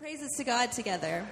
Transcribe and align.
praises 0.00 0.32
to 0.32 0.44
God 0.44 0.72
together. 0.72 1.26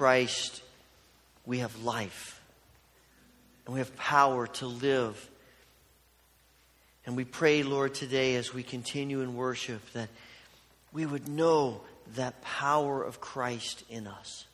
Christ, 0.00 0.62
we 1.44 1.58
have 1.58 1.82
life 1.82 2.40
and 3.66 3.74
we 3.74 3.80
have 3.80 3.94
power 3.96 4.46
to 4.46 4.66
live. 4.66 5.28
And 7.04 7.18
we 7.18 7.24
pray, 7.24 7.62
Lord, 7.62 7.92
today 7.92 8.36
as 8.36 8.54
we 8.54 8.62
continue 8.62 9.20
in 9.20 9.36
worship 9.36 9.82
that 9.92 10.08
we 10.90 11.04
would 11.04 11.28
know 11.28 11.82
that 12.14 12.40
power 12.40 13.02
of 13.04 13.20
Christ 13.20 13.84
in 13.90 14.06
us. 14.06 14.46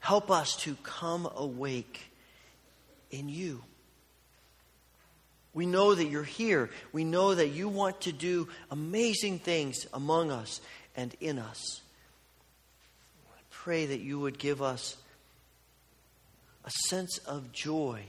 Help 0.00 0.30
us 0.30 0.56
to 0.62 0.76
come 0.76 1.28
awake 1.36 2.10
in 3.10 3.28
you. 3.28 3.62
We 5.52 5.66
know 5.66 5.94
that 5.94 6.06
you're 6.06 6.22
here. 6.22 6.70
We 6.90 7.04
know 7.04 7.34
that 7.34 7.48
you 7.48 7.68
want 7.68 8.00
to 8.00 8.12
do 8.12 8.48
amazing 8.70 9.40
things 9.40 9.86
among 9.92 10.30
us 10.30 10.62
and 10.96 11.14
in 11.20 11.38
us 11.38 11.82
pray 13.62 13.86
that 13.86 14.00
you 14.00 14.20
would 14.20 14.38
give 14.38 14.62
us 14.62 14.96
a 16.64 16.70
sense 16.88 17.18
of 17.26 17.52
joy 17.52 18.00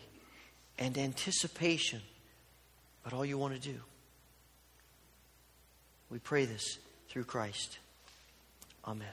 and 0.78 0.98
anticipation 0.98 2.02
about 3.04 3.18
all 3.18 3.26
you 3.26 3.38
want 3.38 3.54
to 3.54 3.60
do. 3.60 3.80
We 6.10 6.20
pray 6.20 6.46
this 6.46 6.78
through 7.10 7.24
Christ. 7.26 7.80
Amen. 8.86 9.08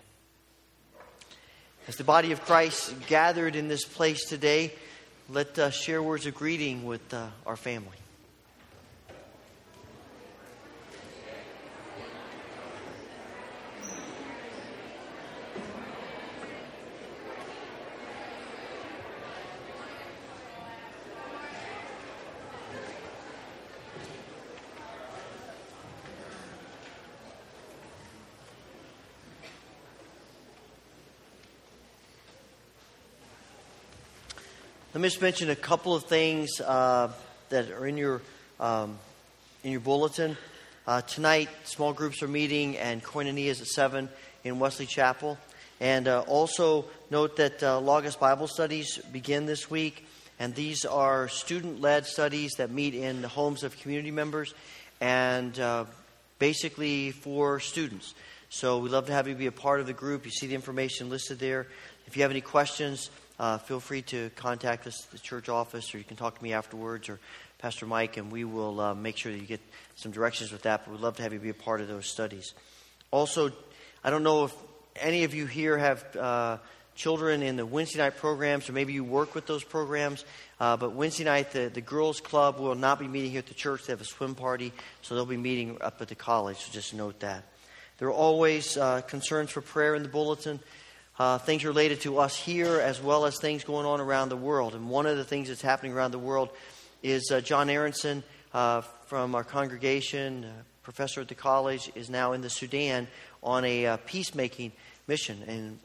As 1.89 1.97
the 1.97 2.05
body 2.05 2.33
of 2.33 2.45
Christ 2.45 2.95
gathered 3.07 3.57
in 3.57 3.69
this 3.69 3.85
place 3.85 4.25
today, 4.27 4.73
let 5.29 5.59
us 5.59 5.75
share 5.75 6.03
words 6.03 6.27
of 6.27 6.35
greeting 6.35 6.85
with 6.85 7.15
uh, 7.15 7.29
our 7.47 7.57
family. 7.57 7.97
Just 35.07 35.23
mention 35.23 35.51
a 35.51 35.55
couple 35.55 35.95
of 35.95 36.03
things 36.03 36.61
uh, 36.61 37.09
that 37.49 37.71
are 37.71 37.87
in 37.87 37.97
your 37.97 38.21
um, 38.59 38.99
in 39.63 39.71
your 39.71 39.79
bulletin. 39.79 40.37
Uh, 40.85 41.01
tonight, 41.01 41.49
small 41.63 41.93
groups 41.93 42.25
are 42.25 42.29
meeting, 42.29 42.77
and 42.77 43.05
koinonia 43.05 43.47
is 43.47 43.61
at 43.61 43.69
seven 43.69 44.09
in 44.43 44.59
Wesley 44.59 44.85
Chapel. 44.85 45.39
And 45.79 46.09
uh, 46.09 46.23
also 46.23 46.87
note 47.09 47.37
that 47.37 47.63
uh, 47.63 47.79
Logos 47.79 48.17
Bible 48.17 48.49
studies 48.49 48.99
begin 49.13 49.47
this 49.47 49.71
week, 49.71 50.05
and 50.41 50.53
these 50.57 50.85
are 50.85 51.29
student-led 51.29 52.05
studies 52.05 52.55
that 52.55 52.73
meet 52.73 52.97
in 52.97 53.23
the 53.23 53.29
homes 53.29 53.63
of 53.63 53.79
community 53.79 54.11
members, 54.11 54.55
and 55.01 55.57
uh, 55.61 55.85
basically 56.41 57.13
for 57.13 57.61
students. 57.61 58.13
So 58.49 58.79
we'd 58.79 58.91
love 58.91 59.07
to 59.07 59.13
have 59.13 59.29
you 59.29 59.37
be 59.37 59.47
a 59.47 59.53
part 59.53 59.79
of 59.79 59.87
the 59.87 59.93
group. 59.93 60.25
You 60.25 60.33
see 60.33 60.49
the 60.49 60.57
information 60.57 61.11
listed 61.11 61.39
there. 61.39 61.69
If 62.09 62.17
you 62.17 62.23
have 62.23 62.33
any 62.33 62.41
questions, 62.41 63.09
uh, 63.39 63.59
feel 63.59 63.81
free 63.81 64.03
to 64.03 64.31
contact 64.37 64.87
us 64.87 65.05
at 65.05 65.11
the 65.13 65.19
church 65.19 65.49
office, 65.49 65.95
or 65.95 65.99
you 65.99 66.05
can 66.05 66.17
talk 66.17 66.37
to 66.37 66.43
me 66.43 66.53
afterwards, 66.53 67.09
or 67.09 67.19
Pastor 67.59 67.87
Mike, 67.87 68.17
and 68.17 68.31
we 68.31 68.45
will 68.45 68.81
uh, 68.81 68.95
make 68.95 69.17
sure 69.17 69.33
that 69.33 69.39
you 69.39 69.47
get 69.47 69.61
some 69.95 70.13
directions 70.13 70.53
with 70.53 70.63
that. 70.63 70.85
But 70.85 70.93
we'd 70.93 71.01
love 71.01 71.17
to 71.17 71.23
have 71.23 71.33
you 71.33 71.39
be 71.39 71.51
a 71.51 71.55
part 71.55 71.81
of 71.81 71.89
those 71.89 72.07
studies. 72.07 72.55
Also, 73.11 73.51
I 74.05 74.11
don't 74.11 74.23
know 74.23 74.45
if 74.45 74.55
any 74.97 75.25
of 75.25 75.35
you 75.35 75.47
here 75.47 75.77
have 75.77 76.17
uh, 76.17 76.59
children 76.95 77.43
in 77.43 77.57
the 77.57 77.67
Wednesday 77.67 77.99
night 77.99 78.17
programs, 78.17 78.69
or 78.69 78.73
maybe 78.73 78.93
you 78.93 79.05
work 79.05 79.35
with 79.35 79.47
those 79.47 79.63
programs. 79.63 80.25
Uh, 80.59 80.77
but 80.77 80.93
Wednesday 80.93 81.25
night, 81.25 81.53
the, 81.53 81.71
the 81.73 81.81
girls' 81.81 82.21
club 82.21 82.59
will 82.59 82.75
not 82.75 82.99
be 82.99 83.07
meeting 83.07 83.31
here 83.31 83.41
at 83.41 83.47
the 83.47 83.55
church. 83.55 83.87
They 83.87 83.93
have 83.93 84.01
a 84.01 84.05
swim 84.05 84.35
party, 84.35 84.73
so 85.03 85.15
they'll 85.15 85.27
be 85.27 85.37
meeting 85.37 85.79
up 85.81 86.01
at 86.01 86.09
the 86.09 86.15
college. 86.15 86.59
So 86.59 86.73
just 86.73 86.95
note 86.95 87.21
that. 87.21 87.45
There 87.99 88.09
are 88.09 88.13
always 88.13 88.77
uh, 88.77 89.01
concerns 89.03 89.51
for 89.51 89.61
prayer 89.61 89.95
in 89.95 90.03
the 90.03 90.09
bulletin 90.09 90.61
uh, 91.19 91.39
things 91.39 91.65
related 91.65 92.01
to 92.03 92.19
us 92.19 92.37
here 92.37 92.81
as 92.81 93.01
well 93.01 93.25
as 93.25 93.39
things 93.39 93.65
going 93.65 93.87
on 93.87 94.01
around 94.01 94.29
the 94.29 94.37
world. 94.37 94.75
And 94.75 94.89
one 94.89 95.07
of 95.07 95.17
the 95.17 95.25
things 95.25 95.49
that's 95.49 95.63
happening 95.63 95.93
around 95.93 96.11
the 96.11 96.19
world 96.19 96.51
is 97.03 97.31
uh, 97.31 97.41
John 97.41 97.71
Aronson 97.71 98.23
uh, 98.53 98.83
from 99.07 99.35
our 99.35 99.45
congregation, 99.45 100.45
uh, 100.45 100.49
professor 100.83 101.21
at 101.21 101.29
the 101.29 101.35
college, 101.35 101.91
is 101.95 102.11
now 102.11 102.33
in 102.33 102.41
the 102.41 102.51
Sudan 102.51 103.07
on 103.43 103.65
a 103.65 103.87
uh, 103.87 103.97
peacemaking 104.07 104.73
mission. 105.07 105.43
And 105.47 105.79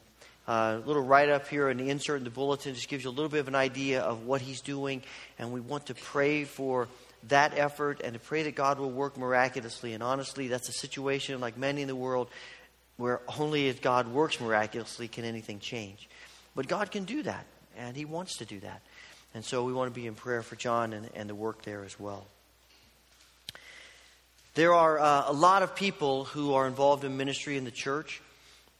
uh, 0.46 0.80
a 0.82 0.86
little 0.86 1.02
write 1.02 1.28
up 1.28 1.48
here 1.48 1.70
in 1.70 1.78
the 1.78 1.88
insert 1.88 2.18
in 2.18 2.24
the 2.24 2.30
bulletin 2.30 2.74
just 2.74 2.88
gives 2.88 3.04
you 3.04 3.10
a 3.10 3.12
little 3.12 3.28
bit 3.28 3.40
of 3.40 3.48
an 3.48 3.54
idea 3.54 4.00
of 4.00 4.26
what 4.26 4.40
he's 4.40 4.60
doing. 4.60 5.02
And 5.38 5.52
we 5.52 5.60
want 5.60 5.86
to 5.86 5.94
pray 5.94 6.44
for 6.44 6.88
that 7.28 7.56
effort 7.56 8.00
and 8.02 8.14
to 8.14 8.20
pray 8.20 8.42
that 8.42 8.54
God 8.54 8.78
will 8.78 8.90
work 8.90 9.16
miraculously. 9.16 9.94
And 9.94 10.02
honestly, 10.02 10.48
that's 10.48 10.68
a 10.68 10.72
situation 10.72 11.40
like 11.40 11.56
many 11.56 11.82
in 11.82 11.88
the 11.88 11.96
world 11.96 12.28
where 13.02 13.20
only 13.36 13.66
if 13.66 13.82
God 13.82 14.06
works 14.06 14.40
miraculously 14.40 15.08
can 15.08 15.24
anything 15.24 15.58
change. 15.58 16.08
But 16.54 16.68
God 16.68 16.92
can 16.92 17.02
do 17.02 17.24
that, 17.24 17.44
and 17.76 17.96
He 17.96 18.04
wants 18.04 18.36
to 18.36 18.44
do 18.44 18.60
that. 18.60 18.80
And 19.34 19.44
so 19.44 19.64
we 19.64 19.72
want 19.72 19.92
to 19.92 20.00
be 20.00 20.06
in 20.06 20.14
prayer 20.14 20.40
for 20.40 20.54
John 20.54 20.92
and, 20.92 21.10
and 21.16 21.28
the 21.28 21.34
work 21.34 21.62
there 21.62 21.82
as 21.82 21.98
well. 21.98 22.28
There 24.54 24.72
are 24.72 25.00
uh, 25.00 25.24
a 25.26 25.32
lot 25.32 25.64
of 25.64 25.74
people 25.74 26.26
who 26.26 26.54
are 26.54 26.68
involved 26.68 27.02
in 27.02 27.16
ministry 27.16 27.56
in 27.56 27.64
the 27.64 27.72
church, 27.72 28.22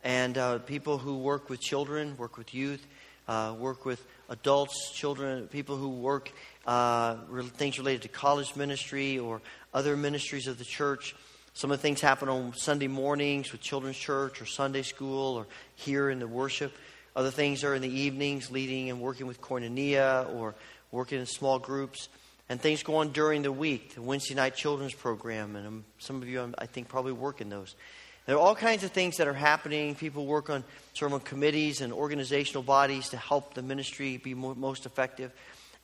and 0.05 0.39
uh, 0.39 0.59
people 0.61 0.99
who 0.99 1.19
work 1.19 1.51
with 1.51 1.61
children, 1.61 2.17
work 2.17 2.39
with 2.39 2.55
youth, 2.55 2.87
uh, 3.27 3.57
work 3.59 3.85
with 3.85 4.05
adults, 4.29 4.93
children, 4.95 5.49
people 5.49 5.77
who 5.77 5.89
work 5.89 6.31
uh, 6.65 7.17
things 7.57 7.77
related 7.77 8.03
to 8.03 8.09
college 8.09 8.55
ministry 8.55 9.19
or 9.19 9.41
other 9.75 9.97
ministries 9.97 10.47
of 10.47 10.59
the 10.59 10.65
church. 10.65 11.17
Some 11.55 11.71
of 11.71 11.79
the 11.79 11.83
things 11.83 12.01
happen 12.01 12.29
on 12.31 12.55
Sunday 12.55 12.89
mornings 12.89 13.53
with 13.53 13.61
children's 13.61 13.99
church 13.99 14.41
or 14.41 14.47
Sunday 14.47 14.83
school 14.83 15.37
or 15.37 15.47
here 15.75 16.09
in 16.09 16.19
the 16.19 16.27
worship. 16.27 16.73
Other 17.15 17.31
things 17.31 17.63
are 17.63 17.75
in 17.75 17.83
the 17.83 17.91
evenings, 17.91 18.51
leading 18.51 18.89
and 18.89 19.01
working 19.01 19.27
with 19.27 19.41
Koinonia 19.43 20.35
or 20.35 20.55
working 20.91 21.21
in 21.21 21.27
small 21.27 21.59
groups. 21.59 22.09
And 22.49 22.59
things 22.59 22.83
go 22.83 22.97
on 22.97 23.13
during 23.13 23.43
the 23.43 23.53
week, 23.53 23.95
the 23.95 24.03
Wednesday 24.03 24.35
night 24.35 24.57
children's 24.57 24.95
program. 24.95 25.57
And 25.57 25.67
um, 25.67 25.85
some 25.99 26.23
of 26.23 26.29
you, 26.29 26.53
I 26.57 26.65
think, 26.65 26.89
probably 26.89 27.13
work 27.13 27.43
in 27.43 27.51
those. 27.51 27.77
There 28.25 28.37
are 28.37 28.41
all 28.41 28.55
kinds 28.55 28.83
of 28.83 28.93
things 28.93 29.19
that 29.19 29.29
are 29.29 29.35
happening. 29.35 29.95
People 29.95 30.25
work 30.25 30.49
on 30.49 30.65
sort 30.95 31.13
of 31.13 31.23
committees 31.25 31.83
and 31.83 31.93
organizational 31.93 32.63
bodies 32.63 33.11
to 33.11 33.19
help 33.19 33.53
the 33.53 33.63
ministry 33.63 34.17
be 34.17 34.33
mo- 34.33 34.55
most 34.55 34.87
effective. 34.87 35.33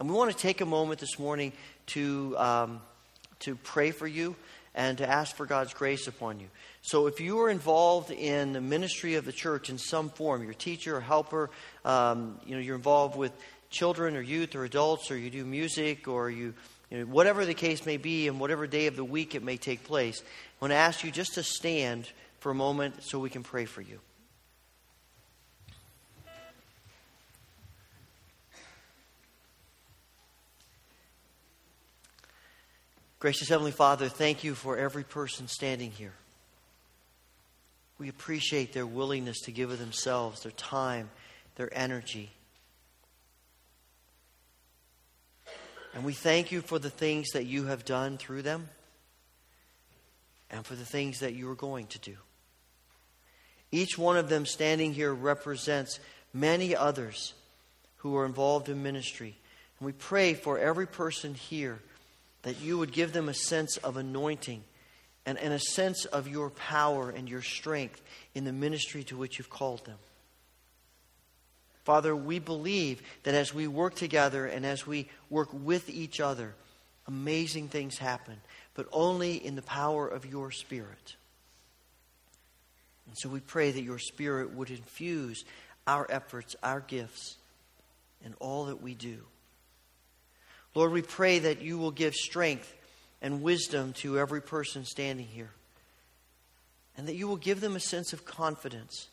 And 0.00 0.08
we 0.08 0.14
want 0.14 0.30
to 0.30 0.36
take 0.36 0.62
a 0.62 0.66
moment 0.66 1.00
this 1.00 1.18
morning 1.18 1.52
to, 1.88 2.38
um, 2.38 2.80
to 3.40 3.54
pray 3.56 3.90
for 3.90 4.06
you 4.06 4.34
and 4.74 4.98
to 4.98 5.08
ask 5.08 5.34
for 5.34 5.46
God's 5.46 5.74
grace 5.74 6.06
upon 6.06 6.40
you. 6.40 6.46
So 6.82 7.06
if 7.06 7.20
you 7.20 7.40
are 7.40 7.50
involved 7.50 8.10
in 8.10 8.52
the 8.52 8.60
ministry 8.60 9.16
of 9.16 9.24
the 9.24 9.32
church 9.32 9.70
in 9.70 9.78
some 9.78 10.10
form, 10.10 10.42
you're 10.42 10.52
a 10.52 10.54
teacher 10.54 10.96
or 10.96 11.00
helper, 11.00 11.50
um, 11.84 12.40
you 12.46 12.54
know, 12.54 12.60
you're 12.60 12.76
involved 12.76 13.16
with 13.16 13.32
children 13.70 14.16
or 14.16 14.20
youth 14.20 14.54
or 14.54 14.64
adults, 14.64 15.10
or 15.10 15.16
you 15.16 15.30
do 15.30 15.44
music, 15.44 16.08
or 16.08 16.30
you, 16.30 16.54
you 16.90 16.98
know, 16.98 17.04
whatever 17.04 17.44
the 17.44 17.54
case 17.54 17.84
may 17.84 17.96
be, 17.96 18.28
and 18.28 18.40
whatever 18.40 18.66
day 18.66 18.86
of 18.86 18.96
the 18.96 19.04
week 19.04 19.34
it 19.34 19.42
may 19.42 19.56
take 19.56 19.84
place, 19.84 20.20
I 20.22 20.24
want 20.64 20.72
to 20.72 20.76
ask 20.76 21.04
you 21.04 21.10
just 21.10 21.34
to 21.34 21.42
stand 21.42 22.10
for 22.40 22.50
a 22.50 22.54
moment 22.54 23.02
so 23.02 23.18
we 23.18 23.30
can 23.30 23.42
pray 23.42 23.64
for 23.64 23.82
you. 23.82 24.00
Gracious 33.20 33.48
Heavenly 33.48 33.72
Father, 33.72 34.08
thank 34.08 34.44
you 34.44 34.54
for 34.54 34.76
every 34.76 35.02
person 35.02 35.48
standing 35.48 35.90
here. 35.90 36.14
We 37.98 38.08
appreciate 38.08 38.72
their 38.72 38.86
willingness 38.86 39.40
to 39.40 39.50
give 39.50 39.72
of 39.72 39.80
themselves, 39.80 40.42
their 40.42 40.52
time, 40.52 41.10
their 41.56 41.68
energy. 41.76 42.30
And 45.94 46.04
we 46.04 46.12
thank 46.12 46.52
you 46.52 46.60
for 46.60 46.78
the 46.78 46.90
things 46.90 47.30
that 47.30 47.44
you 47.44 47.64
have 47.64 47.84
done 47.84 48.18
through 48.18 48.42
them 48.42 48.68
and 50.48 50.64
for 50.64 50.76
the 50.76 50.84
things 50.84 51.18
that 51.18 51.34
you 51.34 51.50
are 51.50 51.56
going 51.56 51.88
to 51.88 51.98
do. 51.98 52.16
Each 53.72 53.98
one 53.98 54.16
of 54.16 54.28
them 54.28 54.46
standing 54.46 54.94
here 54.94 55.12
represents 55.12 55.98
many 56.32 56.76
others 56.76 57.34
who 57.96 58.16
are 58.16 58.24
involved 58.24 58.68
in 58.68 58.84
ministry. 58.84 59.36
And 59.80 59.86
we 59.86 59.92
pray 59.92 60.34
for 60.34 60.56
every 60.56 60.86
person 60.86 61.34
here 61.34 61.80
that 62.42 62.60
you 62.60 62.78
would 62.78 62.92
give 62.92 63.12
them 63.12 63.28
a 63.28 63.34
sense 63.34 63.76
of 63.78 63.96
anointing 63.96 64.62
and, 65.26 65.38
and 65.38 65.52
a 65.52 65.58
sense 65.58 66.04
of 66.06 66.28
your 66.28 66.50
power 66.50 67.10
and 67.10 67.28
your 67.28 67.42
strength 67.42 68.00
in 68.34 68.44
the 68.44 68.52
ministry 68.52 69.04
to 69.04 69.16
which 69.16 69.38
you've 69.38 69.50
called 69.50 69.84
them. 69.84 69.98
Father, 71.84 72.14
we 72.14 72.38
believe 72.38 73.02
that 73.22 73.34
as 73.34 73.54
we 73.54 73.66
work 73.66 73.94
together 73.94 74.46
and 74.46 74.64
as 74.66 74.86
we 74.86 75.08
work 75.30 75.48
with 75.52 75.88
each 75.88 76.20
other, 76.20 76.54
amazing 77.06 77.68
things 77.68 77.98
happen, 77.98 78.36
but 78.74 78.86
only 78.92 79.34
in 79.34 79.54
the 79.54 79.62
power 79.62 80.06
of 80.06 80.26
your 80.26 80.50
Spirit. 80.50 81.16
And 83.06 83.16
so 83.16 83.30
we 83.30 83.40
pray 83.40 83.70
that 83.70 83.82
your 83.82 83.98
Spirit 83.98 84.52
would 84.52 84.70
infuse 84.70 85.44
our 85.86 86.06
efforts, 86.10 86.54
our 86.62 86.80
gifts, 86.80 87.36
and 88.22 88.34
all 88.38 88.66
that 88.66 88.82
we 88.82 88.94
do. 88.94 89.20
Lord, 90.78 90.92
we 90.92 91.02
pray 91.02 91.40
that 91.40 91.60
you 91.60 91.76
will 91.76 91.90
give 91.90 92.14
strength 92.14 92.72
and 93.20 93.42
wisdom 93.42 93.94
to 93.94 94.16
every 94.16 94.40
person 94.40 94.84
standing 94.84 95.26
here, 95.26 95.50
and 96.96 97.08
that 97.08 97.16
you 97.16 97.26
will 97.26 97.34
give 97.34 97.60
them 97.60 97.74
a 97.74 97.80
sense 97.80 98.12
of 98.12 98.24
confidence 98.24 99.08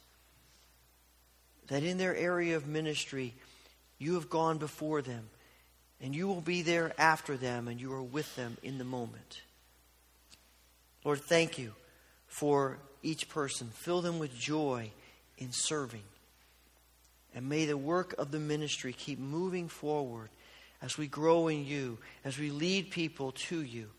that 1.66 1.82
in 1.82 1.98
their 1.98 2.16
area 2.16 2.56
of 2.56 2.68
ministry, 2.68 3.34
you 3.98 4.14
have 4.14 4.30
gone 4.30 4.60
before 4.60 5.02
them, 5.02 5.28
and 6.00 6.16
you 6.16 6.28
will 6.28 6.40
be 6.40 6.62
there 6.62 6.94
after 7.00 7.36
them, 7.36 7.68
and 7.68 7.82
you 7.82 7.92
are 7.94 8.04
with 8.04 8.36
them 8.36 8.58
in 8.62 8.78
the 8.78 8.84
moment. 8.84 9.42
Lord, 11.04 11.22
thank 11.22 11.58
you 11.58 11.74
for 12.28 12.78
each 13.02 13.28
person. 13.28 13.72
Fill 13.74 14.02
them 14.02 14.20
with 14.20 14.38
joy 14.38 14.92
in 15.40 15.50
serving. 15.52 16.04
And 17.34 17.50
may 17.50 17.66
the 17.66 17.76
work 17.76 18.14
of 18.20 18.30
the 18.30 18.38
ministry 18.38 18.94
keep 18.94 19.18
moving 19.18 19.68
forward 19.68 20.30
as 20.82 20.98
we 20.98 21.08
grow 21.08 21.48
in 21.48 21.66
you, 21.66 21.98
as 22.24 22.38
we 22.38 22.52
lead 22.52 22.92
people 22.92 23.32
to 23.32 23.62
you, 23.62 23.90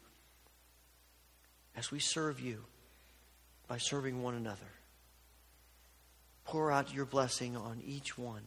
as 1.76 1.90
we 1.90 1.98
serve 1.98 2.40
you 2.40 2.64
by 3.68 3.78
serving 3.78 4.22
one 4.22 4.34
another. 4.34 4.58
Pour 6.44 6.70
out 6.70 6.94
your 6.94 7.04
blessing 7.04 7.56
on 7.56 7.82
each 7.84 8.16
one. 8.16 8.42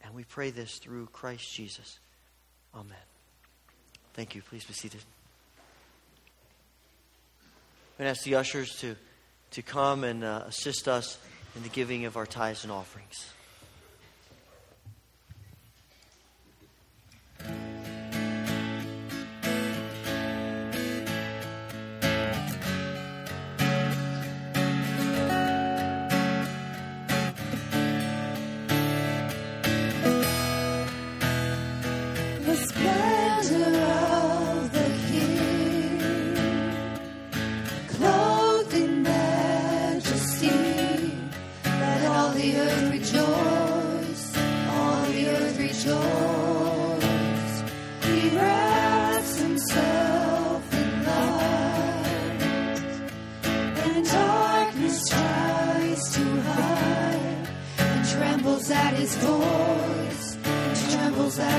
And 0.00 0.14
we 0.14 0.24
pray 0.24 0.50
this 0.50 0.78
through 0.78 1.06
Christ 1.12 1.52
Jesus. 1.52 1.98
Amen. 2.74 2.96
Thank 4.14 4.34
you. 4.34 4.42
Please 4.42 4.64
be 4.64 4.72
seated. 4.72 5.00
I'm 7.98 8.04
going 8.04 8.06
to 8.06 8.10
ask 8.18 8.24
the 8.24 8.36
ushers 8.36 8.76
to, 8.80 8.96
to 9.52 9.62
come 9.62 10.04
and 10.04 10.22
uh, 10.22 10.44
assist 10.46 10.88
us 10.88 11.18
in 11.56 11.62
the 11.62 11.68
giving 11.68 12.04
of 12.04 12.16
our 12.16 12.26
tithes 12.26 12.62
and 12.62 12.72
offerings. 12.72 13.32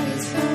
At 0.00 0.49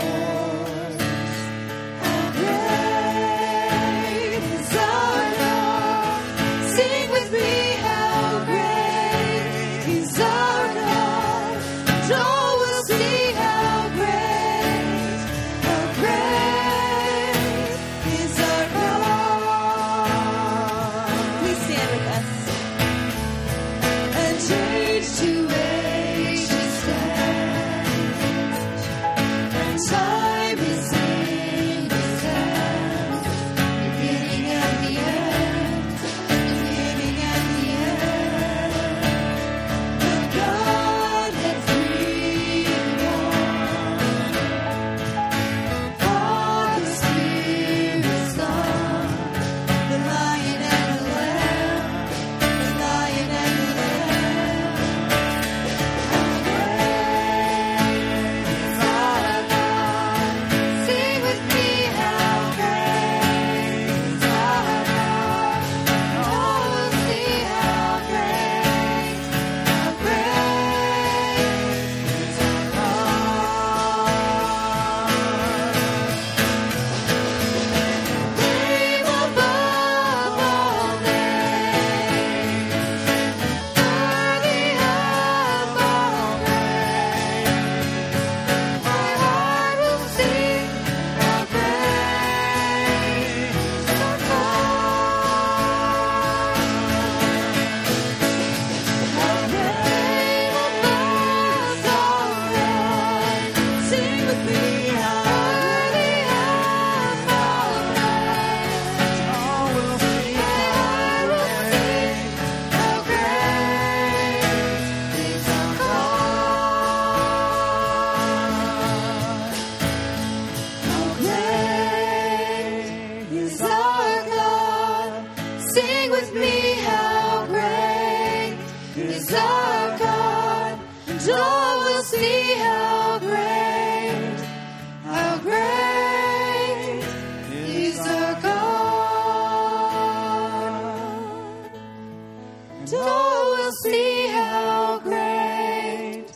And 142.85 142.93
all 143.01 143.51
will 143.51 143.71
see 143.83 144.27
how 144.27 144.99
great, 144.99 146.27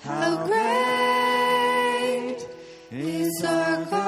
how 0.00 0.46
great 0.46 2.36
is 2.92 3.44
our 3.44 3.84
God. 3.86 3.98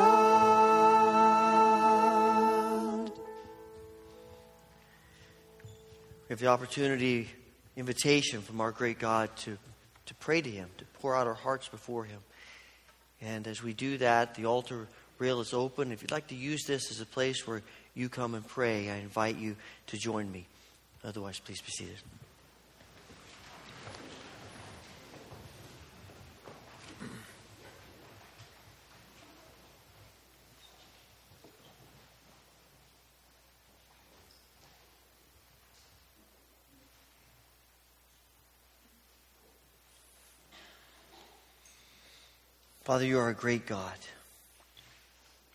We 6.29 6.33
have 6.33 6.39
the 6.39 6.47
opportunity, 6.47 7.29
invitation 7.77 8.43
from 8.43 8.61
our 8.61 8.71
great 8.71 9.01
God 9.01 9.35
to, 9.39 9.59
to 10.07 10.15
pray 10.15 10.41
to 10.41 10.49
Him, 10.49 10.69
to 10.79 10.85
pour 11.01 11.17
out 11.17 11.27
our 11.27 11.35
hearts 11.35 11.67
before 11.67 12.05
Him. 12.05 12.21
And 13.21 13.49
as 13.49 13.65
we 13.65 13.73
do 13.73 13.99
that, 13.99 14.37
the 14.37 14.47
altar 14.47 14.87
rail 15.19 15.41
is 15.41 15.53
open. 15.53 15.91
If 15.91 16.03
you'd 16.03 16.13
like 16.13 16.29
to 16.29 16.37
use 16.37 16.63
this 16.69 16.93
as 16.93 17.01
a 17.01 17.07
place 17.07 17.49
where 17.49 17.63
you 17.97 18.09
come 18.09 18.37
and 18.37 18.47
pray, 18.47 18.89
I 18.91 18.99
invite 18.99 19.39
you 19.39 19.57
to 19.89 19.97
join 19.97 20.31
me. 20.31 20.47
Otherwise, 21.05 21.41
please 21.41 21.61
be 21.61 21.71
seated. 21.71 21.97
Father, 42.91 43.05
you 43.05 43.21
are 43.21 43.29
a 43.29 43.35
great 43.35 43.67
God, 43.67 43.95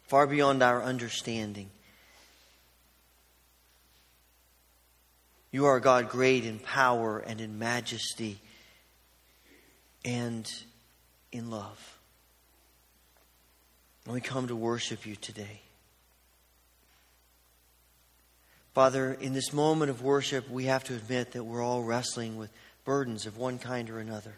far 0.07 0.25
beyond 0.25 0.63
our 0.63 0.81
understanding. 0.81 1.69
You 5.55 5.67
are 5.67 5.79
God 5.79 6.09
great 6.09 6.43
in 6.43 6.59
power 6.59 7.19
and 7.19 7.39
in 7.39 7.57
majesty 7.57 8.41
and 10.03 10.45
in 11.31 11.49
love. 11.49 11.97
And 14.03 14.13
we 14.13 14.19
come 14.19 14.49
to 14.49 14.55
worship 14.57 15.05
you 15.05 15.15
today. 15.15 15.61
Father, 18.73 19.13
in 19.13 19.31
this 19.31 19.53
moment 19.53 19.89
of 19.89 20.01
worship, 20.01 20.49
we 20.49 20.65
have 20.65 20.83
to 20.83 20.93
admit 20.93 21.31
that 21.31 21.45
we're 21.45 21.63
all 21.63 21.83
wrestling 21.83 22.35
with 22.35 22.51
burdens 22.83 23.25
of 23.25 23.37
one 23.37 23.57
kind 23.57 23.89
or 23.89 23.99
another 23.99 24.33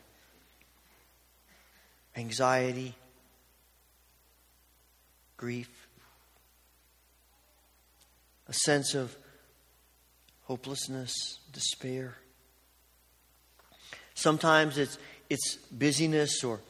anxiety, 2.16 2.94
grief, 5.36 5.88
a 8.48 8.54
sense 8.54 8.94
of 8.94 9.18
hopelessness, 10.48 11.40
despair. 11.52 12.16
Sometimes 14.14 14.78
it's, 14.78 14.98
it's 15.30 15.58
busyness 15.72 16.42
or 16.42 16.62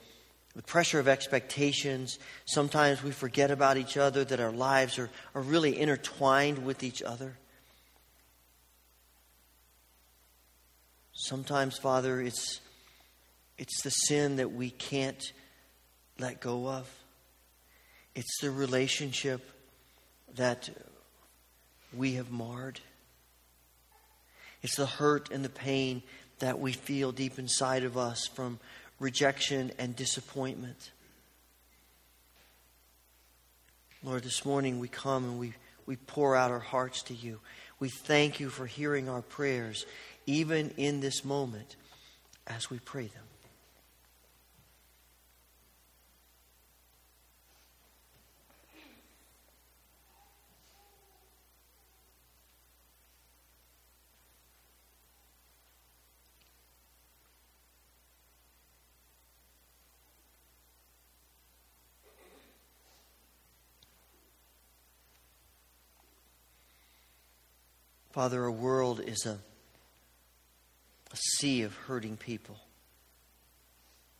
the 0.56 0.63
pressure 0.63 1.00
of 1.00 1.08
expectations. 1.08 2.18
Sometimes 2.46 3.04
we 3.04 3.12
forget 3.12 3.52
about 3.52 3.78
each 3.78 3.96
other, 3.96 4.26
that 4.26 4.40
our 4.40 4.52
lives 4.52 4.98
are, 4.98 5.12
are 5.36 5.42
really 5.42 5.80
intertwined 5.80 6.66
with 6.66 6.82
each 6.82 7.04
other. 7.04 7.38
Sometimes, 11.13 11.78
Father, 11.78 12.20
it's, 12.20 12.60
it's 13.60 13.84
the 13.84 13.92
sin 13.92 14.38
that 14.38 14.52
we 14.52 14.72
can't 14.72 15.24
let 16.18 16.42
go 16.42 16.68
of. 16.68 16.92
It's 18.16 18.42
the 18.42 18.50
relationship 18.50 19.48
that 20.36 20.72
we 21.96 22.13
have 22.13 22.32
marred. 22.32 22.80
It's 24.62 24.76
the 24.76 24.86
hurt 24.86 25.32
and 25.32 25.43
the 25.46 25.50
pain 25.50 26.02
that 26.39 26.60
we 26.60 26.74
feel 26.74 27.12
deep 27.12 27.39
inside 27.39 27.84
of 27.84 27.98
us 27.98 28.28
from 28.28 28.60
rejection 29.00 29.72
and 29.78 29.96
disappointment. 29.96 30.91
Lord, 34.04 34.24
this 34.24 34.46
morning 34.46 34.80
we 34.80 34.88
come 34.88 35.24
and 35.24 35.39
we, 35.39 35.54
we 35.86 35.96
pour 35.96 36.36
out 36.36 36.52
our 36.52 36.60
hearts 36.60 37.02
to 37.04 37.13
you. 37.13 37.39
We 37.80 37.89
thank 37.89 38.39
you 38.39 38.50
for 38.50 38.65
hearing 38.65 39.10
our 39.10 39.22
prayers, 39.22 39.86
even 40.26 40.72
in 40.78 41.00
this 41.00 41.26
moment 41.26 41.76
as 42.46 42.70
we 42.70 42.80
pray 42.80 43.08
them. 43.08 43.24
Father, 68.17 68.45
our 68.45 68.51
world 68.51 68.99
is 68.99 69.27
a, 69.27 69.38
a 71.12 71.15
sea 71.15 71.62
of 71.62 71.75
hurting 71.75 72.17
people 72.17 72.58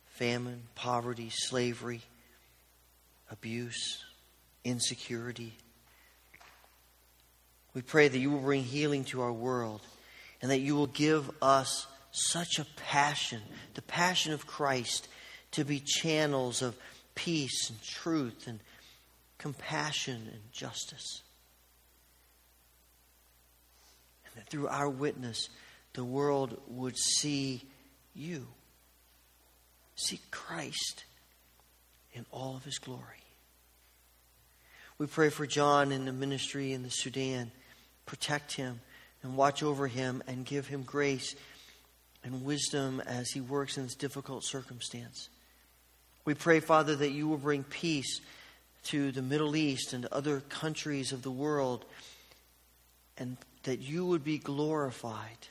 famine, 0.06 0.62
poverty, 0.76 1.30
slavery, 1.32 2.02
abuse, 3.28 4.04
insecurity. 4.62 5.52
We 7.74 7.82
pray 7.82 8.06
that 8.06 8.16
you 8.16 8.30
will 8.30 8.38
bring 8.38 8.62
healing 8.62 9.02
to 9.06 9.20
our 9.20 9.32
world 9.32 9.80
and 10.40 10.52
that 10.52 10.60
you 10.60 10.76
will 10.76 10.86
give 10.86 11.28
us 11.42 11.88
such 12.12 12.60
a 12.60 12.66
passion, 12.76 13.42
the 13.74 13.82
passion 13.82 14.32
of 14.32 14.46
Christ, 14.46 15.08
to 15.50 15.64
be 15.64 15.80
channels 15.80 16.62
of 16.62 16.76
peace 17.16 17.68
and 17.68 17.82
truth 17.82 18.46
and 18.46 18.60
compassion 19.38 20.28
and 20.32 20.52
justice. 20.52 21.22
And 24.27 24.27
that 24.38 24.48
through 24.48 24.68
our 24.68 24.88
witness, 24.88 25.48
the 25.94 26.04
world 26.04 26.60
would 26.68 26.96
see 26.96 27.60
you, 28.14 28.46
see 29.96 30.20
Christ 30.30 31.04
in 32.12 32.24
all 32.30 32.56
of 32.56 32.64
his 32.64 32.78
glory. 32.78 33.02
We 34.96 35.06
pray 35.06 35.28
for 35.30 35.44
John 35.44 35.90
in 35.90 36.04
the 36.04 36.12
ministry 36.12 36.72
in 36.72 36.84
the 36.84 36.90
Sudan. 36.90 37.50
Protect 38.06 38.52
him 38.52 38.80
and 39.24 39.36
watch 39.36 39.64
over 39.64 39.88
him 39.88 40.22
and 40.28 40.46
give 40.46 40.68
him 40.68 40.84
grace 40.84 41.34
and 42.22 42.44
wisdom 42.44 43.00
as 43.04 43.30
he 43.30 43.40
works 43.40 43.76
in 43.76 43.82
this 43.82 43.96
difficult 43.96 44.44
circumstance. 44.44 45.28
We 46.24 46.34
pray, 46.34 46.60
Father, 46.60 46.94
that 46.94 47.10
you 47.10 47.26
will 47.26 47.38
bring 47.38 47.64
peace 47.64 48.20
to 48.84 49.10
the 49.10 49.22
Middle 49.22 49.56
East 49.56 49.92
and 49.92 50.06
other 50.06 50.40
countries 50.40 51.10
of 51.10 51.22
the 51.22 51.30
world, 51.30 51.84
and 53.16 53.36
that 53.64 53.80
you 53.80 54.06
would 54.06 54.24
be 54.24 54.38
glorified 54.38 55.48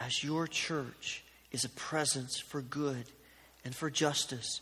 as 0.00 0.22
your 0.22 0.46
church 0.46 1.24
is 1.52 1.64
a 1.64 1.70
presence 1.70 2.40
for 2.40 2.60
good 2.60 3.04
and 3.64 3.74
for 3.74 3.90
justice 3.90 4.60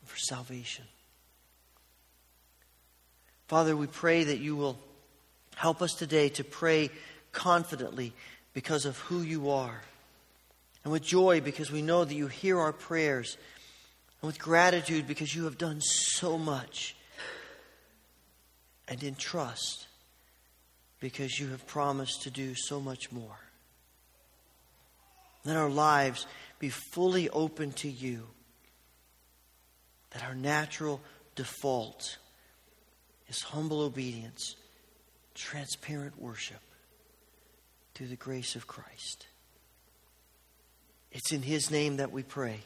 and 0.00 0.08
for 0.08 0.18
salvation. 0.18 0.84
Father, 3.48 3.76
we 3.76 3.86
pray 3.86 4.24
that 4.24 4.38
you 4.38 4.56
will 4.56 4.78
help 5.56 5.82
us 5.82 5.94
today 5.94 6.28
to 6.30 6.44
pray 6.44 6.90
confidently 7.32 8.12
because 8.54 8.86
of 8.86 8.98
who 8.98 9.20
you 9.20 9.50
are, 9.50 9.80
and 10.84 10.92
with 10.92 11.02
joy 11.02 11.40
because 11.40 11.70
we 11.70 11.82
know 11.82 12.04
that 12.04 12.14
you 12.14 12.26
hear 12.26 12.58
our 12.58 12.72
prayers 12.72 13.36
and 14.20 14.26
with 14.26 14.38
gratitude 14.38 15.06
because 15.06 15.34
you 15.34 15.44
have 15.44 15.58
done 15.58 15.80
so 15.80 16.38
much, 16.38 16.96
and 18.88 19.02
in 19.02 19.14
trust 19.14 19.86
because 21.02 21.40
you 21.40 21.48
have 21.48 21.66
promised 21.66 22.22
to 22.22 22.30
do 22.30 22.54
so 22.54 22.80
much 22.80 23.10
more. 23.10 23.40
Let 25.44 25.56
our 25.56 25.68
lives 25.68 26.28
be 26.60 26.68
fully 26.68 27.28
open 27.28 27.72
to 27.72 27.90
you, 27.90 28.28
that 30.12 30.22
our 30.22 30.36
natural 30.36 31.00
default 31.34 32.18
is 33.28 33.42
humble 33.42 33.80
obedience, 33.80 34.54
transparent 35.34 36.22
worship 36.22 36.60
through 37.94 38.06
the 38.06 38.14
grace 38.14 38.54
of 38.54 38.68
Christ. 38.68 39.26
It's 41.10 41.32
in 41.32 41.42
His 41.42 41.68
name 41.68 41.96
that 41.96 42.12
we 42.12 42.22
pray 42.22 42.60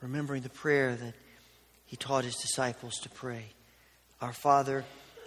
remembering 0.00 0.42
the 0.42 0.48
prayer 0.48 0.96
that 0.96 1.14
he 1.84 1.96
taught 1.96 2.24
his 2.24 2.34
disciples 2.36 2.94
to 3.02 3.08
pray 3.10 3.44
Our 4.20 4.32
Father, 4.32 4.84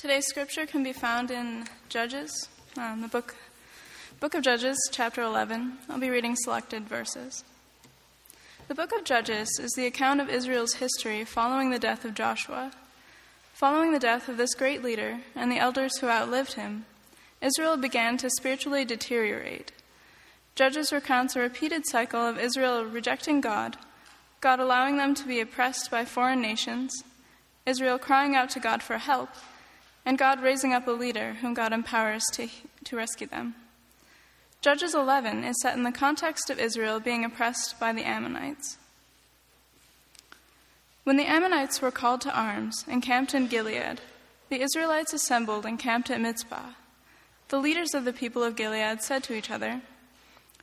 Today's 0.00 0.28
scripture 0.28 0.64
can 0.64 0.82
be 0.82 0.94
found 0.94 1.30
in 1.30 1.66
Judges, 1.90 2.48
um, 2.78 3.02
the 3.02 3.08
book, 3.08 3.36
book 4.18 4.32
of 4.32 4.42
Judges, 4.42 4.78
chapter 4.90 5.20
11. 5.20 5.76
I'll 5.90 6.00
be 6.00 6.08
reading 6.08 6.36
selected 6.36 6.88
verses. 6.88 7.44
The 8.68 8.74
book 8.74 8.92
of 8.92 9.04
Judges 9.04 9.50
is 9.60 9.70
the 9.72 9.84
account 9.84 10.22
of 10.22 10.30
Israel's 10.30 10.72
history 10.72 11.26
following 11.26 11.68
the 11.68 11.78
death 11.78 12.06
of 12.06 12.14
Joshua. 12.14 12.72
Following 13.52 13.92
the 13.92 13.98
death 13.98 14.26
of 14.30 14.38
this 14.38 14.54
great 14.54 14.82
leader 14.82 15.20
and 15.36 15.52
the 15.52 15.58
elders 15.58 15.98
who 15.98 16.08
outlived 16.08 16.54
him, 16.54 16.86
Israel 17.42 17.76
began 17.76 18.16
to 18.16 18.30
spiritually 18.30 18.86
deteriorate. 18.86 19.70
Judges 20.54 20.94
recounts 20.94 21.36
a 21.36 21.40
repeated 21.40 21.86
cycle 21.86 22.26
of 22.26 22.38
Israel 22.38 22.86
rejecting 22.86 23.42
God, 23.42 23.76
God 24.40 24.60
allowing 24.60 24.96
them 24.96 25.14
to 25.16 25.28
be 25.28 25.40
oppressed 25.40 25.90
by 25.90 26.06
foreign 26.06 26.40
nations, 26.40 26.90
Israel 27.66 27.98
crying 27.98 28.34
out 28.34 28.48
to 28.50 28.60
God 28.60 28.82
for 28.82 28.96
help, 28.96 29.28
and 30.10 30.18
God 30.18 30.42
raising 30.42 30.72
up 30.72 30.88
a 30.88 30.90
leader 30.90 31.34
whom 31.34 31.54
God 31.54 31.72
empowers 31.72 32.24
to, 32.32 32.48
to 32.82 32.96
rescue 32.96 33.28
them. 33.28 33.54
Judges 34.60 34.92
11 34.92 35.44
is 35.44 35.62
set 35.62 35.76
in 35.76 35.84
the 35.84 35.92
context 35.92 36.50
of 36.50 36.58
Israel 36.58 36.98
being 36.98 37.24
oppressed 37.24 37.78
by 37.78 37.92
the 37.92 38.02
Ammonites. 38.02 38.76
When 41.04 41.16
the 41.16 41.30
Ammonites 41.30 41.80
were 41.80 41.92
called 41.92 42.22
to 42.22 42.36
arms 42.36 42.84
and 42.88 43.04
camped 43.04 43.34
in 43.34 43.46
Gilead, 43.46 44.00
the 44.48 44.60
Israelites 44.60 45.12
assembled 45.12 45.64
and 45.64 45.78
camped 45.78 46.10
at 46.10 46.20
Mizpah. 46.20 46.70
The 47.46 47.60
leaders 47.60 47.94
of 47.94 48.04
the 48.04 48.12
people 48.12 48.42
of 48.42 48.56
Gilead 48.56 49.02
said 49.02 49.22
to 49.22 49.34
each 49.34 49.48
other, 49.48 49.80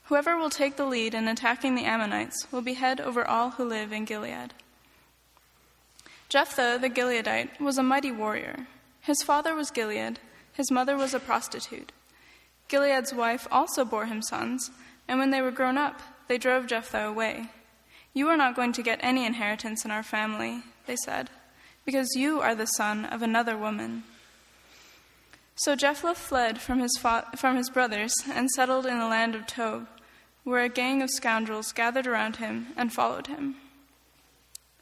Whoever 0.08 0.36
will 0.36 0.50
take 0.50 0.76
the 0.76 0.86
lead 0.86 1.14
in 1.14 1.30
attacking 1.30 1.76
the 1.76 1.86
Ammonites 1.86 2.52
will 2.52 2.62
be 2.62 2.74
head 2.74 3.00
over 3.00 3.26
all 3.26 3.52
who 3.52 3.64
live 3.64 3.94
in 3.94 4.04
Gilead. 4.04 4.54
Jephthah 6.28 6.80
the 6.82 6.90
Gileadite 6.90 7.62
was 7.62 7.78
a 7.78 7.84
mighty 7.84 8.12
warrior. 8.12 8.68
His 9.08 9.24
father 9.24 9.56
was 9.56 9.72
Gilead, 9.72 10.20
his 10.52 10.70
mother 10.70 10.98
was 10.98 11.14
a 11.14 11.22
prostitute. 11.22 11.94
Gilead's 12.68 13.14
wife 13.14 13.48
also 13.50 13.86
bore 13.86 14.08
him 14.08 14.22
sons, 14.22 14.70
and 15.08 15.18
when 15.18 15.32
they 15.32 15.40
were 15.40 15.50
grown 15.50 15.78
up, 15.78 16.02
they 16.28 16.38
drove 16.38 16.68
Jephthah 16.68 17.08
away. 17.08 17.48
You 18.14 18.28
are 18.28 18.36
not 18.36 18.54
going 18.54 18.74
to 18.74 18.84
get 18.84 19.00
any 19.02 19.26
inheritance 19.26 19.86
in 19.86 19.92
our 19.92 20.04
family, 20.04 20.62
they 20.88 20.98
said, 20.98 21.30
because 21.86 22.18
you 22.18 22.42
are 22.42 22.54
the 22.54 22.66
son 22.66 23.06
of 23.06 23.22
another 23.22 23.56
woman. 23.56 24.04
So 25.56 25.78
Jephthah 25.78 26.16
fled 26.16 26.60
from 26.60 26.80
his, 26.80 26.98
fa- 27.00 27.28
from 27.38 27.56
his 27.56 27.70
brothers 27.70 28.14
and 28.30 28.50
settled 28.50 28.86
in 28.86 29.00
the 29.00 29.08
land 29.08 29.36
of 29.36 29.48
Tob, 29.48 29.88
where 30.44 30.66
a 30.66 30.68
gang 30.68 31.02
of 31.02 31.10
scoundrels 31.12 31.72
gathered 31.72 32.08
around 32.08 32.36
him 32.36 32.74
and 32.76 32.92
followed 32.92 33.28
him. 33.28 33.56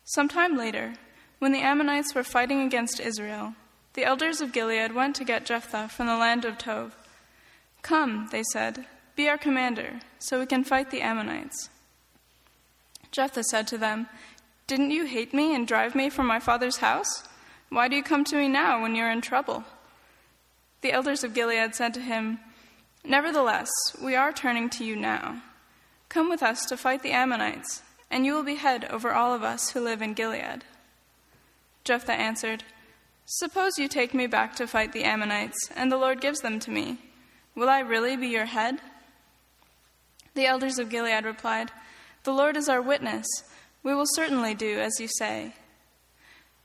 Some 0.03 0.27
time 0.27 0.57
later, 0.57 0.95
when 1.37 1.51
the 1.51 1.61
Ammonites 1.61 2.15
were 2.15 2.23
fighting 2.23 2.61
against 2.61 2.99
Israel, 2.99 3.53
the 3.95 4.05
elders 4.05 4.41
of 4.41 4.51
Gilead 4.51 4.93
went 4.93 5.15
to 5.15 5.23
get 5.23 5.45
Jephthah 5.45 5.87
from 5.89 6.07
the 6.07 6.17
land 6.17 6.45
of 6.45 6.57
Tob. 6.57 6.93
Come, 7.81 8.27
they 8.31 8.43
said, 8.51 8.85
be 9.15 9.29
our 9.29 9.37
commander, 9.37 10.01
so 10.19 10.39
we 10.39 10.45
can 10.45 10.65
fight 10.65 10.91
the 10.91 11.01
Ammonites. 11.01 11.69
Jephthah 13.11 13.45
said 13.45 13.65
to 13.67 13.77
them, 13.77 14.07
Didn't 14.67 14.91
you 14.91 15.05
hate 15.05 15.33
me 15.33 15.55
and 15.55 15.65
drive 15.65 15.95
me 15.95 16.09
from 16.09 16.27
my 16.27 16.39
father's 16.39 16.77
house? 16.77 17.23
Why 17.69 17.87
do 17.87 17.95
you 17.95 18.03
come 18.03 18.25
to 18.25 18.35
me 18.35 18.49
now 18.49 18.81
when 18.81 18.93
you're 18.93 19.09
in 19.09 19.21
trouble? 19.21 19.63
The 20.81 20.91
elders 20.91 21.23
of 21.23 21.33
Gilead 21.33 21.75
said 21.75 21.93
to 21.93 22.01
him, 22.01 22.39
Nevertheless, 23.05 23.69
we 24.01 24.15
are 24.15 24.33
turning 24.33 24.69
to 24.71 24.83
you 24.83 24.97
now. 24.97 25.41
Come 26.09 26.29
with 26.29 26.43
us 26.43 26.65
to 26.65 26.75
fight 26.75 27.01
the 27.01 27.11
Ammonites, 27.11 27.83
and 28.11 28.25
you 28.25 28.33
will 28.33 28.43
be 28.43 28.55
head 28.55 28.83
over 28.85 29.13
all 29.13 29.33
of 29.33 29.43
us 29.43 29.69
who 29.69 29.79
live 29.79 30.01
in 30.01 30.13
Gilead. 30.13 30.65
Jephthah 31.85 32.11
answered, 32.11 32.65
Suppose 33.25 33.77
you 33.77 33.87
take 33.87 34.13
me 34.13 34.27
back 34.27 34.55
to 34.55 34.67
fight 34.67 34.93
the 34.93 35.03
Ammonites, 35.03 35.69
and 35.75 35.91
the 35.91 35.97
Lord 35.97 36.21
gives 36.21 36.41
them 36.41 36.59
to 36.59 36.71
me. 36.71 36.99
Will 37.55 37.69
I 37.69 37.79
really 37.79 38.15
be 38.15 38.27
your 38.27 38.45
head? 38.45 38.79
The 40.35 40.45
elders 40.45 40.77
of 40.77 40.89
Gilead 40.89 41.25
replied, 41.25 41.71
The 42.23 42.33
Lord 42.33 42.55
is 42.57 42.69
our 42.69 42.81
witness. 42.81 43.25
We 43.81 43.95
will 43.95 44.05
certainly 44.13 44.53
do 44.53 44.79
as 44.79 44.99
you 44.99 45.07
say. 45.07 45.53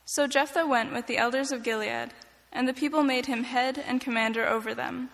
So 0.04 0.26
Jephthah 0.26 0.66
went 0.66 0.92
with 0.92 1.06
the 1.06 1.18
elders 1.18 1.52
of 1.52 1.62
Gilead, 1.62 2.10
and 2.52 2.68
the 2.68 2.74
people 2.74 3.04
made 3.04 3.26
him 3.26 3.44
head 3.44 3.78
and 3.78 4.00
commander 4.00 4.46
over 4.46 4.74
them. 4.74 5.10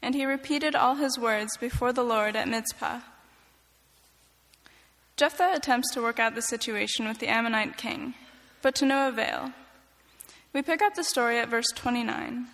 and 0.00 0.14
he 0.14 0.24
repeated 0.24 0.74
all 0.74 0.94
his 0.94 1.18
words 1.18 1.56
before 1.56 1.92
the 1.92 2.04
Lord 2.04 2.36
at 2.36 2.48
Mizpah. 2.48 3.00
Jephthah 5.16 5.54
attempts 5.54 5.92
to 5.92 6.00
work 6.02 6.20
out 6.20 6.36
the 6.36 6.42
situation 6.42 7.08
with 7.08 7.18
the 7.18 7.26
Ammonite 7.26 7.76
king, 7.76 8.14
but 8.62 8.76
to 8.76 8.86
no 8.86 9.08
avail. 9.08 9.52
We 10.58 10.62
pick 10.62 10.82
up 10.82 10.96
the 10.96 11.04
story 11.04 11.38
at 11.38 11.48
verse 11.48 11.68
29. 11.76 12.48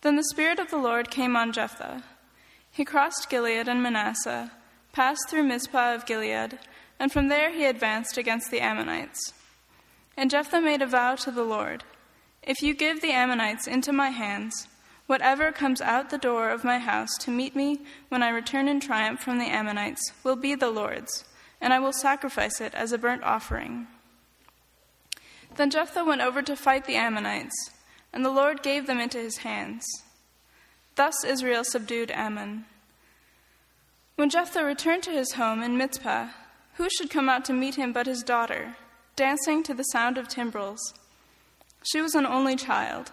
Then 0.00 0.16
the 0.16 0.24
Spirit 0.30 0.58
of 0.58 0.70
the 0.70 0.78
Lord 0.78 1.10
came 1.10 1.36
on 1.36 1.52
Jephthah. 1.52 2.02
He 2.70 2.86
crossed 2.86 3.28
Gilead 3.28 3.68
and 3.68 3.82
Manasseh, 3.82 4.50
passed 4.92 5.28
through 5.28 5.42
Mizpah 5.42 5.94
of 5.94 6.06
Gilead, 6.06 6.58
and 6.98 7.12
from 7.12 7.28
there 7.28 7.52
he 7.52 7.66
advanced 7.66 8.16
against 8.16 8.50
the 8.50 8.62
Ammonites. 8.62 9.34
And 10.16 10.30
Jephthah 10.30 10.62
made 10.62 10.80
a 10.80 10.86
vow 10.86 11.16
to 11.16 11.30
the 11.30 11.44
Lord 11.44 11.84
If 12.42 12.62
you 12.62 12.72
give 12.72 13.02
the 13.02 13.12
Ammonites 13.12 13.66
into 13.66 13.92
my 13.92 14.08
hands, 14.08 14.66
whatever 15.06 15.52
comes 15.52 15.82
out 15.82 16.08
the 16.08 16.16
door 16.16 16.48
of 16.48 16.64
my 16.64 16.78
house 16.78 17.14
to 17.20 17.30
meet 17.30 17.54
me 17.54 17.80
when 18.08 18.22
I 18.22 18.30
return 18.30 18.68
in 18.68 18.80
triumph 18.80 19.20
from 19.20 19.38
the 19.38 19.50
Ammonites 19.50 20.14
will 20.24 20.36
be 20.36 20.54
the 20.54 20.70
Lord's, 20.70 21.26
and 21.60 21.74
I 21.74 21.78
will 21.78 21.92
sacrifice 21.92 22.58
it 22.58 22.74
as 22.74 22.92
a 22.92 22.96
burnt 22.96 23.22
offering. 23.22 23.86
Then 25.56 25.70
Jephthah 25.70 26.04
went 26.04 26.20
over 26.20 26.42
to 26.42 26.54
fight 26.54 26.84
the 26.84 26.96
Ammonites, 26.96 27.70
and 28.12 28.24
the 28.24 28.30
Lord 28.30 28.62
gave 28.62 28.86
them 28.86 29.00
into 29.00 29.18
his 29.18 29.38
hands. 29.38 29.86
Thus 30.96 31.24
Israel 31.24 31.64
subdued 31.64 32.10
Ammon. 32.10 32.66
When 34.16 34.30
Jephthah 34.30 34.64
returned 34.64 35.02
to 35.04 35.10
his 35.10 35.32
home 35.32 35.62
in 35.62 35.76
Mizpah, 35.76 36.28
who 36.74 36.88
should 36.90 37.10
come 37.10 37.28
out 37.28 37.44
to 37.46 37.52
meet 37.52 37.76
him 37.76 37.92
but 37.92 38.06
his 38.06 38.22
daughter, 38.22 38.76
dancing 39.14 39.62
to 39.62 39.74
the 39.74 39.82
sound 39.84 40.18
of 40.18 40.28
timbrels? 40.28 40.94
She 41.82 42.00
was 42.00 42.14
an 42.14 42.26
only 42.26 42.56
child. 42.56 43.12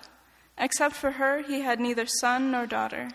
Except 0.58 0.96
for 0.96 1.12
her, 1.12 1.42
he 1.42 1.62
had 1.62 1.80
neither 1.80 2.06
son 2.06 2.52
nor 2.52 2.66
daughter. 2.66 3.10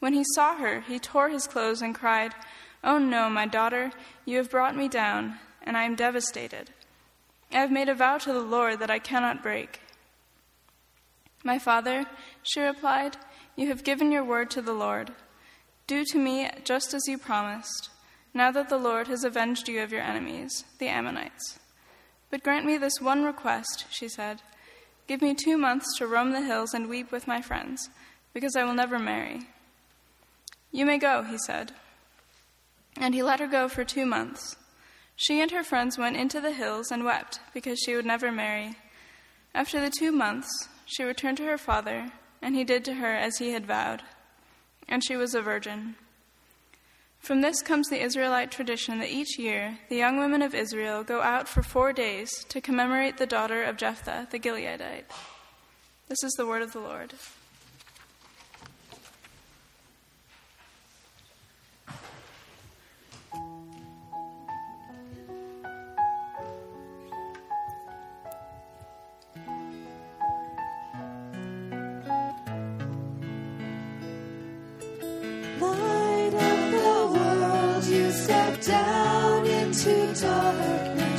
When 0.00 0.14
he 0.14 0.24
saw 0.34 0.56
her, 0.56 0.80
he 0.80 0.98
tore 0.98 1.28
his 1.28 1.46
clothes 1.46 1.82
and 1.82 1.94
cried, 1.94 2.34
Oh 2.82 2.98
no, 2.98 3.28
my 3.30 3.46
daughter, 3.46 3.92
you 4.24 4.36
have 4.38 4.50
brought 4.50 4.76
me 4.76 4.88
down, 4.88 5.38
and 5.62 5.76
I 5.76 5.84
am 5.84 5.94
devastated. 5.94 6.70
I 7.56 7.60
have 7.60 7.72
made 7.72 7.88
a 7.88 7.94
vow 7.94 8.18
to 8.18 8.34
the 8.34 8.42
Lord 8.42 8.80
that 8.80 8.90
I 8.90 8.98
cannot 8.98 9.42
break. 9.42 9.80
My 11.42 11.58
father, 11.58 12.04
she 12.42 12.60
replied, 12.60 13.16
you 13.56 13.68
have 13.68 13.82
given 13.82 14.12
your 14.12 14.22
word 14.22 14.50
to 14.50 14.60
the 14.60 14.74
Lord. 14.74 15.12
Do 15.86 16.04
to 16.04 16.18
me 16.18 16.50
just 16.64 16.92
as 16.92 17.08
you 17.08 17.16
promised, 17.16 17.88
now 18.34 18.50
that 18.50 18.68
the 18.68 18.76
Lord 18.76 19.08
has 19.08 19.24
avenged 19.24 19.70
you 19.70 19.80
of 19.80 19.90
your 19.90 20.02
enemies, 20.02 20.66
the 20.78 20.88
Ammonites. 20.88 21.58
But 22.30 22.42
grant 22.42 22.66
me 22.66 22.76
this 22.76 23.00
one 23.00 23.24
request, 23.24 23.86
she 23.88 24.06
said. 24.06 24.42
Give 25.06 25.22
me 25.22 25.34
two 25.34 25.56
months 25.56 25.86
to 25.96 26.06
roam 26.06 26.32
the 26.32 26.42
hills 26.42 26.74
and 26.74 26.90
weep 26.90 27.10
with 27.10 27.26
my 27.26 27.40
friends, 27.40 27.88
because 28.34 28.54
I 28.54 28.64
will 28.64 28.74
never 28.74 28.98
marry. 28.98 29.46
You 30.72 30.84
may 30.84 30.98
go, 30.98 31.22
he 31.22 31.38
said. 31.38 31.72
And 32.98 33.14
he 33.14 33.22
let 33.22 33.40
her 33.40 33.46
go 33.46 33.66
for 33.66 33.82
two 33.82 34.04
months. 34.04 34.56
She 35.16 35.40
and 35.40 35.50
her 35.50 35.64
friends 35.64 35.96
went 35.96 36.16
into 36.16 36.40
the 36.40 36.52
hills 36.52 36.90
and 36.90 37.04
wept 37.04 37.40
because 37.54 37.78
she 37.80 37.96
would 37.96 38.04
never 38.04 38.30
marry. 38.30 38.76
After 39.54 39.80
the 39.80 39.90
two 39.90 40.12
months, 40.12 40.68
she 40.84 41.02
returned 41.02 41.38
to 41.38 41.46
her 41.46 41.56
father, 41.58 42.12
and 42.42 42.54
he 42.54 42.64
did 42.64 42.84
to 42.84 42.94
her 42.94 43.14
as 43.14 43.38
he 43.38 43.52
had 43.52 43.64
vowed. 43.64 44.02
And 44.86 45.02
she 45.02 45.16
was 45.16 45.34
a 45.34 45.40
virgin. 45.40 45.96
From 47.18 47.40
this 47.40 47.62
comes 47.62 47.88
the 47.88 48.00
Israelite 48.00 48.52
tradition 48.52 49.00
that 49.00 49.10
each 49.10 49.38
year 49.38 49.78
the 49.88 49.96
young 49.96 50.18
women 50.18 50.42
of 50.42 50.54
Israel 50.54 51.02
go 51.02 51.22
out 51.22 51.48
for 51.48 51.62
four 51.62 51.92
days 51.92 52.44
to 52.50 52.60
commemorate 52.60 53.16
the 53.16 53.26
daughter 53.26 53.64
of 53.64 53.78
Jephthah 53.78 54.28
the 54.30 54.38
Gileadite. 54.38 55.06
This 56.08 56.22
is 56.22 56.32
the 56.34 56.46
word 56.46 56.62
of 56.62 56.72
the 56.72 56.78
Lord. 56.78 57.14
Down 78.66 79.46
into 79.46 80.12
darkness. 80.20 81.15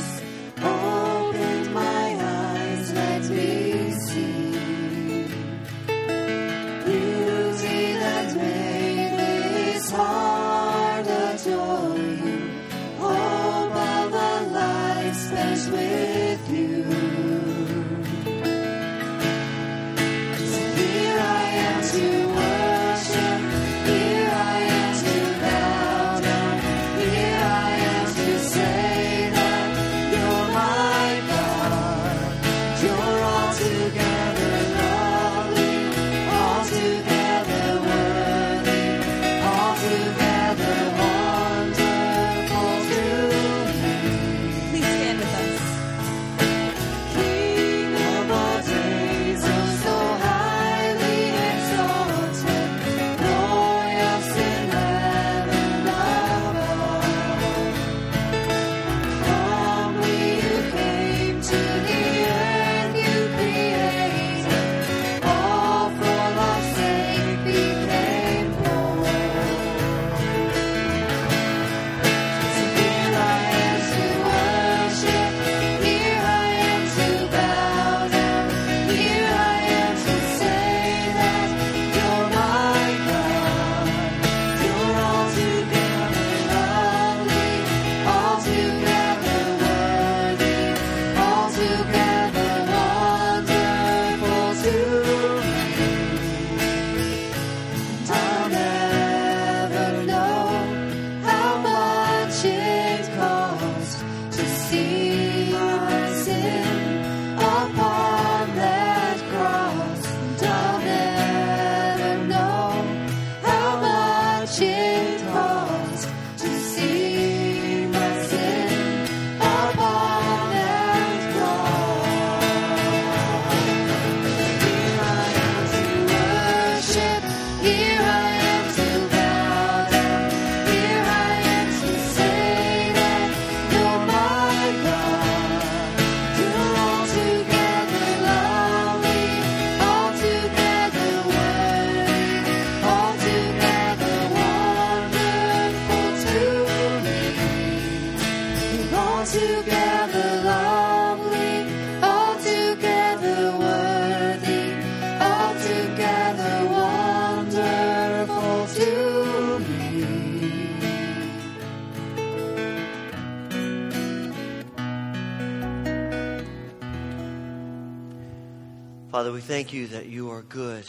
Father, 169.18 169.32
we 169.32 169.40
thank 169.40 169.72
you 169.72 169.88
that 169.88 170.06
you 170.06 170.30
are 170.30 170.42
good 170.42 170.88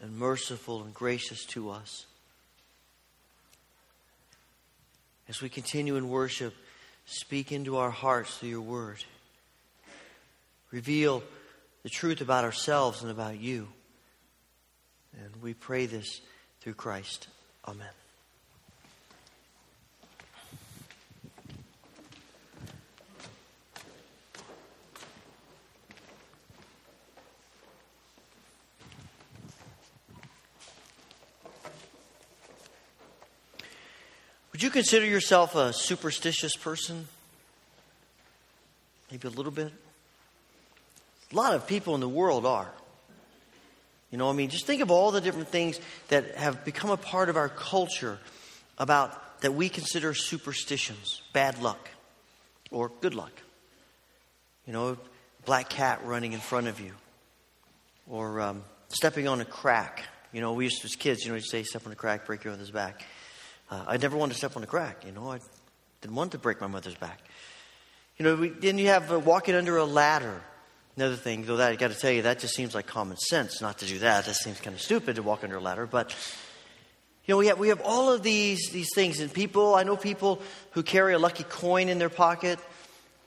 and 0.00 0.16
merciful 0.16 0.84
and 0.84 0.94
gracious 0.94 1.44
to 1.46 1.70
us. 1.70 2.06
As 5.28 5.42
we 5.42 5.48
continue 5.48 5.96
in 5.96 6.08
worship, 6.08 6.54
speak 7.06 7.50
into 7.50 7.76
our 7.76 7.90
hearts 7.90 8.38
through 8.38 8.50
your 8.50 8.60
word. 8.60 9.02
Reveal 10.70 11.24
the 11.82 11.88
truth 11.88 12.20
about 12.20 12.44
ourselves 12.44 13.02
and 13.02 13.10
about 13.10 13.40
you. 13.40 13.66
And 15.20 15.42
we 15.42 15.52
pray 15.52 15.86
this 15.86 16.20
through 16.60 16.74
Christ. 16.74 17.26
Amen. 17.66 18.05
Would 34.56 34.62
you 34.62 34.70
consider 34.70 35.04
yourself 35.04 35.54
a 35.54 35.70
superstitious 35.74 36.56
person? 36.56 37.06
Maybe 39.10 39.28
a 39.28 39.30
little 39.30 39.52
bit? 39.52 39.70
A 41.30 41.36
lot 41.36 41.52
of 41.52 41.66
people 41.66 41.94
in 41.94 42.00
the 42.00 42.08
world 42.08 42.46
are. 42.46 42.70
You 44.10 44.16
know, 44.16 44.30
I 44.30 44.32
mean, 44.32 44.48
just 44.48 44.64
think 44.64 44.80
of 44.80 44.90
all 44.90 45.10
the 45.10 45.20
different 45.20 45.48
things 45.48 45.78
that 46.08 46.36
have 46.36 46.64
become 46.64 46.88
a 46.88 46.96
part 46.96 47.28
of 47.28 47.36
our 47.36 47.50
culture 47.50 48.18
about 48.78 49.42
that 49.42 49.52
we 49.52 49.68
consider 49.68 50.14
superstitions, 50.14 51.20
bad 51.34 51.60
luck, 51.60 51.90
or 52.70 52.90
good 53.02 53.14
luck. 53.14 53.32
You 54.66 54.72
know, 54.72 54.96
black 55.44 55.68
cat 55.68 56.00
running 56.02 56.32
in 56.32 56.40
front 56.40 56.68
of 56.68 56.80
you, 56.80 56.92
or 58.08 58.40
um, 58.40 58.64
stepping 58.88 59.28
on 59.28 59.42
a 59.42 59.44
crack. 59.44 60.04
You 60.32 60.40
know, 60.40 60.54
we 60.54 60.64
used 60.64 60.80
to, 60.80 60.86
as 60.86 60.96
kids, 60.96 61.24
you 61.24 61.28
know, 61.28 61.34
you 61.34 61.42
say, 61.42 61.62
step 61.62 61.84
on 61.84 61.92
a 61.92 61.94
crack, 61.94 62.24
break 62.24 62.42
your 62.42 62.54
mother's 62.54 62.70
back. 62.70 63.04
Uh, 63.70 63.84
I 63.86 63.96
never 63.96 64.16
wanted 64.16 64.32
to 64.32 64.38
step 64.38 64.56
on 64.56 64.62
a 64.62 64.66
crack, 64.66 65.04
you 65.04 65.12
know. 65.12 65.30
I 65.30 65.40
didn't 66.00 66.14
want 66.14 66.32
to 66.32 66.38
break 66.38 66.60
my 66.60 66.66
mother's 66.66 66.94
back. 66.94 67.20
You 68.16 68.24
know, 68.24 68.36
we, 68.36 68.48
then 68.50 68.78
you 68.78 68.86
have 68.88 69.12
uh, 69.12 69.18
walking 69.18 69.54
under 69.54 69.76
a 69.76 69.84
ladder. 69.84 70.40
Another 70.96 71.16
thing, 71.16 71.44
though, 71.44 71.56
that 71.56 71.72
I 71.72 71.76
got 71.76 71.90
to 71.90 71.98
tell 71.98 72.10
you, 72.10 72.22
that 72.22 72.38
just 72.38 72.54
seems 72.54 72.74
like 72.74 72.86
common 72.86 73.16
sense 73.18 73.60
not 73.60 73.78
to 73.78 73.86
do 73.86 73.98
that. 73.98 74.24
That 74.24 74.34
seems 74.34 74.60
kind 74.60 74.74
of 74.74 74.80
stupid 74.80 75.16
to 75.16 75.22
walk 75.22 75.44
under 75.44 75.56
a 75.56 75.60
ladder. 75.60 75.86
But 75.86 76.14
you 77.26 77.34
know, 77.34 77.38
we 77.38 77.48
have 77.48 77.58
we 77.58 77.68
have 77.68 77.82
all 77.82 78.12
of 78.12 78.22
these 78.22 78.70
these 78.70 78.88
things, 78.94 79.20
and 79.20 79.32
people. 79.32 79.74
I 79.74 79.82
know 79.82 79.96
people 79.96 80.40
who 80.70 80.82
carry 80.82 81.12
a 81.12 81.18
lucky 81.18 81.42
coin 81.42 81.88
in 81.88 81.98
their 81.98 82.08
pocket, 82.08 82.60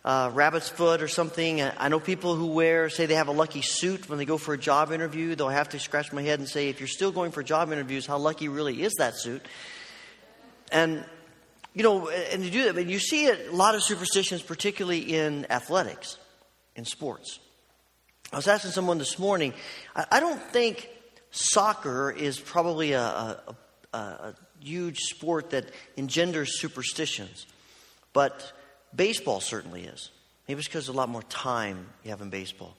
uh, 0.05 0.31
rabbit's 0.33 0.69
foot 0.69 1.01
or 1.01 1.09
something. 1.09 1.61
I 1.61 1.89
know 1.89 1.99
people 1.99 2.33
who 2.33 2.47
wear, 2.47 2.89
say, 2.89 3.05
they 3.05 3.15
have 3.15 3.27
a 3.27 3.33
lucky 3.33 3.61
suit 3.61 4.09
when 4.09 4.17
they 4.17 4.25
go 4.25 4.37
for 4.37 4.53
a 4.53 4.57
job 4.57 4.93
interview. 4.93 5.35
Though 5.35 5.49
I 5.49 5.53
have 5.53 5.69
to 5.69 5.79
scratch 5.79 6.13
my 6.13 6.21
head 6.21 6.39
and 6.39 6.47
say, 6.47 6.69
if 6.69 6.79
you're 6.79 6.87
still 6.87 7.11
going 7.11 7.31
for 7.31 7.43
job 7.43 7.71
interviews, 7.73 8.05
how 8.05 8.17
lucky 8.17 8.47
really 8.47 8.81
is 8.81 8.93
that 8.99 9.17
suit? 9.17 9.45
And, 10.71 11.03
you 11.73 11.83
know, 11.83 12.09
and 12.09 12.43
to 12.43 12.49
do 12.49 12.65
that, 12.65 12.75
but 12.75 12.87
you 12.87 12.99
see 12.99 13.27
a 13.27 13.51
lot 13.51 13.75
of 13.75 13.83
superstitions, 13.83 14.41
particularly 14.41 15.15
in 15.15 15.45
athletics, 15.49 16.17
in 16.75 16.85
sports. 16.85 17.39
I 18.31 18.35
was 18.35 18.47
asking 18.47 18.71
someone 18.71 18.99
this 18.99 19.17
morning, 19.17 19.53
I 19.95 20.19
don't 20.19 20.41
think 20.41 20.87
soccer 21.31 22.11
is 22.11 22.39
probably 22.39 22.93
a, 22.93 23.01
a, 23.01 23.55
a, 23.93 23.97
a 23.97 24.35
huge 24.59 24.99
sport 24.99 25.51
that 25.51 25.65
engenders 25.97 26.59
superstitions, 26.59 27.47
but 28.13 28.51
baseball 28.95 29.39
certainly 29.39 29.83
is. 29.83 30.11
Maybe 30.47 30.59
it's 30.59 30.67
because 30.67 30.87
a 30.89 30.93
lot 30.93 31.09
more 31.09 31.23
time 31.23 31.87
you 32.03 32.11
have 32.11 32.21
in 32.21 32.29
baseball. 32.29 32.75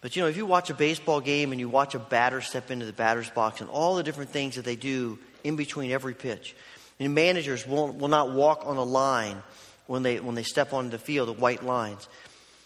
But 0.00 0.16
you 0.16 0.22
know, 0.22 0.28
if 0.28 0.36
you 0.36 0.46
watch 0.46 0.68
a 0.68 0.74
baseball 0.74 1.20
game 1.20 1.52
and 1.52 1.60
you 1.60 1.68
watch 1.68 1.94
a 1.94 1.98
batter 1.98 2.40
step 2.40 2.70
into 2.70 2.84
the 2.86 2.92
batter's 2.92 3.30
box 3.30 3.60
and 3.60 3.70
all 3.70 3.96
the 3.96 4.02
different 4.02 4.30
things 4.30 4.56
that 4.56 4.64
they 4.64 4.76
do 4.76 5.18
in 5.42 5.56
between 5.56 5.90
every 5.90 6.14
pitch, 6.14 6.54
and 6.98 7.14
managers 7.14 7.66
will, 7.66 7.88
will 7.88 8.08
not 8.08 8.32
walk 8.32 8.62
on 8.64 8.76
a 8.76 8.84
line 8.84 9.42
when 9.86 10.02
they, 10.02 10.20
when 10.20 10.34
they 10.34 10.42
step 10.42 10.72
onto 10.72 10.90
the 10.90 10.98
field, 10.98 11.28
the 11.28 11.32
white 11.32 11.64
lines. 11.64 12.08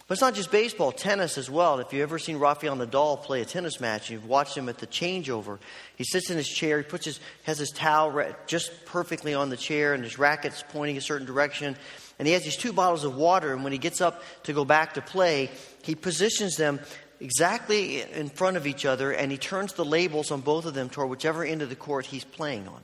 But 0.07 0.14
it's 0.14 0.22
not 0.22 0.35
just 0.35 0.51
baseball, 0.51 0.91
tennis 0.91 1.37
as 1.37 1.51
well. 1.51 1.81
If 1.81 1.93
you've 1.93 2.01
ever 2.01 2.18
seen 2.18 2.39
Rafael 2.39 2.74
Nadal 2.74 3.22
play 3.22 3.43
a 3.43 3.45
tennis 3.45 3.79
match, 3.79 4.09
you've 4.09 4.24
watched 4.24 4.57
him 4.57 4.70
at 4.70 4.79
the 4.79 4.87
changeover, 4.87 5.59
he 5.97 6.05
sits 6.05 6.31
in 6.31 6.39
his 6.39 6.49
chair, 6.49 6.79
he 6.79 6.85
puts 6.85 7.05
his, 7.05 7.20
has 7.43 7.59
his 7.59 7.70
towel 7.70 8.24
just 8.47 8.87
perfectly 8.87 9.35
on 9.35 9.51
the 9.51 9.57
chair, 9.57 9.93
and 9.93 10.03
his 10.03 10.18
racket's 10.18 10.64
pointing 10.70 10.97
a 10.97 11.03
certain 11.03 11.26
direction. 11.26 11.76
And 12.18 12.26
he 12.26 12.33
has 12.33 12.43
these 12.43 12.57
two 12.57 12.72
bottles 12.72 13.05
of 13.05 13.16
water, 13.16 13.53
and 13.53 13.62
when 13.62 13.72
he 13.72 13.79
gets 13.79 14.01
up 14.01 14.22
to 14.45 14.55
go 14.55 14.64
back 14.64 14.95
to 14.95 15.03
play, 15.03 15.51
he 15.83 15.95
positions 15.95 16.57
them 16.57 16.81
exactly 17.20 18.01
in 18.01 18.31
front 18.31 18.57
of 18.57 18.66
each 18.66 18.87
other, 18.87 19.12
and 19.12 19.31
he 19.31 19.37
turns 19.37 19.74
the 19.74 19.85
labels 19.85 20.31
on 20.31 20.41
both 20.41 20.64
of 20.64 20.72
them 20.72 20.89
toward 20.89 21.11
whichever 21.11 21.45
end 21.45 21.61
of 21.61 21.68
the 21.68 21.76
court 21.76 22.07
he's 22.07 22.24
playing 22.24 22.66
on. 22.66 22.81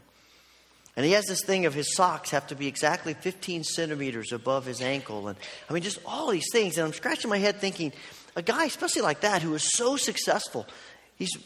And 0.96 1.04
he 1.04 1.12
has 1.12 1.24
this 1.26 1.42
thing 1.44 1.66
of 1.66 1.74
his 1.74 1.94
socks 1.94 2.30
have 2.30 2.46
to 2.48 2.54
be 2.54 2.68
exactly 2.68 3.14
15 3.14 3.64
centimeters 3.64 4.32
above 4.32 4.64
his 4.64 4.80
ankle. 4.80 5.28
And 5.28 5.36
I 5.68 5.72
mean, 5.72 5.82
just 5.82 5.98
all 6.06 6.30
these 6.30 6.48
things. 6.52 6.78
And 6.78 6.86
I'm 6.86 6.92
scratching 6.92 7.30
my 7.30 7.38
head 7.38 7.56
thinking, 7.56 7.92
a 8.36 8.42
guy, 8.42 8.64
especially 8.64 9.02
like 9.02 9.20
that, 9.20 9.42
who 9.42 9.54
is 9.54 9.72
so 9.74 9.96
successful, 9.96 10.66
he's, 11.16 11.36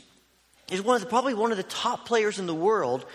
he's 0.68 0.82
one 0.82 0.96
of 0.96 1.03
the, 1.03 1.09
probably 1.09 1.34
one 1.34 1.51
of 1.51 1.57
the 1.57 1.62
top 1.62 2.07
players 2.07 2.38
in 2.38 2.46
the 2.46 2.55
world. 2.55 3.07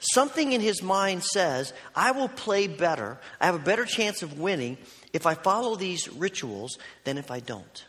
Something 0.00 0.52
in 0.52 0.60
his 0.60 0.82
mind 0.82 1.22
says, 1.22 1.72
I 1.94 2.10
will 2.10 2.28
play 2.28 2.66
better, 2.66 3.18
I 3.40 3.46
have 3.46 3.54
a 3.54 3.60
better 3.60 3.84
chance 3.84 4.22
of 4.22 4.38
winning 4.38 4.76
if 5.12 5.26
I 5.26 5.34
follow 5.34 5.76
these 5.76 6.08
rituals 6.08 6.76
than 7.04 7.18
if 7.18 7.30
I 7.30 7.40
don't. 7.40 7.84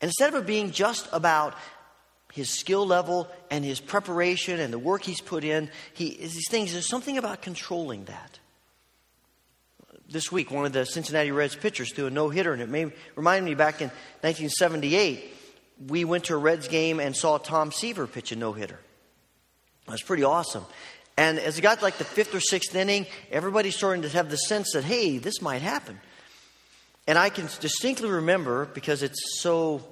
And 0.00 0.08
instead 0.08 0.34
of 0.34 0.42
it 0.42 0.46
being 0.46 0.70
just 0.70 1.08
about 1.12 1.54
his 2.32 2.50
skill 2.50 2.86
level 2.86 3.28
and 3.50 3.64
his 3.64 3.80
preparation 3.80 4.60
and 4.60 4.72
the 4.72 4.78
work 4.78 5.02
he's 5.02 5.20
put 5.20 5.44
in, 5.44 5.70
he, 5.94 6.16
these 6.16 6.48
things, 6.50 6.72
there's 6.72 6.88
something 6.88 7.18
about 7.18 7.42
controlling 7.42 8.04
that. 8.04 8.38
This 10.10 10.32
week, 10.32 10.50
one 10.50 10.64
of 10.64 10.72
the 10.72 10.86
Cincinnati 10.86 11.30
Reds 11.32 11.54
pitchers 11.54 11.92
threw 11.92 12.06
a 12.06 12.10
no 12.10 12.30
hitter, 12.30 12.52
and 12.52 12.62
it 12.62 12.68
may 12.68 12.92
remind 13.14 13.44
me 13.44 13.54
back 13.54 13.82
in 13.82 13.88
1978, 14.22 15.34
we 15.86 16.04
went 16.04 16.24
to 16.24 16.34
a 16.34 16.38
Reds 16.38 16.68
game 16.68 16.98
and 16.98 17.14
saw 17.14 17.38
Tom 17.38 17.72
Seaver 17.72 18.06
pitch 18.06 18.32
a 18.32 18.36
no 18.36 18.52
hitter. 18.52 18.80
It 19.86 19.90
was 19.90 20.02
pretty 20.02 20.24
awesome. 20.24 20.64
And 21.16 21.38
as 21.38 21.58
it 21.58 21.62
got 21.62 21.82
like 21.82 21.98
the 21.98 22.04
fifth 22.04 22.34
or 22.34 22.40
sixth 22.40 22.74
inning, 22.74 23.06
everybody's 23.30 23.76
starting 23.76 24.02
to 24.02 24.08
have 24.10 24.30
the 24.30 24.36
sense 24.36 24.72
that, 24.72 24.84
hey, 24.84 25.18
this 25.18 25.42
might 25.42 25.62
happen. 25.62 26.00
And 27.06 27.18
I 27.18 27.28
can 27.28 27.48
distinctly 27.60 28.08
remember, 28.08 28.66
because 28.66 29.02
it's 29.02 29.40
so 29.40 29.82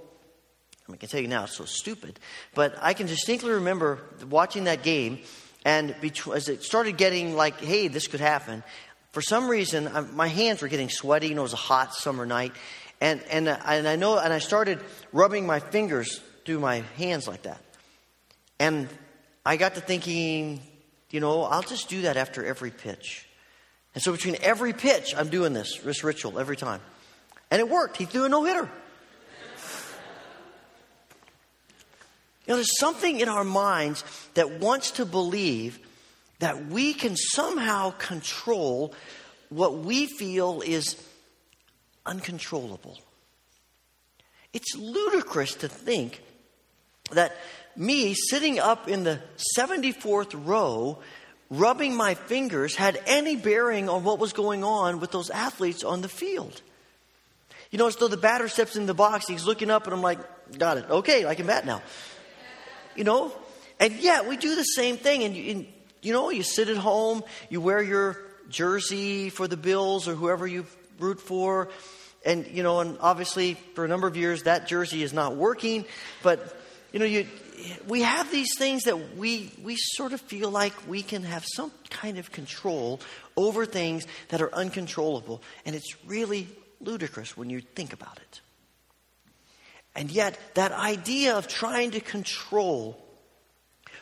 I, 0.86 0.92
mean, 0.92 0.96
I 0.96 1.00
can 1.00 1.08
tell 1.08 1.20
you 1.20 1.28
now, 1.28 1.44
it's 1.44 1.56
so 1.56 1.64
stupid. 1.64 2.20
But 2.54 2.76
I 2.80 2.94
can 2.94 3.06
distinctly 3.06 3.50
remember 3.52 4.00
watching 4.28 4.64
that 4.64 4.82
game, 4.82 5.18
and 5.64 5.94
as 6.32 6.48
it 6.48 6.62
started 6.62 6.96
getting 6.96 7.34
like, 7.34 7.60
hey, 7.60 7.88
this 7.88 8.06
could 8.06 8.20
happen, 8.20 8.62
for 9.16 9.22
some 9.22 9.48
reason, 9.48 9.88
I, 9.88 10.00
my 10.00 10.28
hands 10.28 10.60
were 10.60 10.68
getting 10.68 10.90
sweaty. 10.90 11.32
Know, 11.32 11.40
it 11.40 11.44
was 11.44 11.54
a 11.54 11.56
hot 11.56 11.94
summer 11.94 12.26
night. 12.26 12.52
And, 13.00 13.22
and, 13.30 13.48
uh, 13.48 13.58
and 13.66 13.88
I 13.88 13.96
know, 13.96 14.18
and 14.18 14.32
I 14.32 14.38
started 14.38 14.78
rubbing 15.12 15.46
my 15.46 15.58
fingers 15.58 16.20
through 16.44 16.60
my 16.60 16.82
hands 16.96 17.26
like 17.26 17.42
that. 17.42 17.60
And 18.60 18.88
I 19.44 19.56
got 19.56 19.74
to 19.74 19.80
thinking, 19.80 20.60
you 21.10 21.20
know, 21.20 21.42
I'll 21.42 21.62
just 21.62 21.88
do 21.88 22.02
that 22.02 22.16
after 22.16 22.44
every 22.44 22.70
pitch. 22.70 23.26
And 23.94 24.02
so 24.02 24.12
between 24.12 24.36
every 24.42 24.74
pitch, 24.74 25.14
I'm 25.16 25.30
doing 25.30 25.54
this, 25.54 25.78
this 25.78 26.04
ritual 26.04 26.38
every 26.38 26.56
time. 26.56 26.80
And 27.50 27.60
it 27.60 27.68
worked. 27.68 27.96
He 27.96 28.04
threw 28.04 28.24
a 28.24 28.28
no 28.28 28.44
hitter. 28.44 28.70
You 32.46 32.52
know, 32.52 32.56
there's 32.56 32.78
something 32.78 33.20
in 33.20 33.28
our 33.28 33.44
minds 33.44 34.04
that 34.34 34.60
wants 34.60 34.92
to 34.92 35.04
believe 35.04 35.80
that 36.38 36.66
we 36.66 36.94
can 36.94 37.16
somehow 37.16 37.90
control 37.92 38.94
what 39.48 39.78
we 39.78 40.06
feel 40.06 40.60
is 40.60 40.96
uncontrollable. 42.04 42.98
It's 44.52 44.76
ludicrous 44.76 45.56
to 45.56 45.68
think 45.68 46.22
that 47.12 47.36
me 47.74 48.14
sitting 48.14 48.58
up 48.58 48.88
in 48.88 49.04
the 49.04 49.20
74th 49.58 50.46
row, 50.46 50.98
rubbing 51.50 51.96
my 51.96 52.14
fingers, 52.14 52.76
had 52.76 53.00
any 53.06 53.36
bearing 53.36 53.88
on 53.88 54.04
what 54.04 54.18
was 54.18 54.32
going 54.32 54.62
on 54.62 55.00
with 55.00 55.10
those 55.10 55.30
athletes 55.30 55.82
on 55.82 56.00
the 56.00 56.08
field. 56.08 56.60
You 57.70 57.78
know, 57.78 57.88
as 57.88 57.96
though 57.96 58.08
the 58.08 58.16
batter 58.16 58.48
steps 58.48 58.76
in 58.76 58.86
the 58.86 58.94
box, 58.94 59.26
he's 59.26 59.44
looking 59.44 59.70
up, 59.70 59.84
and 59.84 59.94
I'm 59.94 60.02
like, 60.02 60.18
got 60.58 60.76
it. 60.78 60.88
Okay, 60.88 61.26
I 61.26 61.34
can 61.34 61.46
bat 61.46 61.66
now 61.66 61.82
you 62.96 63.04
know? 63.04 63.32
And 63.78 63.94
yet 63.94 64.26
we 64.26 64.36
do 64.36 64.54
the 64.54 64.62
same 64.62 64.96
thing. 64.96 65.22
And 65.22 65.36
you, 65.36 65.50
and, 65.52 65.66
you 66.02 66.12
know, 66.12 66.30
you 66.30 66.42
sit 66.42 66.68
at 66.68 66.76
home, 66.76 67.22
you 67.50 67.60
wear 67.60 67.82
your 67.82 68.18
jersey 68.48 69.30
for 69.30 69.48
the 69.48 69.56
Bills 69.56 70.08
or 70.08 70.14
whoever 70.14 70.46
you 70.46 70.66
root 70.98 71.20
for. 71.20 71.68
And, 72.24 72.46
you 72.46 72.62
know, 72.62 72.80
and 72.80 72.98
obviously 73.00 73.54
for 73.74 73.84
a 73.84 73.88
number 73.88 74.06
of 74.06 74.16
years 74.16 74.44
that 74.44 74.66
jersey 74.66 75.02
is 75.02 75.12
not 75.12 75.36
working. 75.36 75.84
But, 76.22 76.56
you 76.92 76.98
know, 76.98 77.04
you, 77.04 77.26
we 77.86 78.02
have 78.02 78.30
these 78.30 78.56
things 78.58 78.84
that 78.84 79.16
we, 79.16 79.52
we 79.62 79.76
sort 79.76 80.12
of 80.12 80.20
feel 80.20 80.50
like 80.50 80.72
we 80.88 81.02
can 81.02 81.22
have 81.22 81.44
some 81.54 81.70
kind 81.90 82.18
of 82.18 82.32
control 82.32 83.00
over 83.36 83.66
things 83.66 84.06
that 84.28 84.42
are 84.42 84.52
uncontrollable. 84.54 85.42
And 85.64 85.76
it's 85.76 85.94
really 86.06 86.48
ludicrous 86.80 87.36
when 87.36 87.50
you 87.50 87.60
think 87.60 87.92
about 87.92 88.18
it. 88.18 88.40
And 89.96 90.10
yet, 90.10 90.38
that 90.54 90.72
idea 90.72 91.36
of 91.36 91.48
trying 91.48 91.92
to 91.92 92.00
control 92.00 93.02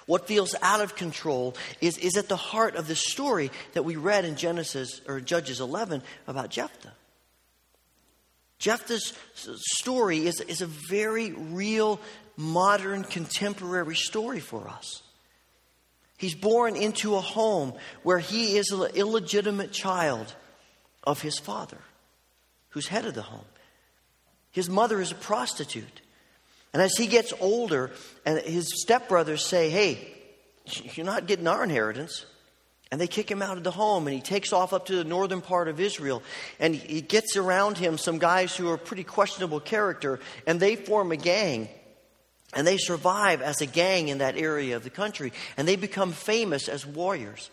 what 0.06 0.26
feels 0.26 0.54
out 0.60 0.80
of 0.80 0.96
control 0.96 1.54
is, 1.80 1.96
is 1.98 2.16
at 2.16 2.28
the 2.28 2.36
heart 2.36 2.76
of 2.76 2.88
the 2.88 2.96
story 2.96 3.50
that 3.72 3.84
we 3.84 3.96
read 3.96 4.24
in 4.24 4.36
Genesis 4.36 5.00
or 5.06 5.20
Judges 5.20 5.60
11 5.60 6.02
about 6.26 6.50
Jephthah. 6.50 6.92
Jephthah's 8.58 9.14
story 9.34 10.26
is, 10.26 10.40
is 10.40 10.60
a 10.60 10.66
very 10.66 11.32
real, 11.32 12.00
modern, 12.36 13.04
contemporary 13.04 13.96
story 13.96 14.40
for 14.40 14.68
us. 14.68 15.02
He's 16.18 16.34
born 16.34 16.76
into 16.76 17.16
a 17.16 17.20
home 17.20 17.74
where 18.02 18.18
he 18.18 18.56
is 18.56 18.70
an 18.70 18.90
illegitimate 18.94 19.72
child 19.72 20.34
of 21.02 21.22
his 21.22 21.38
father, 21.38 21.78
who's 22.70 22.88
head 22.88 23.06
of 23.06 23.14
the 23.14 23.22
home. 23.22 23.44
His 24.54 24.70
mother 24.70 25.00
is 25.00 25.10
a 25.10 25.16
prostitute. 25.16 26.00
And 26.72 26.80
as 26.80 26.96
he 26.96 27.08
gets 27.08 27.32
older, 27.40 27.90
and 28.24 28.38
his 28.38 28.84
stepbrothers 28.86 29.40
say, 29.40 29.68
Hey, 29.68 30.08
you're 30.94 31.04
not 31.04 31.26
getting 31.26 31.46
our 31.46 31.62
inheritance. 31.62 32.24
And 32.92 33.00
they 33.00 33.08
kick 33.08 33.28
him 33.28 33.42
out 33.42 33.56
of 33.56 33.64
the 33.64 33.72
home, 33.72 34.06
and 34.06 34.14
he 34.14 34.22
takes 34.22 34.52
off 34.52 34.72
up 34.72 34.86
to 34.86 34.94
the 34.94 35.02
northern 35.02 35.40
part 35.40 35.66
of 35.66 35.80
Israel. 35.80 36.22
And 36.60 36.72
he 36.76 37.00
gets 37.00 37.36
around 37.36 37.76
him 37.76 37.98
some 37.98 38.18
guys 38.18 38.54
who 38.56 38.70
are 38.70 38.78
pretty 38.78 39.02
questionable 39.02 39.58
character, 39.58 40.20
and 40.46 40.60
they 40.60 40.76
form 40.76 41.10
a 41.10 41.16
gang. 41.16 41.68
And 42.54 42.64
they 42.64 42.76
survive 42.76 43.42
as 43.42 43.60
a 43.60 43.66
gang 43.66 44.06
in 44.08 44.18
that 44.18 44.36
area 44.36 44.76
of 44.76 44.84
the 44.84 44.90
country, 44.90 45.32
and 45.56 45.66
they 45.66 45.74
become 45.74 46.12
famous 46.12 46.68
as 46.68 46.86
warriors. 46.86 47.50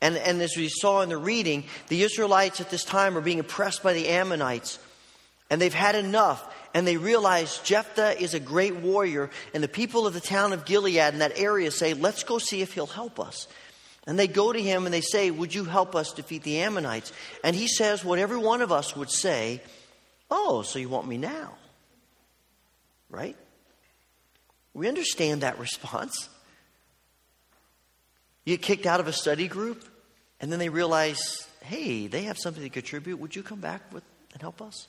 And, 0.00 0.16
and 0.16 0.42
as 0.42 0.56
we 0.56 0.68
saw 0.68 1.02
in 1.02 1.10
the 1.10 1.16
reading, 1.16 1.62
the 1.86 2.02
Israelites 2.02 2.60
at 2.60 2.70
this 2.70 2.82
time 2.82 3.16
are 3.16 3.20
being 3.20 3.38
oppressed 3.38 3.84
by 3.84 3.92
the 3.92 4.08
Ammonites, 4.08 4.80
and 5.50 5.60
they've 5.60 5.74
had 5.74 5.94
enough. 5.94 6.54
And 6.74 6.86
they 6.86 6.96
realize 6.96 7.58
Jephthah 7.58 8.20
is 8.20 8.34
a 8.34 8.40
great 8.40 8.76
warrior, 8.76 9.30
and 9.54 9.62
the 9.62 9.68
people 9.68 10.06
of 10.06 10.14
the 10.14 10.20
town 10.20 10.52
of 10.52 10.64
Gilead 10.64 11.14
in 11.14 11.20
that 11.20 11.38
area 11.38 11.70
say, 11.70 11.94
Let's 11.94 12.24
go 12.24 12.38
see 12.38 12.60
if 12.60 12.74
he'll 12.74 12.86
help 12.86 13.18
us. 13.18 13.48
And 14.06 14.18
they 14.18 14.28
go 14.28 14.52
to 14.52 14.62
him 14.62 14.86
and 14.86 14.94
they 14.94 15.00
say, 15.00 15.30
Would 15.30 15.54
you 15.54 15.64
help 15.64 15.94
us 15.94 16.12
defeat 16.12 16.42
the 16.42 16.60
Ammonites? 16.60 17.12
And 17.42 17.56
he 17.56 17.68
says 17.68 18.04
what 18.04 18.18
every 18.18 18.38
one 18.38 18.62
of 18.62 18.72
us 18.72 18.94
would 18.94 19.10
say, 19.10 19.62
Oh, 20.30 20.62
so 20.62 20.78
you 20.78 20.88
want 20.88 21.08
me 21.08 21.16
now? 21.16 21.54
Right? 23.10 23.36
We 24.74 24.88
understand 24.88 25.40
that 25.40 25.58
response. 25.60 26.28
You 28.44 28.56
get 28.56 28.62
kicked 28.62 28.86
out 28.86 29.00
of 29.00 29.08
a 29.08 29.12
study 29.12 29.46
group, 29.46 29.84
and 30.40 30.50
then 30.50 30.58
they 30.58 30.70
realize, 30.70 31.46
hey, 31.60 32.06
they 32.06 32.22
have 32.22 32.38
something 32.38 32.62
to 32.62 32.70
contribute. 32.70 33.18
Would 33.18 33.36
you 33.36 33.42
come 33.42 33.60
back 33.60 33.82
with 33.92 34.04
and 34.32 34.40
help 34.40 34.62
us? 34.62 34.88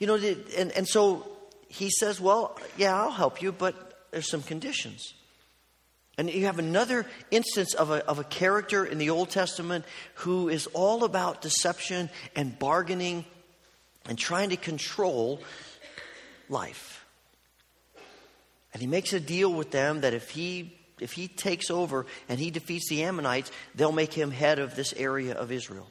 You 0.00 0.06
know, 0.06 0.16
and, 0.16 0.72
and 0.72 0.88
so 0.88 1.26
he 1.68 1.90
says, 1.90 2.20
well, 2.20 2.58
yeah, 2.76 3.00
I'll 3.00 3.12
help 3.12 3.40
you, 3.40 3.52
but 3.52 4.08
there's 4.10 4.28
some 4.28 4.42
conditions. 4.42 5.14
And 6.18 6.28
you 6.28 6.46
have 6.46 6.58
another 6.58 7.06
instance 7.30 7.74
of 7.74 7.90
a, 7.90 8.04
of 8.06 8.18
a 8.18 8.24
character 8.24 8.84
in 8.84 8.98
the 8.98 9.10
Old 9.10 9.30
Testament 9.30 9.84
who 10.14 10.48
is 10.48 10.66
all 10.68 11.04
about 11.04 11.42
deception 11.42 12.10
and 12.34 12.58
bargaining 12.58 13.24
and 14.08 14.18
trying 14.18 14.50
to 14.50 14.56
control 14.56 15.40
life. 16.48 17.04
And 18.72 18.80
he 18.80 18.86
makes 18.86 19.12
a 19.12 19.20
deal 19.20 19.52
with 19.52 19.70
them 19.70 20.00
that 20.00 20.14
if 20.14 20.30
he 20.30 20.76
if 20.98 21.12
he 21.12 21.28
takes 21.28 21.70
over 21.70 22.04
and 22.28 22.38
he 22.38 22.50
defeats 22.50 22.90
the 22.90 23.04
Ammonites, 23.04 23.50
they'll 23.74 23.90
make 23.90 24.12
him 24.12 24.30
head 24.30 24.58
of 24.58 24.76
this 24.76 24.92
area 24.92 25.32
of 25.32 25.50
Israel. 25.50 25.86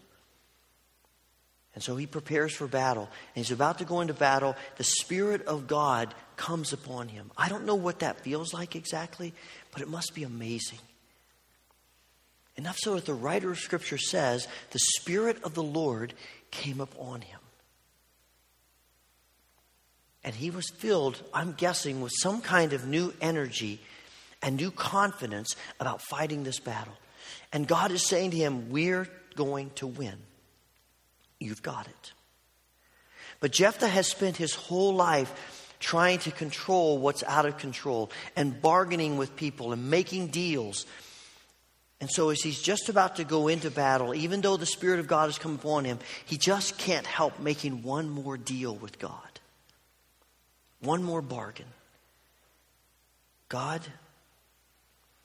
And 1.76 1.84
so 1.84 1.96
he 1.96 2.08
prepares 2.08 2.54
for 2.54 2.68
battle. 2.68 3.04
And 3.04 3.46
he's 3.46 3.52
about 3.52 3.78
to 3.78 3.86
go 3.86 4.02
into 4.02 4.14
battle. 4.14 4.56
The 4.78 4.84
Spirit 4.84 5.46
of 5.46 5.68
God 5.68 6.14
comes 6.36 6.74
upon 6.74 7.08
him. 7.10 7.32
I 7.38 7.50
don't 7.50 7.66
know 7.66 7.76
what 7.76 8.00
that 8.00 8.22
feels 8.22 8.54
like 8.54 8.76
exactly, 8.76 9.34
but 9.72 9.82
it 9.82 9.88
must 9.88 10.16
be 10.16 10.24
amazing. 10.24 10.80
Enough 12.56 12.78
so 12.80 12.96
that 12.96 13.06
the 13.06 13.14
writer 13.14 13.52
of 13.52 13.60
Scripture 13.60 13.98
says 13.98 14.48
the 14.72 14.80
Spirit 14.80 15.42
of 15.44 15.54
the 15.54 15.64
Lord 15.64 16.14
came 16.52 16.82
upon 16.82 17.22
him. 17.22 17.40
And 20.24 20.36
he 20.36 20.52
was 20.52 20.70
filled, 20.70 21.22
I'm 21.34 21.54
guessing, 21.54 22.02
with 22.02 22.12
some 22.20 22.42
kind 22.42 22.74
of 22.74 22.86
new 22.86 23.14
energy 23.22 23.80
and 24.42 24.58
new 24.58 24.72
confidence 24.72 25.56
about 25.80 26.02
fighting 26.02 26.44
this 26.44 26.60
battle. 26.60 26.98
And 27.54 27.68
God 27.68 27.92
is 27.92 28.06
saying 28.06 28.32
to 28.32 28.38
him, 28.38 28.70
We're 28.70 29.08
going 29.36 29.72
to 29.76 29.88
win. 29.88 30.18
You've 31.40 31.64
got 31.64 31.88
it. 31.88 32.14
But 33.40 33.52
Jephthah 33.52 33.88
has 33.88 34.08
spent 34.08 34.38
his 34.38 34.54
whole 34.54 34.94
life 34.94 35.76
trying 35.80 36.20
to 36.20 36.32
control 36.32 36.98
what's 36.98 37.24
out 37.24 37.46
of 37.46 37.58
control 37.58 38.12
and 38.36 38.62
bargaining 38.62 39.18
with 39.18 39.36
people 39.36 39.72
and 39.72 39.90
making 39.90 40.28
deals. 40.28 40.86
And 42.02 42.10
so, 42.10 42.30
as 42.30 42.42
he's 42.42 42.62
just 42.62 42.90
about 42.90 43.18
to 43.18 43.24
go 43.24 43.48
into 43.48 43.70
battle, 43.70 44.14
even 44.14 44.42
though 44.42 44.58
the 44.58 44.66
Spirit 44.66 45.00
of 45.00 45.08
God 45.08 45.26
has 45.26 45.38
come 45.38 45.56
upon 45.56 45.86
him, 45.86 46.00
he 46.26 46.38
just 46.38 46.78
can't 46.78 47.06
help 47.06 47.40
making 47.40 47.84
one 47.84 48.10
more 48.10 48.38
deal 48.38 48.76
with 48.76 49.00
God. 49.00 49.40
One 50.82 51.04
more 51.04 51.22
bargain. 51.22 51.66
God, 53.50 53.82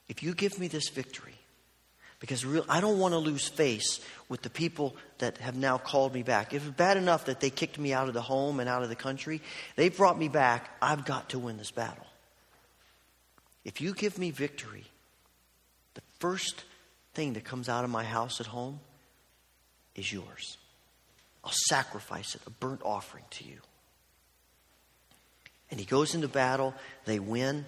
if 0.09 0.23
you 0.23 0.35
give 0.35 0.59
me 0.59 0.67
this 0.67 0.89
victory, 0.89 1.34
because 2.25 2.43
real, 2.43 2.65
I 2.71 2.81
don't 2.81 2.99
want 2.99 3.13
to 3.13 3.19
lose 3.19 3.49
face 3.49 4.01
with 4.31 4.41
the 4.41 4.49
people 4.49 4.97
that 5.19 5.37
have 5.37 5.57
now 5.57 5.77
called 5.77 6.15
me 6.15 6.23
back. 6.23 6.55
If 6.55 6.67
it's 6.67 6.75
bad 6.75 6.97
enough 6.97 7.27
that 7.27 7.39
they 7.39 7.51
kicked 7.51 7.79
me 7.79 7.93
out 7.93 8.09
of 8.09 8.15
the 8.15 8.23
home 8.23 8.61
and 8.61 8.67
out 8.69 8.83
of 8.83 8.89
the 8.89 8.97
country, 8.97 9.43
they've 9.77 9.95
brought 9.95 10.19
me 10.19 10.29
back. 10.29 10.71
I've 10.81 11.05
got 11.05 11.29
to 11.29 11.39
win 11.39 11.59
this 11.59 11.71
battle. 11.71 12.07
If 13.63 13.83
you 13.83 13.93
give 13.93 14.19
me 14.19 14.31
victory, 14.31 14.87
the 15.93 16.01
first 16.19 16.65
thing 17.13 17.35
that 17.35 17.45
comes 17.45 17.69
out 17.69 17.85
of 17.85 17.91
my 17.91 18.05
house 18.05 18.41
at 18.41 18.47
home 18.47 18.81
is 19.95 20.11
yours. 20.11 20.57
I'll 21.45 21.53
sacrifice 21.53 22.35
it, 22.35 22.41
a 22.47 22.51
burnt 22.51 22.81
offering 22.87 23.25
to 23.33 23.45
you. 23.45 23.59
And 25.71 25.79
he 25.79 25.85
goes 25.85 26.15
into 26.15 26.29
battle, 26.29 26.73
they 27.05 27.19
win. 27.19 27.67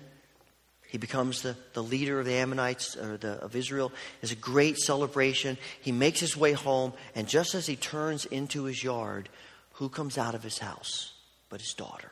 He 0.96 0.98
becomes 0.98 1.42
the, 1.42 1.54
the 1.74 1.82
leader 1.82 2.18
of 2.18 2.24
the 2.24 2.32
Ammonites 2.32 2.96
or 2.96 3.18
the, 3.18 3.32
of 3.32 3.54
Israel. 3.54 3.92
It's 4.22 4.32
a 4.32 4.34
great 4.34 4.78
celebration. 4.78 5.58
He 5.82 5.92
makes 5.92 6.20
his 6.20 6.38
way 6.38 6.54
home, 6.54 6.94
and 7.14 7.28
just 7.28 7.54
as 7.54 7.66
he 7.66 7.76
turns 7.76 8.24
into 8.24 8.64
his 8.64 8.82
yard, 8.82 9.28
who 9.72 9.90
comes 9.90 10.16
out 10.16 10.34
of 10.34 10.42
his 10.42 10.56
house 10.56 11.12
but 11.50 11.60
his 11.60 11.74
daughter? 11.74 12.10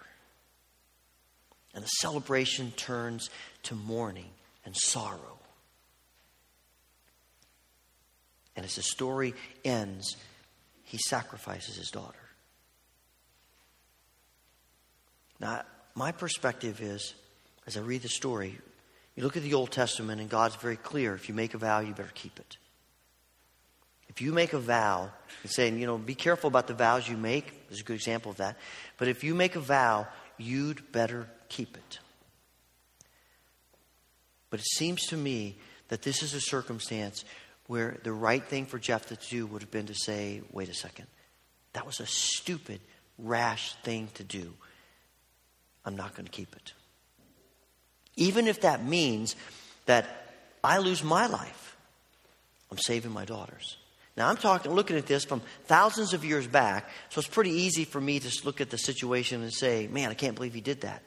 And 1.73 1.83
the 1.83 1.89
celebration 2.03 2.73
turns 2.73 3.31
to 3.63 3.75
mourning 3.75 4.29
and 4.67 4.77
sorrow. 4.77 5.39
And 8.55 8.67
as 8.67 8.77
the 8.77 8.83
story 8.83 9.33
ends, 9.65 10.15
he 10.83 10.99
sacrifices 10.99 11.77
his 11.77 11.89
daughter. 11.89 12.19
Now, 15.41 15.63
my 15.95 16.13
perspective 16.13 16.83
is, 16.83 17.15
as 17.67 17.79
I 17.79 17.81
read 17.81 18.03
the 18.03 18.11
story, 18.11 18.59
you 19.17 19.23
look 19.23 19.37
at 19.37 19.43
the 19.43 19.55
Old 19.55 19.71
Testament, 19.71 20.21
and 20.21 20.29
God's 20.29 20.57
very 20.57 20.77
clear 20.77 21.15
if 21.15 21.29
you 21.29 21.35
make 21.35 21.55
a 21.55 21.59
vow, 21.59 21.81
you 21.81 21.93
better 21.93 22.11
keep 22.15 22.39
it. 22.39 22.57
If 24.09 24.21
you 24.21 24.33
make 24.33 24.53
a 24.53 24.59
vow, 24.59 25.11
and 25.43 25.51
saying, 25.51 25.81
you 25.81 25.87
know, 25.87 25.99
be 25.99 26.15
careful 26.15 26.49
about 26.49 26.67
the 26.67 26.75
vows 26.75 27.09
you 27.09 27.17
make, 27.17 27.69
there's 27.69 27.81
a 27.81 27.85
good 27.85 27.97
example 27.97 28.31
of 28.31 28.37
that. 28.39 28.57
But 28.97 29.09
if 29.09 29.25
you 29.25 29.35
make 29.35 29.57
a 29.57 29.61
vow, 29.61 30.07
you'd 30.39 30.93
better 30.93 31.29
keep 31.49 31.77
it. 31.77 31.99
But 34.51 34.61
it 34.61 34.67
seems 34.67 35.07
to 35.07 35.17
me 35.17 35.57
that 35.89 36.03
this 36.03 36.23
is 36.23 36.35
a 36.35 36.41
circumstance 36.41 37.25
where 37.67 37.99
the 38.05 38.13
right 38.13 38.45
thing 38.45 38.67
for 38.67 38.79
Jephthah 38.79 39.17
to 39.17 39.29
do 39.29 39.47
would 39.47 39.63
have 39.63 39.71
been 39.71 39.87
to 39.87 39.95
say, 39.95 40.43
wait 40.53 40.69
a 40.69 40.75
second, 40.75 41.07
that 41.73 41.87
was 41.87 41.99
a 41.99 42.07
stupid, 42.07 42.81
rash 43.19 43.75
thing 43.83 44.09
to 44.15 44.23
do. 44.23 44.53
I'm 45.85 45.97
not 45.97 46.15
going 46.15 46.27
to 46.27 46.33
keep 46.33 46.55
it. 46.55 46.73
Even 48.17 48.47
if 48.47 48.61
that 48.63 48.85
means 48.85 49.37
that 49.87 50.07
I 50.63 50.79
lose 50.79 51.03
my 51.03 51.27
life, 51.27 51.77
I'm 52.71 52.79
saving 52.79 53.13
my 53.13 53.25
daughters. 53.25 53.77
Now, 54.17 54.29
I'm 54.29 54.37
talking, 54.37 54.73
looking 54.73 54.97
at 54.97 55.07
this 55.07 55.25
from 55.25 55.43
thousands 55.65 56.15
of 56.15 56.25
years 56.25 56.47
back, 56.47 56.89
so 57.09 57.19
it's 57.19 57.29
pretty 57.29 57.51
easy 57.51 57.85
for 57.85 58.01
me 58.01 58.21
to 58.21 58.47
look 58.47 58.61
at 58.61 58.71
the 58.71 58.79
situation 58.79 59.43
and 59.43 59.53
say, 59.53 59.89
man, 59.89 60.11
I 60.11 60.15
can't 60.15 60.37
believe 60.37 60.55
he 60.55 60.61
did 60.61 60.83
that. 60.83 61.03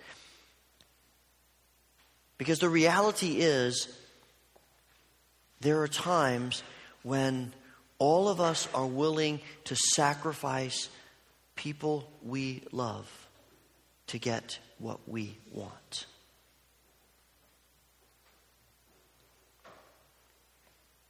Because 2.37 2.59
the 2.59 2.69
reality 2.69 3.37
is, 3.37 3.87
there 5.61 5.81
are 5.81 5.87
times 5.87 6.61
when 7.03 7.53
all 7.97 8.27
of 8.27 8.41
us 8.41 8.67
are 8.73 8.85
willing 8.85 9.39
to 9.65 9.75
sacrifice 9.75 10.89
people 11.55 12.09
we 12.23 12.61
love 12.71 13.09
to 14.07 14.19
get 14.19 14.59
what 14.77 14.99
we 15.07 15.37
want. 15.51 16.05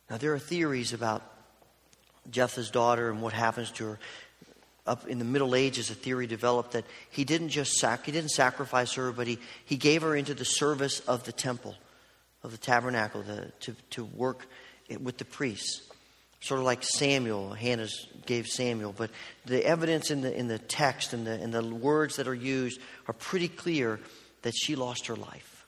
Now, 0.10 0.18
there 0.18 0.34
are 0.34 0.40
theories 0.40 0.94
about 0.94 1.24
Jephthah's 2.32 2.72
daughter 2.72 3.10
and 3.10 3.22
what 3.22 3.34
happens 3.34 3.72
to 3.72 3.86
her. 3.86 4.00
up 4.86 5.08
in 5.08 5.20
the 5.20 5.26
Middle 5.26 5.54
Ages, 5.54 5.90
a 5.90 5.96
theory 5.96 6.28
developed 6.28 6.72
that 6.72 6.86
he 7.10 7.26
didn't 7.26 7.50
just 7.50 7.74
sac- 7.74 8.06
he 8.06 8.12
didn't 8.12 8.32
sacrifice 8.32 8.94
her, 8.94 9.12
but 9.12 9.28
he, 9.28 9.38
he 9.66 9.76
gave 9.76 10.02
her 10.02 10.16
into 10.16 10.34
the 10.34 10.46
service 10.46 11.02
of 11.02 11.26
the 11.26 11.34
temple, 11.34 11.76
of 12.42 12.52
the 12.52 12.58
tabernacle, 12.58 13.22
the, 13.22 13.52
to, 13.62 13.76
to 13.92 14.06
work 14.06 14.48
with 15.02 15.18
the 15.18 15.26
priests. 15.26 15.82
Sort 16.40 16.60
of 16.60 16.66
like 16.66 16.84
Samuel, 16.84 17.54
Hannah 17.54 17.88
gave 18.26 18.48
Samuel. 18.48 18.94
But 18.96 19.10
the 19.46 19.66
evidence 19.66 20.12
in 20.12 20.22
the, 20.22 20.34
in 20.34 20.48
the 20.48 20.60
text 20.60 21.14
and 21.14 21.26
the, 21.26 21.34
and 21.34 21.54
the 21.54 21.64
words 21.64 22.18
that 22.18 22.28
are 22.28 22.34
used 22.34 22.80
are 23.08 23.14
pretty 23.14 23.48
clear 23.48 24.00
that 24.44 24.54
she 24.56 24.76
lost 24.76 25.08
her 25.08 25.16
life. 25.16 25.66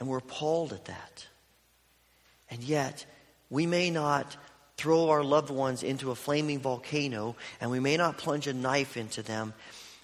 And 0.00 0.08
we're 0.08 0.18
appalled 0.18 0.72
at 0.72 0.86
that. 0.86 1.26
And 2.50 2.62
yet, 2.62 3.04
we 3.50 3.66
may 3.66 3.90
not 3.90 4.36
throw 4.76 5.10
our 5.10 5.24
loved 5.24 5.50
ones 5.50 5.82
into 5.82 6.10
a 6.10 6.14
flaming 6.14 6.60
volcano, 6.60 7.36
and 7.60 7.70
we 7.70 7.80
may 7.80 7.96
not 7.96 8.16
plunge 8.16 8.46
a 8.46 8.52
knife 8.52 8.96
into 8.96 9.22
them, 9.22 9.52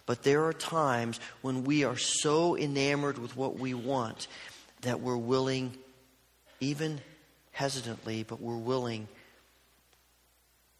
but 0.06 0.22
there 0.22 0.44
are 0.44 0.52
times 0.52 1.20
when 1.42 1.64
we 1.64 1.84
are 1.84 1.96
so 1.96 2.56
enamored 2.56 3.18
with 3.18 3.36
what 3.36 3.58
we 3.58 3.72
want 3.72 4.26
that 4.82 5.00
we're 5.00 5.16
willing, 5.16 5.74
even 6.60 7.00
hesitantly, 7.52 8.24
but 8.24 8.40
we're 8.40 8.56
willing 8.56 9.08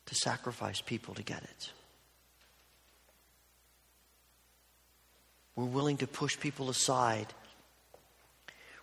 to 0.07 0.15
sacrifice 0.15 0.81
people 0.81 1.15
to 1.15 1.23
get 1.23 1.43
it. 1.43 1.73
We're 5.57 5.65
willing 5.65 5.99
to 5.99 6.07
push 6.07 6.39
people 6.39 6.69
aside. 6.69 7.29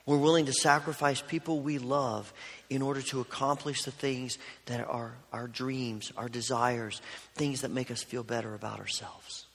We're 0.06 0.18
willing 0.18 0.46
to 0.46 0.54
sacrifice 0.54 1.22
people 1.22 1.60
we 1.60 1.78
love 1.78 2.34
in 2.70 2.82
order 2.82 3.02
to 3.04 3.22
accomplish 3.22 3.84
the 3.84 3.92
things 3.92 4.38
that 4.66 4.88
are 4.88 5.14
our 5.32 5.48
dreams, 5.48 6.12
our 6.18 6.28
desires, 6.28 7.02
things 7.36 7.62
that 7.62 7.72
make 7.72 7.92
us 7.92 8.02
feel 8.02 8.24
better 8.24 8.56
about 8.56 8.80
ourselves. 8.80 9.46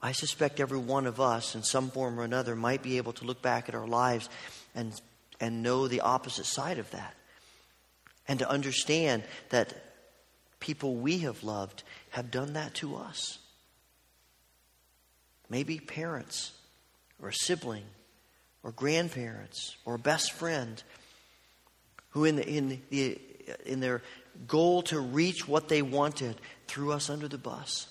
I 0.00 0.12
suspect 0.12 0.60
every 0.60 0.78
one 0.78 1.06
of 1.06 1.20
us, 1.20 1.54
in 1.54 1.62
some 1.62 1.90
form 1.90 2.20
or 2.20 2.24
another, 2.24 2.54
might 2.54 2.82
be 2.82 2.98
able 2.98 3.14
to 3.14 3.24
look 3.24 3.42
back 3.42 3.68
at 3.68 3.74
our 3.74 3.86
lives 3.86 4.28
and, 4.74 4.92
and 5.40 5.62
know 5.62 5.88
the 5.88 6.02
opposite 6.02 6.46
side 6.46 6.78
of 6.78 6.90
that. 6.92 7.14
And 8.28 8.38
to 8.40 8.48
understand 8.48 9.24
that 9.48 9.74
people 10.60 10.96
we 10.96 11.18
have 11.20 11.42
loved 11.42 11.82
have 12.10 12.30
done 12.30 12.52
that 12.52 12.74
to 12.74 12.96
us. 12.96 13.38
Maybe 15.48 15.78
parents 15.78 16.52
or 17.20 17.30
a 17.30 17.34
sibling 17.34 17.84
or 18.62 18.72
grandparents 18.72 19.76
or 19.84 19.98
best 19.98 20.32
friend 20.32 20.82
who, 22.10 22.24
in, 22.24 22.36
the, 22.36 22.48
in, 22.48 22.80
the, 22.90 23.18
in 23.64 23.80
their 23.80 24.02
goal 24.46 24.82
to 24.82 25.00
reach 25.00 25.46
what 25.46 25.68
they 25.68 25.82
wanted, 25.82 26.36
threw 26.66 26.92
us 26.92 27.10
under 27.10 27.28
the 27.28 27.38
bus. 27.38 27.88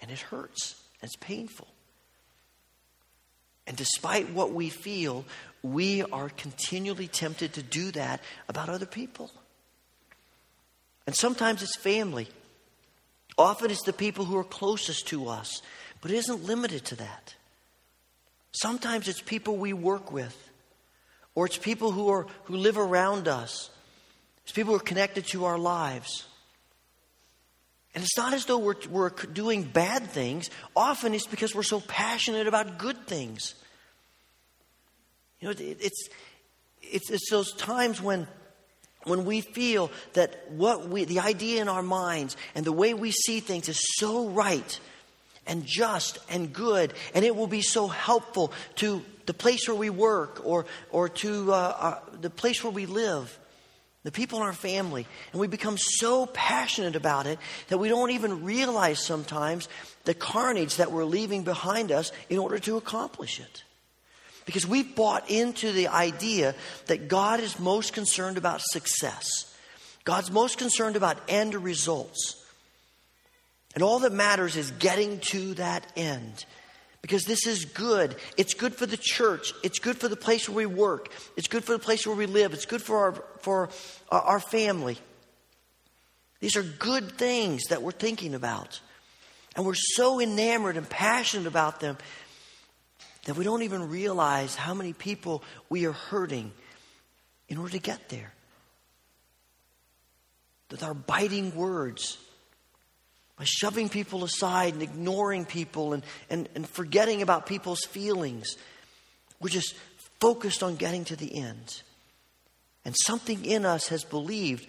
And 0.00 0.10
it 0.10 0.18
hurts, 0.18 0.82
it's 1.02 1.16
painful. 1.16 1.68
And 3.66 3.76
despite 3.76 4.30
what 4.30 4.52
we 4.52 4.68
feel, 4.68 5.24
we 5.62 6.02
are 6.02 6.28
continually 6.30 7.06
tempted 7.06 7.52
to 7.54 7.62
do 7.62 7.92
that 7.92 8.20
about 8.48 8.68
other 8.68 8.86
people. 8.86 9.30
And 11.06 11.14
sometimes 11.14 11.62
it's 11.62 11.76
family. 11.76 12.28
Often 13.38 13.70
it's 13.70 13.84
the 13.84 13.92
people 13.92 14.24
who 14.24 14.36
are 14.36 14.44
closest 14.44 15.08
to 15.08 15.28
us, 15.28 15.62
but 16.00 16.10
it 16.10 16.16
isn't 16.16 16.44
limited 16.44 16.84
to 16.86 16.96
that. 16.96 17.34
Sometimes 18.52 19.08
it's 19.08 19.20
people 19.20 19.56
we 19.56 19.72
work 19.72 20.12
with, 20.12 20.36
or 21.34 21.46
it's 21.46 21.56
people 21.56 21.90
who, 21.90 22.08
are, 22.10 22.26
who 22.44 22.56
live 22.56 22.76
around 22.76 23.28
us, 23.28 23.70
it's 24.42 24.52
people 24.52 24.72
who 24.72 24.76
are 24.76 24.84
connected 24.84 25.26
to 25.28 25.44
our 25.46 25.58
lives. 25.58 26.26
And 27.94 28.02
it's 28.02 28.16
not 28.16 28.32
as 28.32 28.46
though 28.46 28.58
we're, 28.58 28.76
we're 28.90 29.10
doing 29.10 29.64
bad 29.64 30.04
things. 30.04 30.50
Often 30.74 31.14
it's 31.14 31.26
because 31.26 31.54
we're 31.54 31.62
so 31.62 31.80
passionate 31.80 32.46
about 32.46 32.78
good 32.78 33.06
things. 33.06 33.54
You 35.40 35.48
know, 35.48 35.52
it, 35.52 35.78
it's, 35.80 36.08
it's, 36.80 37.10
it's 37.10 37.30
those 37.30 37.52
times 37.54 38.00
when 38.00 38.26
when 39.04 39.24
we 39.24 39.40
feel 39.40 39.90
that 40.12 40.50
what 40.52 40.88
we 40.88 41.04
the 41.04 41.18
idea 41.20 41.60
in 41.60 41.68
our 41.68 41.82
minds 41.82 42.36
and 42.54 42.64
the 42.64 42.72
way 42.72 42.94
we 42.94 43.10
see 43.10 43.40
things 43.40 43.68
is 43.68 43.80
so 43.98 44.28
right 44.28 44.80
and 45.46 45.64
just 45.66 46.18
and 46.30 46.52
good 46.52 46.92
and 47.14 47.24
it 47.24 47.34
will 47.34 47.46
be 47.46 47.62
so 47.62 47.88
helpful 47.88 48.52
to 48.76 49.02
the 49.26 49.34
place 49.34 49.68
where 49.68 49.76
we 49.76 49.90
work 49.90 50.40
or 50.44 50.66
or 50.90 51.08
to 51.08 51.52
uh, 51.52 51.76
our, 51.78 52.02
the 52.20 52.30
place 52.30 52.62
where 52.62 52.72
we 52.72 52.86
live 52.86 53.38
the 54.04 54.12
people 54.12 54.38
in 54.40 54.44
our 54.44 54.52
family 54.52 55.06
and 55.32 55.40
we 55.40 55.46
become 55.46 55.76
so 55.78 56.26
passionate 56.26 56.96
about 56.96 57.26
it 57.26 57.38
that 57.68 57.78
we 57.78 57.88
don't 57.88 58.10
even 58.10 58.44
realize 58.44 59.04
sometimes 59.04 59.68
the 60.04 60.14
carnage 60.14 60.76
that 60.76 60.90
we're 60.90 61.04
leaving 61.04 61.44
behind 61.44 61.92
us 61.92 62.12
in 62.28 62.38
order 62.38 62.58
to 62.58 62.76
accomplish 62.76 63.40
it 63.40 63.62
because 64.44 64.66
we've 64.66 64.94
bought 64.94 65.30
into 65.30 65.72
the 65.72 65.88
idea 65.88 66.54
that 66.86 67.08
God 67.08 67.40
is 67.40 67.58
most 67.58 67.92
concerned 67.92 68.38
about 68.38 68.60
success. 68.60 69.54
God's 70.04 70.30
most 70.30 70.58
concerned 70.58 70.96
about 70.96 71.18
end 71.28 71.54
results. 71.54 72.41
And 73.74 73.82
all 73.82 74.00
that 74.00 74.12
matters 74.12 74.56
is 74.56 74.70
getting 74.72 75.18
to 75.30 75.54
that 75.54 75.86
end. 75.96 76.44
Because 77.00 77.24
this 77.24 77.46
is 77.46 77.64
good. 77.64 78.14
It's 78.36 78.54
good 78.54 78.74
for 78.74 78.86
the 78.86 78.98
church. 79.00 79.52
It's 79.64 79.80
good 79.80 79.96
for 79.96 80.08
the 80.08 80.16
place 80.16 80.48
where 80.48 80.56
we 80.56 80.66
work. 80.66 81.12
It's 81.36 81.48
good 81.48 81.64
for 81.64 81.72
the 81.72 81.78
place 81.78 82.06
where 82.06 82.14
we 82.14 82.26
live. 82.26 82.52
It's 82.52 82.66
good 82.66 82.82
for 82.82 82.98
our, 82.98 83.24
for 83.40 83.70
uh, 84.10 84.20
our 84.24 84.40
family. 84.40 84.98
These 86.38 86.56
are 86.56 86.62
good 86.62 87.12
things 87.18 87.62
that 87.70 87.82
we're 87.82 87.90
thinking 87.92 88.34
about. 88.34 88.80
And 89.56 89.66
we're 89.66 89.74
so 89.74 90.20
enamored 90.20 90.76
and 90.76 90.88
passionate 90.88 91.46
about 91.46 91.80
them 91.80 91.98
that 93.24 93.36
we 93.36 93.44
don't 93.44 93.62
even 93.62 93.88
realize 93.88 94.54
how 94.54 94.74
many 94.74 94.92
people 94.92 95.42
we 95.68 95.86
are 95.86 95.92
hurting 95.92 96.52
in 97.48 97.58
order 97.58 97.72
to 97.72 97.78
get 97.78 98.08
there. 98.08 98.32
With 100.70 100.82
our 100.82 100.94
biting 100.94 101.54
words, 101.54 102.16
by 103.36 103.44
shoving 103.44 103.88
people 103.88 104.24
aside 104.24 104.74
and 104.74 104.82
ignoring 104.82 105.44
people 105.44 105.94
and, 105.94 106.04
and, 106.28 106.48
and 106.54 106.68
forgetting 106.68 107.22
about 107.22 107.46
people's 107.46 107.84
feelings, 107.84 108.56
we're 109.40 109.48
just 109.48 109.74
focused 110.20 110.62
on 110.62 110.76
getting 110.76 111.04
to 111.06 111.16
the 111.16 111.34
end. 111.34 111.82
And 112.84 112.94
something 113.06 113.44
in 113.44 113.64
us 113.64 113.88
has 113.88 114.04
believed 114.04 114.66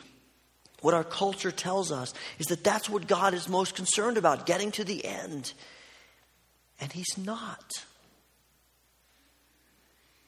what 0.82 0.94
our 0.94 1.04
culture 1.04 1.52
tells 1.52 1.92
us 1.92 2.14
is 2.40 2.48
that 2.48 2.64
that's 2.64 2.90
what 2.90 3.08
God 3.08 3.34
is 3.34 3.48
most 3.48 3.76
concerned 3.76 4.18
about, 4.18 4.46
getting 4.46 4.72
to 4.72 4.84
the 4.84 5.06
end. 5.06 5.54
And 6.80 6.92
He's 6.92 7.18
not. 7.18 7.64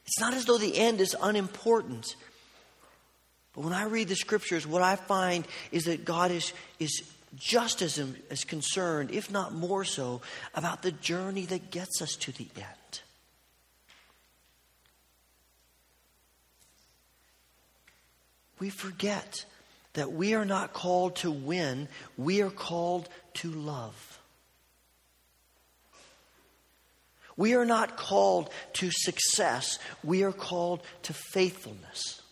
It's 0.06 0.20
not 0.20 0.34
as 0.34 0.44
though 0.44 0.58
the 0.58 0.78
end 0.78 1.00
is 1.00 1.16
unimportant. 1.20 2.16
But 3.54 3.64
when 3.64 3.72
I 3.72 3.84
read 3.84 4.08
the 4.08 4.16
scriptures, 4.16 4.66
what 4.66 4.82
I 4.82 4.96
find 4.96 5.46
is 5.72 5.84
that 5.84 6.04
God 6.04 6.30
is, 6.30 6.52
is 6.78 7.02
just 7.34 7.82
as, 7.82 8.02
as 8.30 8.44
concerned, 8.44 9.10
if 9.10 9.30
not 9.30 9.52
more 9.52 9.84
so, 9.84 10.20
about 10.54 10.82
the 10.82 10.92
journey 10.92 11.44
that 11.46 11.70
gets 11.70 12.00
us 12.00 12.14
to 12.16 12.32
the 12.32 12.48
end. 12.56 13.00
We 18.58 18.70
forget 18.70 19.44
that 19.94 20.12
we 20.12 20.34
are 20.34 20.44
not 20.44 20.72
called 20.72 21.16
to 21.16 21.30
win, 21.30 21.88
we 22.16 22.42
are 22.42 22.50
called 22.50 23.08
to 23.34 23.50
love. 23.50 24.20
We 27.36 27.54
are 27.54 27.66
not 27.66 27.96
called 27.98 28.50
to 28.74 28.90
success, 28.90 29.78
we 30.02 30.22
are 30.22 30.32
called 30.32 30.82
to 31.02 31.12
faithfulness. 31.12 32.22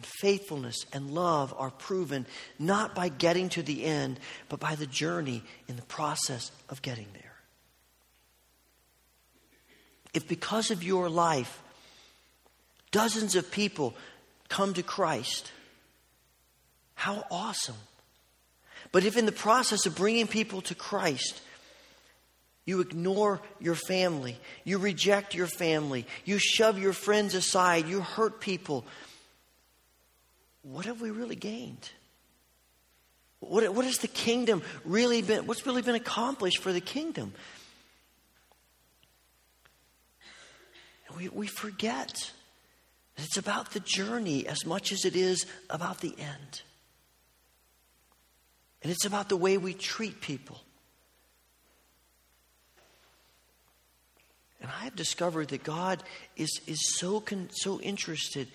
And 0.00 0.06
faithfulness 0.06 0.86
and 0.94 1.10
love 1.10 1.52
are 1.58 1.70
proven 1.70 2.24
not 2.58 2.94
by 2.94 3.10
getting 3.10 3.50
to 3.50 3.62
the 3.62 3.84
end, 3.84 4.18
but 4.48 4.58
by 4.58 4.74
the 4.74 4.86
journey 4.86 5.42
in 5.68 5.76
the 5.76 5.82
process 5.82 6.50
of 6.70 6.80
getting 6.80 7.08
there. 7.12 7.34
If 10.14 10.26
because 10.26 10.70
of 10.70 10.82
your 10.82 11.10
life, 11.10 11.62
dozens 12.90 13.36
of 13.36 13.50
people 13.50 13.94
come 14.48 14.72
to 14.72 14.82
Christ, 14.82 15.52
how 16.94 17.26
awesome. 17.30 17.76
But 18.92 19.04
if 19.04 19.18
in 19.18 19.26
the 19.26 19.32
process 19.32 19.84
of 19.84 19.96
bringing 19.96 20.28
people 20.28 20.62
to 20.62 20.74
Christ, 20.74 21.42
you 22.64 22.80
ignore 22.80 23.42
your 23.60 23.74
family. 23.74 24.38
You 24.64 24.78
reject 24.78 25.34
your 25.34 25.46
family. 25.46 26.06
You 26.24 26.38
shove 26.38 26.78
your 26.78 26.94
friends 26.94 27.34
aside. 27.34 27.86
You 27.86 28.00
hurt 28.00 28.40
people. 28.40 28.86
What 30.62 30.86
have 30.86 31.00
we 31.00 31.10
really 31.10 31.36
gained? 31.36 31.90
What, 33.40 33.74
what 33.74 33.86
has 33.86 33.98
the 33.98 34.08
kingdom 34.08 34.62
really 34.84 35.22
been? 35.22 35.46
What's 35.46 35.66
really 35.66 35.82
been 35.82 35.94
accomplished 35.94 36.58
for 36.58 36.72
the 36.72 36.80
kingdom? 36.80 37.32
We, 41.16 41.28
we 41.28 41.46
forget 41.46 42.32
that 43.16 43.24
it's 43.24 43.36
about 43.36 43.72
the 43.72 43.80
journey 43.80 44.46
as 44.46 44.64
much 44.64 44.92
as 44.92 45.04
it 45.04 45.16
is 45.16 45.46
about 45.68 46.00
the 46.00 46.14
end. 46.18 46.62
And 48.82 48.92
it's 48.92 49.04
about 49.04 49.28
the 49.28 49.36
way 49.36 49.58
we 49.58 49.74
treat 49.74 50.20
people. 50.20 50.60
And 54.60 54.70
I 54.70 54.84
have 54.84 54.96
discovered 54.96 55.48
that 55.48 55.64
God 55.64 56.02
is, 56.36 56.60
is 56.66 56.78
so, 56.98 57.20
con, 57.20 57.48
so 57.52 57.80
interested 57.80 58.48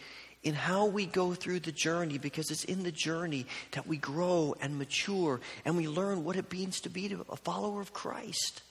in 0.45 0.53
how 0.53 0.85
we 0.85 1.07
go 1.07 1.33
through 1.33 1.59
the 1.59 1.71
journey 1.71 2.19
because 2.19 2.51
it's 2.51 2.63
in 2.63 2.83
the 2.83 2.91
journey 2.91 3.47
that 3.71 3.87
we 3.87 3.97
grow 3.97 4.55
and 4.61 4.77
mature 4.77 5.41
and 5.65 5.75
we 5.75 5.87
learn 5.87 6.23
what 6.23 6.35
it 6.35 6.53
means 6.53 6.79
to 6.79 6.89
be 6.89 7.17
a 7.29 7.35
follower 7.35 7.81
of 7.81 7.93
Christ. 7.93 8.61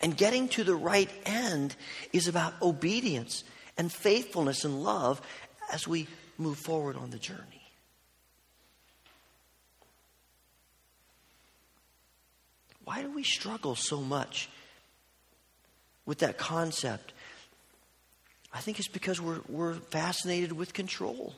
And 0.00 0.16
getting 0.16 0.48
to 0.50 0.64
the 0.64 0.74
right 0.74 1.10
end 1.24 1.76
is 2.12 2.26
about 2.26 2.60
obedience 2.60 3.44
and 3.78 3.90
faithfulness 3.90 4.64
and 4.64 4.82
love 4.82 5.22
as 5.72 5.86
we 5.86 6.08
move 6.38 6.58
forward 6.58 6.96
on 6.96 7.10
the 7.10 7.18
journey. 7.18 7.62
Why 12.84 13.02
do 13.02 13.12
we 13.12 13.22
struggle 13.22 13.76
so 13.76 14.00
much 14.00 14.48
with 16.04 16.18
that 16.18 16.36
concept? 16.36 17.12
I 18.52 18.60
think 18.60 18.78
it's 18.78 18.88
because 18.88 19.20
we're, 19.20 19.40
we're 19.48 19.74
fascinated 19.74 20.52
with 20.52 20.72
control. 20.72 21.34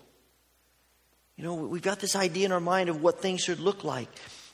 You 1.37 1.45
know, 1.45 1.55
we've 1.55 1.83
got 1.83 2.01
this 2.01 2.17
idea 2.17 2.47
in 2.47 2.53
our 2.53 2.61
mind 2.61 2.89
of 2.89 3.03
what 3.03 3.21
things 3.21 3.41
should 3.41 3.61
look 3.61 3.83
like. 3.83 4.09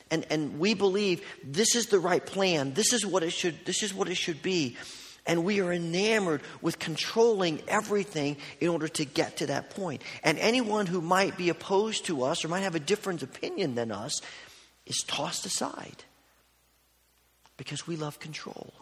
And, 0.09 0.25
and 0.29 0.57
we 0.57 0.73
believe 0.73 1.21
this 1.43 1.75
is 1.75 1.87
the 1.87 1.99
right 1.99 2.25
plan. 2.25 2.73
This 2.73 2.93
is 2.93 3.05
what 3.05 3.23
it 3.23 3.31
should, 3.31 3.65
this 3.65 3.83
is 3.83 3.93
what 3.93 4.07
it 4.07 4.15
should 4.15 4.41
be. 4.41 4.77
And 5.25 5.43
we 5.43 5.59
are 5.59 5.73
enamored 5.73 6.41
with 6.61 6.79
controlling 6.79 7.61
everything 7.67 8.37
in 8.61 8.69
order 8.69 8.87
to 8.87 9.03
get 9.03 9.37
to 9.37 9.47
that 9.47 9.71
point. 9.71 10.01
And 10.23 10.39
anyone 10.39 10.85
who 10.85 11.01
might 11.01 11.35
be 11.35 11.49
opposed 11.49 12.05
to 12.05 12.23
us 12.23 12.45
or 12.45 12.47
might 12.47 12.61
have 12.61 12.75
a 12.75 12.79
different 12.79 13.21
opinion 13.21 13.75
than 13.75 13.91
us 13.91 14.21
is 14.85 15.03
tossed 15.05 15.45
aside 15.45 16.05
because 17.57 17.85
we 17.85 17.97
love 17.97 18.19
control. 18.19 18.73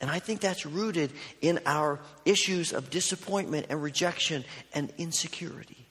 And 0.00 0.10
I 0.10 0.18
think 0.18 0.40
that's 0.40 0.66
rooted 0.66 1.10
in 1.40 1.60
our 1.64 2.00
issues 2.24 2.72
of 2.72 2.90
disappointment 2.90 3.66
and 3.70 3.82
rejection 3.82 4.44
and 4.74 4.92
insecurity. 4.98 5.86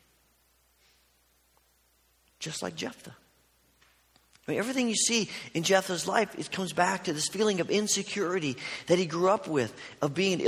Just 2.40 2.62
like 2.62 2.76
Jephthah. 2.76 3.16
I 4.48 4.52
mean, 4.52 4.60
everything 4.60 4.90
you 4.90 4.96
see 4.96 5.28
in 5.56 5.64
Jephthah's 5.64 6.08
life, 6.08 6.38
it 6.38 6.52
comes 6.52 6.72
back 6.72 7.06
to 7.06 7.14
this 7.14 7.28
feeling 7.28 7.62
of 7.62 7.72
insecurity 7.72 8.58
that 8.86 9.00
he 9.00 9.08
grew 9.08 9.30
up 9.30 9.48
with, 9.48 9.74
of 10.04 10.14
being 10.14 10.40
an 10.40 10.42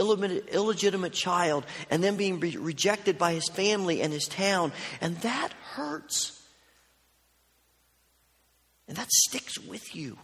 illegitimate 0.51 1.13
child 1.13 1.65
and 1.89 2.03
then 2.03 2.15
being 2.15 2.39
re- 2.39 2.57
rejected 2.57 3.17
by 3.17 3.33
his 3.33 3.49
family 3.49 4.03
and 4.03 4.13
his 4.13 4.27
town. 4.27 4.71
And 5.01 5.17
that 5.21 5.51
hurts. 5.71 6.39
And 8.87 8.95
that 8.97 9.09
sticks 9.09 9.57
with 9.57 9.95
you. 9.95 10.19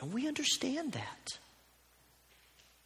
And 0.00 0.12
we 0.12 0.26
understand 0.26 0.92
that. 0.92 1.38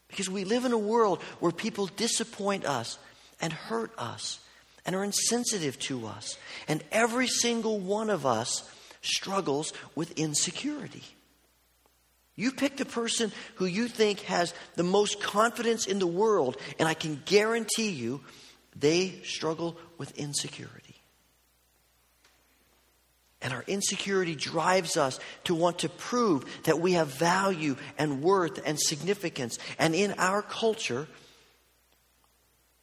Because 0.09 0.29
we 0.29 0.45
live 0.45 0.65
in 0.65 0.73
a 0.73 0.79
world 0.79 1.23
where 1.41 1.53
people 1.53 1.87
disappoint 1.87 2.65
us 2.65 2.99
and 3.41 3.53
hurt 3.53 3.93
us 3.99 4.41
and 4.85 4.97
are 4.97 5.05
insensitive 5.05 5.79
to 5.81 6.07
us. 6.07 6.39
And 6.67 6.83
every 6.91 7.27
single 7.27 7.79
one 7.79 8.11
of 8.11 8.25
us 8.25 8.69
struggles 9.03 9.73
with 9.95 10.19
insecurity. 10.19 11.03
You 12.37 12.53
pick 12.53 12.77
the 12.77 12.85
person 12.85 13.33
who 13.57 13.67
you 13.67 13.89
think 13.89 14.21
has 14.23 14.55
the 14.77 14.85
most 14.85 15.21
confidence 15.21 15.87
in 15.87 15.99
the 15.99 16.07
world, 16.07 16.57
and 16.79 16.89
I 16.89 16.95
can 16.95 17.21
guarantee 17.25 17.91
you 17.91 18.21
they 18.77 19.21
struggle 19.25 19.77
with 19.99 20.17
insecurity. 20.17 20.88
And 23.41 23.53
our 23.53 23.65
insecurity 23.67 24.35
drives 24.35 24.97
us 24.97 25.21
to 25.45 25.55
want 25.55 25.81
to 25.81 25.89
prove 25.89 26.45
that 26.65 26.81
we 26.81 26.93
have 26.93 27.09
value 27.09 27.77
and 27.97 28.23
worth 28.23 28.61
and 28.67 28.79
significance. 28.79 29.59
And 29.79 29.95
in 29.95 30.13
our 30.19 30.43
culture, 30.43 31.07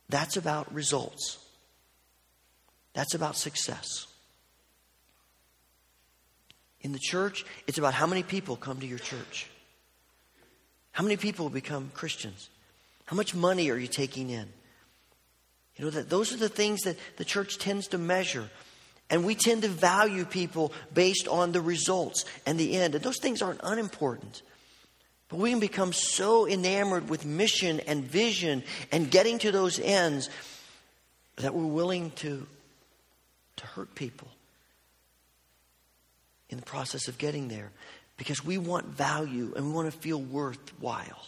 that's 0.07 0.37
about 0.37 0.73
results, 0.73 1.39
that's 2.93 3.13
about 3.13 3.35
success. 3.35 4.07
In 6.81 6.91
the 6.91 6.99
church, 6.99 7.45
it's 7.65 7.79
about 7.79 7.95
how 7.95 8.05
many 8.05 8.21
people 8.21 8.55
come 8.55 8.79
to 8.79 8.85
your 8.85 8.99
church. 8.99 9.47
How 10.91 11.03
many 11.03 11.17
people 11.17 11.49
become 11.49 11.89
Christians? 11.95 12.49
How 13.05 13.15
much 13.15 13.33
money 13.33 13.71
are 13.71 13.77
you 13.77 13.87
taking 13.87 14.29
in? 14.29 14.47
You 15.75 15.85
know, 15.85 15.91
that 15.91 16.09
those 16.09 16.31
are 16.31 16.37
the 16.37 16.47
things 16.47 16.81
that 16.83 16.95
the 17.17 17.25
church 17.25 17.57
tends 17.57 17.87
to 17.87 17.97
measure. 17.97 18.49
And 19.09 19.23
we 19.23 19.35
tend 19.35 19.61
to 19.61 19.67
value 19.67 20.25
people 20.25 20.73
based 20.93 21.27
on 21.27 21.51
the 21.51 21.61
results 21.61 22.25
and 22.45 22.59
the 22.59 22.75
end. 22.75 22.95
And 22.95 23.03
those 23.03 23.19
things 23.19 23.41
aren't 23.41 23.61
unimportant. 23.63 24.41
But 25.29 25.37
we 25.37 25.51
can 25.51 25.59
become 25.59 25.93
so 25.93 26.47
enamored 26.47 27.09
with 27.09 27.25
mission 27.25 27.79
and 27.81 28.03
vision 28.03 28.63
and 28.91 29.09
getting 29.09 29.39
to 29.39 29.51
those 29.51 29.79
ends 29.79 30.29
that 31.37 31.53
we're 31.53 31.65
willing 31.65 32.11
to, 32.11 32.45
to 33.57 33.65
hurt 33.67 33.93
people 33.95 34.27
in 36.49 36.57
the 36.57 36.65
process 36.65 37.07
of 37.07 37.17
getting 37.17 37.47
there 37.47 37.71
because 38.17 38.45
we 38.45 38.57
want 38.57 38.85
value 38.85 39.53
and 39.55 39.67
we 39.67 39.71
want 39.71 39.91
to 39.91 39.97
feel 39.97 40.21
worthwhile. 40.21 41.27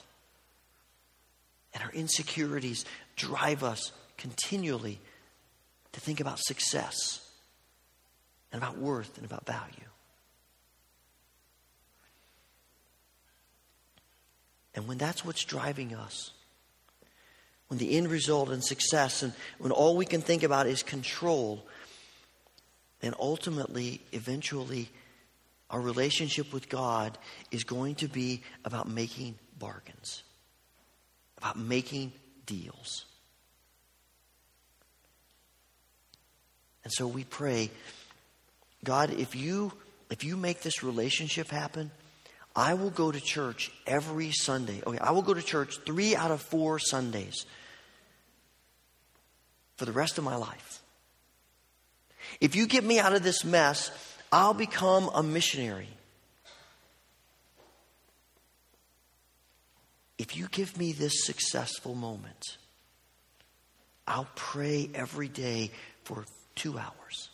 And 1.74 1.84
our 1.84 1.92
insecurities 1.92 2.86
drive 3.16 3.64
us 3.64 3.92
continually 4.18 5.00
to 5.92 6.00
think 6.00 6.20
about 6.20 6.40
success 6.40 7.27
and 8.52 8.62
about 8.62 8.78
worth 8.78 9.18
and 9.18 9.26
about 9.26 9.46
value. 9.46 9.88
And 14.76 14.88
when 14.88 14.98
that's 14.98 15.26
what's 15.26 15.44
driving 15.44 15.96
us, 15.96 16.32
when 17.68 17.80
the 17.80 17.98
end 17.98 18.10
result 18.10 18.50
and 18.50 18.64
success, 18.64 19.24
and 19.24 19.34
when 19.58 19.72
all 19.72 19.98
we 19.98 20.06
can 20.06 20.22
think 20.22 20.44
about 20.44 20.68
is 20.68 20.84
control, 20.84 21.66
then 23.02 23.14
ultimately, 23.20 24.02
eventually, 24.12 24.90
our 25.70 25.82
relationship 25.82 26.54
with 26.54 26.70
God 26.70 27.18
is 27.52 27.64
going 27.64 27.96
to 27.96 28.08
be 28.08 28.42
about 28.64 28.88
making 28.88 29.36
bargains, 29.60 30.24
about 31.38 31.58
making 31.58 32.14
deals. 32.46 33.06
And 36.84 36.94
so 36.94 37.06
we 37.06 37.26
pray, 37.26 37.70
God, 38.84 39.12
if 39.12 39.36
you 39.36 39.72
if 40.10 40.24
you 40.24 40.38
make 40.38 40.62
this 40.62 40.84
relationship 40.84 41.50
happen, 41.50 41.92
I 42.56 42.74
will 42.74 42.90
go 42.90 43.12
to 43.12 43.20
church 43.20 43.72
every 43.86 44.32
Sunday. 44.32 44.82
Okay, 44.86 44.98
I 45.00 45.12
will 45.12 45.22
go 45.22 45.34
to 45.34 45.42
church 45.42 45.80
3 45.86 46.16
out 46.16 46.32
of 46.32 46.42
4 46.42 46.80
Sundays 46.80 47.46
for 49.76 49.86
the 49.86 49.92
rest 49.92 50.18
of 50.18 50.24
my 50.24 50.36
life. 50.36 50.82
If 52.42 52.56
you 52.56 52.68
get 52.68 52.84
me 52.84 53.00
out 53.00 53.14
of 53.14 53.24
this 53.24 53.44
mess, 53.44 53.92
I'll 54.32 54.54
become 54.54 55.10
a 55.14 55.24
missionary. 55.24 55.90
If 60.18 60.36
you 60.36 60.48
give 60.48 60.78
me 60.78 60.94
this 60.94 61.26
successful 61.26 61.94
moment, 61.94 62.58
I'll 64.08 64.28
pray 64.36 64.90
every 64.96 65.28
day 65.28 65.72
for 66.04 66.26
two 66.56 66.80
hours. 66.80 67.30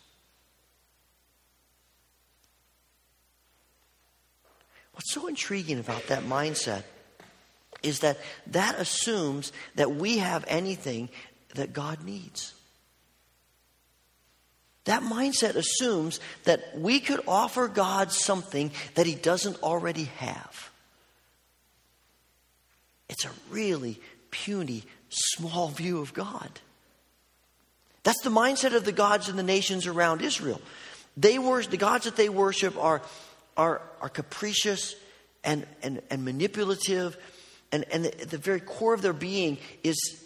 What's 4.94 5.12
so 5.12 5.26
intriguing 5.26 5.78
about 5.78 6.06
that 6.08 6.22
mindset 6.22 6.84
is 7.82 8.00
that 8.00 8.18
that 8.48 8.78
assumes 8.78 9.52
that 9.74 9.94
we 9.94 10.18
have 10.18 10.44
anything 10.48 11.08
that 11.54 11.72
God 11.72 12.04
needs. 12.04 12.54
That 14.84 15.02
mindset 15.02 15.54
assumes 15.54 16.20
that 16.44 16.78
we 16.78 17.00
could 17.00 17.20
offer 17.26 17.68
God 17.68 18.12
something 18.12 18.70
that 18.94 19.06
He 19.06 19.14
doesn't 19.14 19.62
already 19.62 20.04
have. 20.04 20.70
It's 23.08 23.24
a 23.24 23.30
really 23.50 24.00
puny, 24.30 24.84
small 25.08 25.68
view 25.68 26.00
of 26.00 26.12
God. 26.12 26.50
That's 28.02 28.20
the 28.22 28.30
mindset 28.30 28.74
of 28.74 28.84
the 28.84 28.92
gods 28.92 29.28
and 29.28 29.38
the 29.38 29.42
nations 29.42 29.86
around 29.86 30.20
Israel. 30.20 30.60
They 31.16 31.38
worship, 31.38 31.70
the 31.70 31.76
gods 31.76 32.04
that 32.04 32.16
they 32.16 32.28
worship 32.28 32.76
are, 32.76 33.00
are, 33.56 33.82
are 34.00 34.08
capricious 34.08 34.94
and, 35.42 35.66
and, 35.82 36.02
and 36.10 36.24
manipulative, 36.24 37.16
and, 37.70 37.84
and 37.92 38.04
the, 38.04 38.26
the 38.26 38.38
very 38.38 38.60
core 38.60 38.94
of 38.94 39.02
their 39.02 39.12
being 39.12 39.58
is 39.82 40.20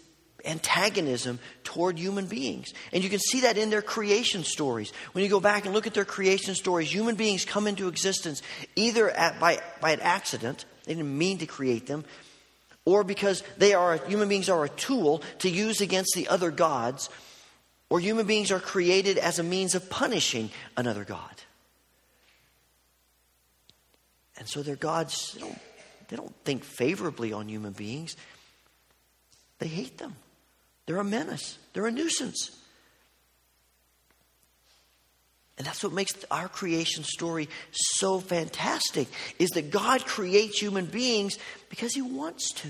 antagonism 0.45 1.39
toward 1.63 1.97
human 1.97 2.25
beings. 2.25 2.73
And 2.93 3.03
you 3.03 3.09
can 3.09 3.19
see 3.19 3.41
that 3.41 3.57
in 3.57 3.69
their 3.69 3.81
creation 3.81 4.43
stories. 4.43 4.93
When 5.11 5.23
you 5.23 5.29
go 5.29 5.39
back 5.39 5.65
and 5.65 5.73
look 5.73 5.87
at 5.87 5.93
their 5.93 6.05
creation 6.05 6.55
stories, 6.55 6.93
human 6.93 7.15
beings 7.15 7.43
come 7.45 7.67
into 7.67 7.87
existence 7.87 8.41
either 8.75 9.09
at, 9.09 9.39
by, 9.39 9.59
by 9.81 9.91
an 9.91 9.99
accident, 10.01 10.65
they 10.85 10.93
didn't 10.93 11.17
mean 11.17 11.39
to 11.39 11.45
create 11.45 11.87
them, 11.87 12.05
or 12.85 13.03
because 13.03 13.43
they 13.57 13.73
are 13.73 13.97
human 14.07 14.29
beings 14.29 14.49
are 14.49 14.63
a 14.63 14.69
tool 14.69 15.21
to 15.39 15.49
use 15.49 15.81
against 15.81 16.13
the 16.15 16.27
other 16.29 16.51
gods, 16.51 17.09
or 17.89 17.99
human 17.99 18.25
beings 18.25 18.51
are 18.51 18.59
created 18.59 19.17
as 19.17 19.39
a 19.39 19.43
means 19.43 19.75
of 19.75 19.89
punishing 19.89 20.49
another 20.77 21.03
god. 21.03 21.35
And 24.39 24.47
so 24.47 24.63
their 24.63 24.77
gods 24.77 25.33
they 25.33 25.41
don't, 25.41 25.59
they 26.07 26.15
don't 26.15 26.35
think 26.43 26.63
favorably 26.63 27.33
on 27.33 27.47
human 27.47 27.73
beings. 27.73 28.15
They 29.59 29.67
hate 29.67 29.97
them. 29.97 30.15
They're 30.85 30.97
a 30.97 31.03
menace. 31.03 31.57
They're 31.73 31.85
a 31.85 31.91
nuisance. 31.91 32.55
And 35.59 35.67
that's 35.67 35.83
what 35.83 35.91
makes 35.91 36.13
our 36.31 36.47
creation 36.47 37.03
story 37.03 37.49
so 37.71 38.19
fantastic 38.21 39.09
is 39.37 39.49
that 39.51 39.71
God 39.71 40.05
creates 40.05 40.57
human 40.57 40.85
beings 40.85 41.37
because 41.69 41.93
he 41.93 42.01
wants 42.01 42.53
to. 42.53 42.69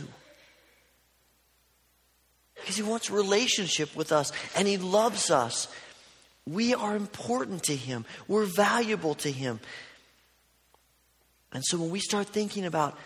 Because 2.55 2.76
he 2.76 2.82
wants 2.82 3.11
relationship 3.11 3.95
with 3.95 4.11
us 4.11 4.32
and 4.55 4.67
he 4.67 4.78
loves 4.78 5.30
us. 5.30 5.67
We 6.47 6.74
are 6.74 6.95
important 6.95 7.63
to 7.65 7.76
him. 7.76 8.05
We're 8.28 8.45
valuable 8.45 9.13
to 9.15 9.32
him. 9.32 9.59
And 11.52 11.64
so 11.66 11.78
when 11.78 11.89
we 11.89 12.00
start 12.00 12.28
thinking 12.28 12.66
about 12.66 12.97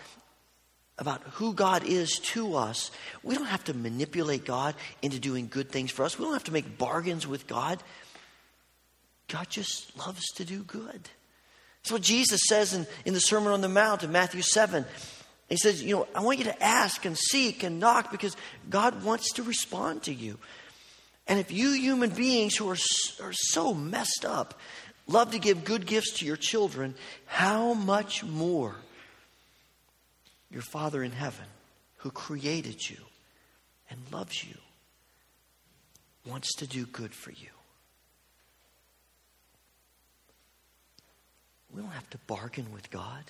about 0.99 1.21
who 1.33 1.53
God 1.53 1.83
is 1.85 2.19
to 2.19 2.55
us, 2.55 2.91
we 3.23 3.33
don't 3.33 3.47
have 3.47 3.63
to 3.63 3.73
manipulate 3.73 4.45
God 4.45 4.75
into 5.01 5.19
doing 5.19 5.47
good 5.47 5.71
things 5.71 5.89
for 5.89 6.05
us. 6.05 6.19
We 6.19 6.25
don't 6.25 6.33
have 6.33 6.43
to 6.43 6.53
make 6.53 6.77
bargains 6.77 7.25
with 7.25 7.47
God. 7.47 7.81
God 9.27 9.49
just 9.49 9.97
loves 9.97 10.23
to 10.35 10.45
do 10.45 10.61
good. 10.61 11.09
That's 11.81 11.91
what 11.91 12.03
Jesus 12.03 12.41
says 12.47 12.73
in, 12.73 12.85
in 13.05 13.13
the 13.13 13.19
Sermon 13.19 13.51
on 13.51 13.61
the 13.61 13.69
Mount 13.69 14.03
in 14.03 14.11
Matthew 14.11 14.43
7. 14.43 14.85
He 15.49 15.57
says, 15.57 15.83
You 15.83 15.95
know, 15.95 16.07
I 16.13 16.21
want 16.21 16.37
you 16.37 16.45
to 16.45 16.63
ask 16.63 17.03
and 17.05 17.17
seek 17.17 17.63
and 17.63 17.79
knock 17.79 18.11
because 18.11 18.37
God 18.69 19.03
wants 19.03 19.33
to 19.33 19.43
respond 19.43 20.03
to 20.03 20.13
you. 20.13 20.37
And 21.27 21.39
if 21.39 21.51
you 21.51 21.71
human 21.71 22.09
beings 22.09 22.55
who 22.55 22.69
are, 22.69 22.77
are 23.21 23.33
so 23.33 23.73
messed 23.73 24.25
up 24.25 24.59
love 25.07 25.31
to 25.31 25.39
give 25.39 25.63
good 25.63 25.85
gifts 25.85 26.19
to 26.19 26.25
your 26.25 26.37
children, 26.37 26.95
how 27.25 27.73
much 27.73 28.23
more 28.23 28.75
your 30.49 30.61
Father 30.61 31.03
in 31.03 31.11
heaven, 31.11 31.45
who 31.97 32.11
created 32.11 32.89
you 32.89 32.97
and 33.89 33.99
loves 34.11 34.43
you, 34.43 34.55
wants 36.25 36.55
to 36.55 36.67
do 36.67 36.85
good 36.85 37.13
for 37.13 37.31
you? 37.31 37.49
We 41.73 41.81
don't 41.81 41.91
have 41.91 42.09
to 42.11 42.17
bargain 42.27 42.71
with 42.71 42.91
God. 42.91 43.23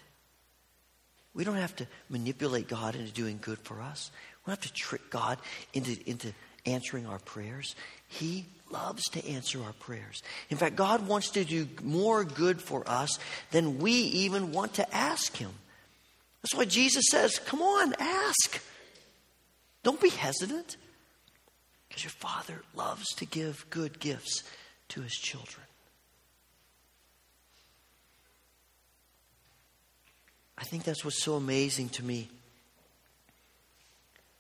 We 1.34 1.44
don't 1.44 1.56
have 1.56 1.76
to 1.78 1.88
manipulate 2.10 2.68
God 2.68 2.96
into 2.96 3.12
doing 3.12 3.40
good 3.42 3.58
for 3.60 3.82
us. 3.82 4.12
We 4.46 4.52
don't 4.52 4.62
have 4.62 4.72
to 4.72 4.74
trick 4.74 5.10
God 5.10 5.40
into, 5.74 5.98
into 6.08 6.34
answering 6.66 7.06
our 7.06 7.20
prayers. 7.20 7.76
He 8.08 8.46
loves 8.72 9.04
to 9.12 9.26
answer 9.28 9.62
our 9.64 9.74
prayers. 9.74 10.24
In 10.50 10.58
fact, 10.58 10.76
God 10.76 11.08
wants 11.08 11.30
to 11.32 11.44
do 11.44 11.68
more 11.82 12.24
good 12.24 12.62
for 12.62 12.84
us 12.88 13.20
than 13.52 13.80
we 13.80 13.92
even 13.92 14.52
want 14.52 14.76
to 14.76 14.96
ask 14.96 15.36
Him. 15.38 15.52
That's 16.42 16.56
why 16.56 16.66
Jesus 16.66 17.06
says, 17.10 17.40
Come 17.40 17.62
on, 17.62 17.94
ask. 18.00 18.62
Don't 19.84 20.02
be 20.02 20.10
hesitant. 20.10 20.78
Because 21.88 22.04
your 22.04 22.12
Father 22.12 22.64
loves 22.76 23.14
to 23.16 23.26
give 23.26 23.66
good 23.70 24.00
gifts 24.00 24.44
to 24.90 25.02
His 25.02 25.14
children. 25.14 25.66
I 30.58 30.64
think 30.64 30.84
that's 30.84 31.04
what's 31.04 31.22
so 31.22 31.36
amazing 31.36 31.90
to 31.90 32.04
me. 32.04 32.30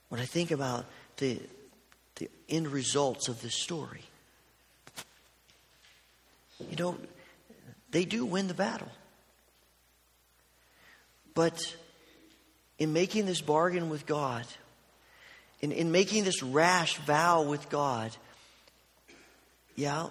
When 0.09 0.21
I 0.21 0.25
think 0.25 0.51
about 0.51 0.85
the, 1.17 1.39
the 2.23 2.55
end 2.55 2.67
results 2.67 3.27
of 3.27 3.41
this 3.41 3.55
story, 3.55 4.01
you 6.69 6.75
know, 6.77 6.97
they 7.91 8.05
do 8.05 8.25
win 8.25 8.47
the 8.47 8.53
battle. 8.53 8.91
But 11.33 11.75
in 12.77 12.93
making 12.93 13.25
this 13.25 13.41
bargain 13.41 13.89
with 13.89 14.05
God, 14.05 14.45
in, 15.61 15.71
in 15.71 15.91
making 15.91 16.23
this 16.23 16.43
rash 16.43 16.97
vow 16.97 17.43
with 17.43 17.69
God, 17.69 18.15
yeah, 19.75 20.07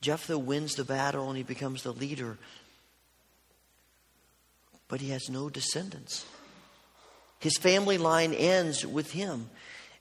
Jephthah 0.00 0.38
wins 0.38 0.74
the 0.74 0.84
battle 0.84 1.28
and 1.28 1.36
he 1.36 1.42
becomes 1.42 1.82
the 1.82 1.92
leader 1.92 2.38
but 4.90 5.00
he 5.00 5.10
has 5.10 5.30
no 5.30 5.48
descendants. 5.48 6.26
His 7.38 7.56
family 7.56 7.96
line 7.96 8.34
ends 8.34 8.84
with 8.84 9.12
him. 9.12 9.48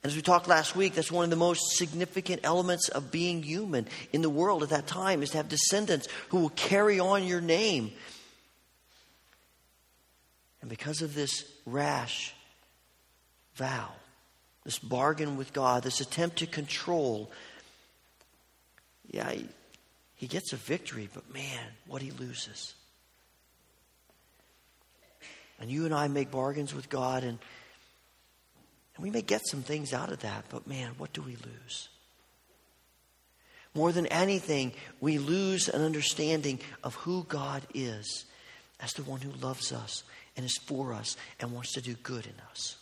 And 0.02 0.12
as 0.12 0.16
we 0.16 0.22
talked 0.22 0.48
last 0.48 0.76
week, 0.76 0.96
that's 0.96 1.12
one 1.12 1.26
of 1.26 1.30
the 1.30 1.36
most 1.36 1.78
significant 1.78 2.42
elements 2.44 2.88
of 2.90 3.12
being 3.12 3.44
human 3.44 3.88
in 4.14 4.22
the 4.22 4.30
world 4.30 4.64
at 4.64 4.70
that 4.70 4.88
time 4.88 5.22
is 5.22 5.32
to 5.32 5.38
have 5.38 5.50
descendants 5.50 6.08
who 6.30 6.40
will 6.40 6.50
carry 6.50 7.00
on 7.00 7.26
your 7.26 7.42
name. 7.42 7.92
And 10.62 10.70
because 10.70 11.02
of 11.02 11.16
this 11.16 11.44
rash 11.66 12.34
vow, 13.56 13.90
this 14.64 14.80
bargain 14.80 15.36
with 15.36 15.52
God, 15.52 15.84
this 15.84 16.02
attempt 16.02 16.38
to 16.38 16.48
control, 16.48 17.30
yeah, 19.10 19.32
he, 19.32 19.48
he 20.16 20.28
gets 20.28 20.54
a 20.54 20.58
victory, 20.58 21.10
but 21.14 21.34
man, 21.34 21.66
what 21.88 22.02
he 22.02 22.12
loses. 22.12 22.74
And 25.60 25.70
you 25.70 25.86
and 25.86 25.94
I 25.94 26.08
make 26.08 26.32
bargains 26.32 26.74
with 26.74 26.90
God, 26.90 27.24
and, 27.24 27.32
and 27.32 27.40
we 29.02 29.10
may 29.10 29.22
get 29.22 29.48
some 29.48 29.62
things 29.62 29.94
out 29.94 30.12
of 30.12 30.20
that, 30.20 30.46
but 30.50 30.68
man, 30.68 30.92
what 30.98 31.14
do 31.14 31.22
we 31.22 31.36
lose? 31.36 31.90
More 33.74 33.92
than 33.92 34.08
anything, 34.08 34.74
we 35.00 35.20
lose 35.20 35.70
an 35.70 35.82
understanding 35.82 36.60
of 36.84 36.96
who 36.96 37.24
God 37.30 37.64
is 37.74 38.26
as 38.80 38.92
the 38.94 39.04
one 39.04 39.22
who 39.22 39.32
loves 39.32 39.72
us 39.72 40.04
and 40.36 40.46
is 40.46 40.58
for 40.58 40.94
us 40.94 41.18
and 41.40 41.54
wants 41.54 41.74
to 41.74 41.82
do 41.82 41.94
good 41.96 42.26
in 42.26 42.34
us. 42.50 42.78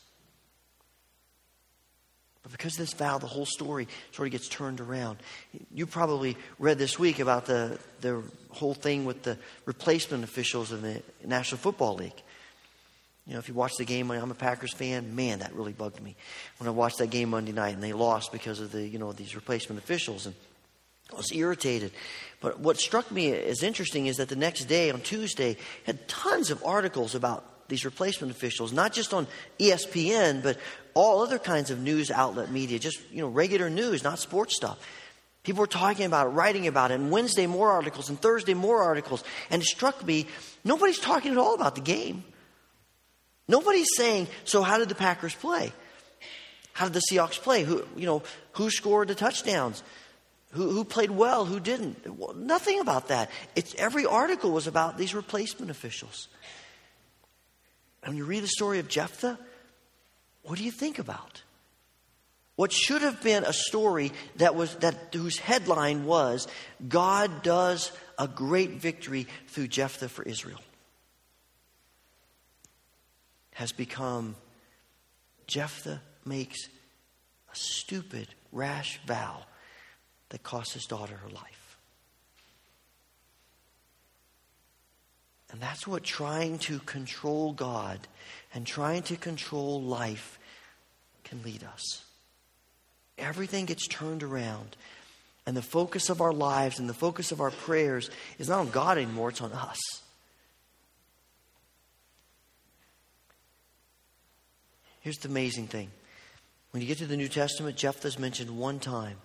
But 2.43 2.53
because 2.53 2.73
of 2.73 2.79
this 2.79 2.93
vow, 2.93 3.17
the 3.17 3.27
whole 3.27 3.45
story 3.45 3.89
sort 4.13 4.27
of 4.27 4.31
gets 4.31 4.47
turned 4.47 4.79
around. 4.79 5.17
You 5.73 5.85
probably 5.85 6.37
read 6.59 6.77
this 6.77 6.97
week 6.97 7.19
about 7.19 7.45
the, 7.45 7.77
the 7.99 8.23
whole 8.51 8.73
thing 8.73 9.03
with 9.03 9.23
the 9.23 9.37
replacement 9.65 10.23
officials 10.23 10.71
in 10.71 10.81
the 10.81 11.01
National 11.25 11.57
Football 11.57 11.95
League. 11.95 12.23
You 13.27 13.33
know, 13.33 13.39
if 13.39 13.49
you 13.49 13.53
watch 13.53 13.73
the 13.77 13.83
game, 13.85 14.09
I'm 14.09 14.31
a 14.31 14.35
Packers 14.35 14.73
fan. 14.73 15.15
Man, 15.15 15.39
that 15.39 15.53
really 15.53 15.73
bugged 15.73 16.01
me 16.01 16.15
when 16.59 16.67
I 16.67 16.71
watched 16.71 16.99
that 16.99 17.09
game 17.09 17.29
Monday 17.29 17.51
night 17.51 17.73
and 17.73 17.83
they 17.83 17.91
lost 17.91 18.31
because 18.31 18.61
of 18.61 18.71
the 18.71 18.87
you 18.87 18.99
know 18.99 19.11
these 19.11 19.35
replacement 19.35 19.81
officials 19.81 20.25
and 20.25 20.35
I 21.11 21.17
was 21.17 21.31
irritated. 21.33 21.91
But 22.39 22.59
what 22.59 22.77
struck 22.77 23.11
me 23.11 23.33
as 23.33 23.63
interesting 23.63 24.07
is 24.07 24.17
that 24.17 24.29
the 24.29 24.35
next 24.35 24.65
day 24.65 24.91
on 24.91 25.01
Tuesday 25.01 25.57
had 25.85 26.07
tons 26.07 26.51
of 26.51 26.63
articles 26.63 27.15
about 27.15 27.67
these 27.69 27.83
replacement 27.83 28.31
officials, 28.31 28.71
not 28.71 28.93
just 28.93 29.13
on 29.13 29.27
ESPN, 29.59 30.41
but 30.41 30.57
all 30.93 31.21
other 31.21 31.39
kinds 31.39 31.69
of 31.69 31.79
news 31.79 32.09
outlet 32.09 32.49
media, 32.49 32.79
just 32.79 33.01
you 33.11 33.19
know 33.19 33.27
regular 33.27 33.69
news, 33.69 34.05
not 34.05 34.19
sports 34.19 34.55
stuff. 34.55 34.79
People 35.43 35.61
were 35.61 35.67
talking 35.67 36.05
about 36.05 36.27
it, 36.27 36.29
writing 36.31 36.67
about 36.67 36.91
it, 36.91 36.95
and 36.95 37.11
Wednesday 37.11 37.45
more 37.47 37.71
articles, 37.71 38.09
and 38.09 38.21
Thursday 38.21 38.53
more 38.53 38.81
articles. 38.81 39.23
And 39.49 39.61
it 39.61 39.65
struck 39.65 40.05
me, 40.05 40.27
nobody's 40.65 40.99
talking 40.99 41.31
at 41.31 41.37
all 41.37 41.55
about 41.55 41.75
the 41.75 41.81
game. 41.81 42.23
Nobody's 43.47 43.87
saying, 43.95 44.27
so 44.43 44.61
how 44.61 44.77
did 44.77 44.89
the 44.89 44.95
Packers 44.95 45.33
play? 45.33 45.71
How 46.73 46.85
did 46.85 46.93
the 46.93 47.01
Seahawks 47.11 47.41
play? 47.41 47.63
Who, 47.63 47.85
you 47.95 48.05
know, 48.05 48.23
who 48.53 48.69
scored 48.69 49.07
the 49.07 49.15
touchdowns? 49.15 49.83
Who, 50.51 50.69
who 50.69 50.83
played 50.83 51.11
well? 51.11 51.45
Who 51.45 51.59
didn't? 51.59 52.17
Well, 52.17 52.33
nothing 52.33 52.79
about 52.79 53.07
that. 53.07 53.31
It's, 53.55 53.73
every 53.75 54.05
article 54.05 54.51
was 54.51 54.67
about 54.67 54.97
these 54.97 55.13
replacement 55.13 55.71
officials. 55.71 56.27
And 58.03 58.11
when 58.11 58.17
you 58.17 58.25
read 58.25 58.43
the 58.43 58.47
story 58.47 58.79
of 58.79 58.87
Jephthah, 58.87 59.39
what 60.43 60.57
do 60.57 60.63
you 60.63 60.71
think 60.71 60.99
about? 60.99 61.41
What 62.55 62.71
should 62.71 63.01
have 63.01 63.21
been 63.21 63.43
a 63.43 63.53
story 63.53 64.11
that 64.37 64.55
was 64.55 64.75
that 64.77 65.13
whose 65.13 65.37
headline 65.37 66.05
was 66.05 66.47
God 66.87 67.43
does 67.43 67.91
a 68.17 68.27
great 68.27 68.71
victory 68.71 69.27
through 69.47 69.67
Jephthah 69.67 70.09
for 70.09 70.23
Israel 70.23 70.59
has 73.57 73.71
become 73.71 74.35
Jephthah 75.47 75.99
makes 76.25 76.67
a 77.51 77.55
stupid, 77.55 78.27
rash 78.51 78.99
vow 79.07 79.45
that 80.29 80.43
costs 80.43 80.75
his 80.75 80.85
daughter 80.85 81.15
her 81.15 81.29
life. 81.29 81.77
And 85.51 85.59
that's 85.59 85.87
what 85.87 86.03
trying 86.03 86.59
to 86.59 86.77
control 86.77 87.51
God 87.51 87.99
and 88.53 88.67
trying 88.67 89.01
to 89.03 89.15
control 89.15 89.81
life 89.81 90.37
can 91.23 91.41
lead 91.41 91.63
us. 91.63 92.03
Everything 93.17 93.65
gets 93.65 93.87
turned 93.87 94.21
around, 94.21 94.77
and 95.47 95.57
the 95.57 95.63
focus 95.63 96.11
of 96.11 96.21
our 96.21 96.31
lives 96.31 96.77
and 96.77 96.87
the 96.87 96.93
focus 96.93 97.31
of 97.31 97.41
our 97.41 97.49
prayers 97.49 98.11
is 98.37 98.49
not 98.49 98.59
on 98.59 98.69
God 98.69 98.99
anymore, 98.99 99.29
it's 99.29 99.41
on 99.41 99.51
us. 99.51 99.79
Here's 105.07 105.19
the 105.19 105.29
amazing 105.29 105.67
thing. 105.67 105.89
When 106.71 106.81
you 106.81 106.87
get 106.87 106.97
to 106.97 107.05
the 107.05 107.15
New 107.15 107.29
Testament, 107.29 107.77
Jephthah's 107.77 108.19
mentioned 108.19 108.51
one 108.51 108.77
time 108.77 109.15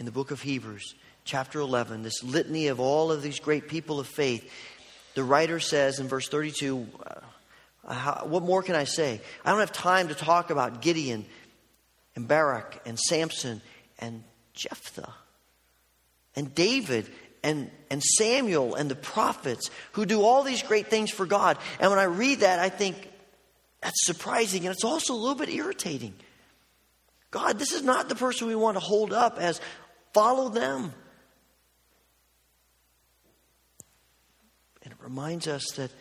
in 0.00 0.04
the 0.04 0.10
book 0.10 0.32
of 0.32 0.42
Hebrews, 0.42 0.96
chapter 1.22 1.60
11, 1.60 2.02
this 2.02 2.24
litany 2.24 2.66
of 2.66 2.80
all 2.80 3.12
of 3.12 3.22
these 3.22 3.38
great 3.38 3.68
people 3.68 4.00
of 4.00 4.08
faith. 4.08 4.52
The 5.14 5.22
writer 5.22 5.60
says 5.60 6.00
in 6.00 6.08
verse 6.08 6.28
32, 6.28 6.88
uh, 7.06 7.94
how, 7.94 8.24
What 8.26 8.42
more 8.42 8.64
can 8.64 8.74
I 8.74 8.82
say? 8.82 9.20
I 9.44 9.50
don't 9.50 9.60
have 9.60 9.70
time 9.70 10.08
to 10.08 10.14
talk 10.16 10.50
about 10.50 10.82
Gideon 10.82 11.24
and 12.16 12.26
Barak 12.26 12.82
and 12.84 12.98
Samson 12.98 13.62
and 14.00 14.24
Jephthah 14.54 15.14
and 16.34 16.52
David 16.52 17.08
and, 17.44 17.70
and 17.92 18.02
Samuel 18.02 18.74
and 18.74 18.90
the 18.90 18.96
prophets 18.96 19.70
who 19.92 20.04
do 20.04 20.22
all 20.22 20.42
these 20.42 20.64
great 20.64 20.88
things 20.88 21.12
for 21.12 21.26
God. 21.26 21.58
And 21.78 21.90
when 21.90 22.00
I 22.00 22.06
read 22.06 22.40
that, 22.40 22.58
I 22.58 22.70
think 22.70 23.09
that's 23.80 24.04
surprising 24.04 24.66
and 24.66 24.74
it's 24.74 24.84
also 24.84 25.14
a 25.14 25.16
little 25.16 25.34
bit 25.34 25.48
irritating. 25.48 26.14
God, 27.30 27.58
this 27.58 27.72
is 27.72 27.82
not 27.82 28.08
the 28.08 28.14
person 28.14 28.48
we 28.48 28.56
want 28.56 28.76
to 28.76 28.80
hold 28.80 29.12
up 29.12 29.38
as 29.38 29.60
follow 30.12 30.48
them. 30.48 30.92
And 34.82 34.92
it 34.92 34.98
reminds 35.02 35.46
us 35.46 35.64
that, 35.76 35.92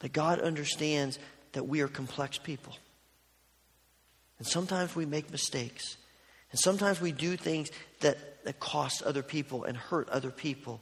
that 0.00 0.12
God 0.12 0.40
understands 0.40 1.18
that 1.52 1.66
we 1.66 1.80
are 1.80 1.88
complex 1.88 2.38
people. 2.38 2.76
And 4.38 4.46
sometimes 4.46 4.94
we 4.94 5.04
make 5.04 5.30
mistakes. 5.30 5.96
And 6.52 6.60
sometimes 6.60 7.00
we 7.00 7.12
do 7.12 7.36
things 7.36 7.70
that, 8.00 8.44
that 8.44 8.60
cost 8.60 9.02
other 9.02 9.22
people 9.22 9.64
and 9.64 9.76
hurt 9.76 10.08
other 10.08 10.30
people. 10.30 10.80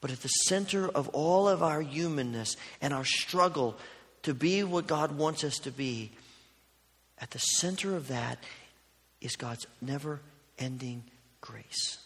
But 0.00 0.12
at 0.12 0.20
the 0.20 0.28
center 0.28 0.88
of 0.88 1.08
all 1.08 1.48
of 1.48 1.62
our 1.62 1.80
humanness 1.80 2.56
and 2.80 2.92
our 2.92 3.04
struggle 3.04 3.76
to 4.22 4.34
be 4.34 4.62
what 4.64 4.86
God 4.86 5.16
wants 5.16 5.44
us 5.44 5.58
to 5.60 5.70
be, 5.70 6.10
at 7.20 7.30
the 7.30 7.38
center 7.38 7.96
of 7.96 8.08
that 8.08 8.38
is 9.20 9.36
God's 9.36 9.66
never 9.80 10.20
ending 10.58 11.02
grace. 11.40 11.98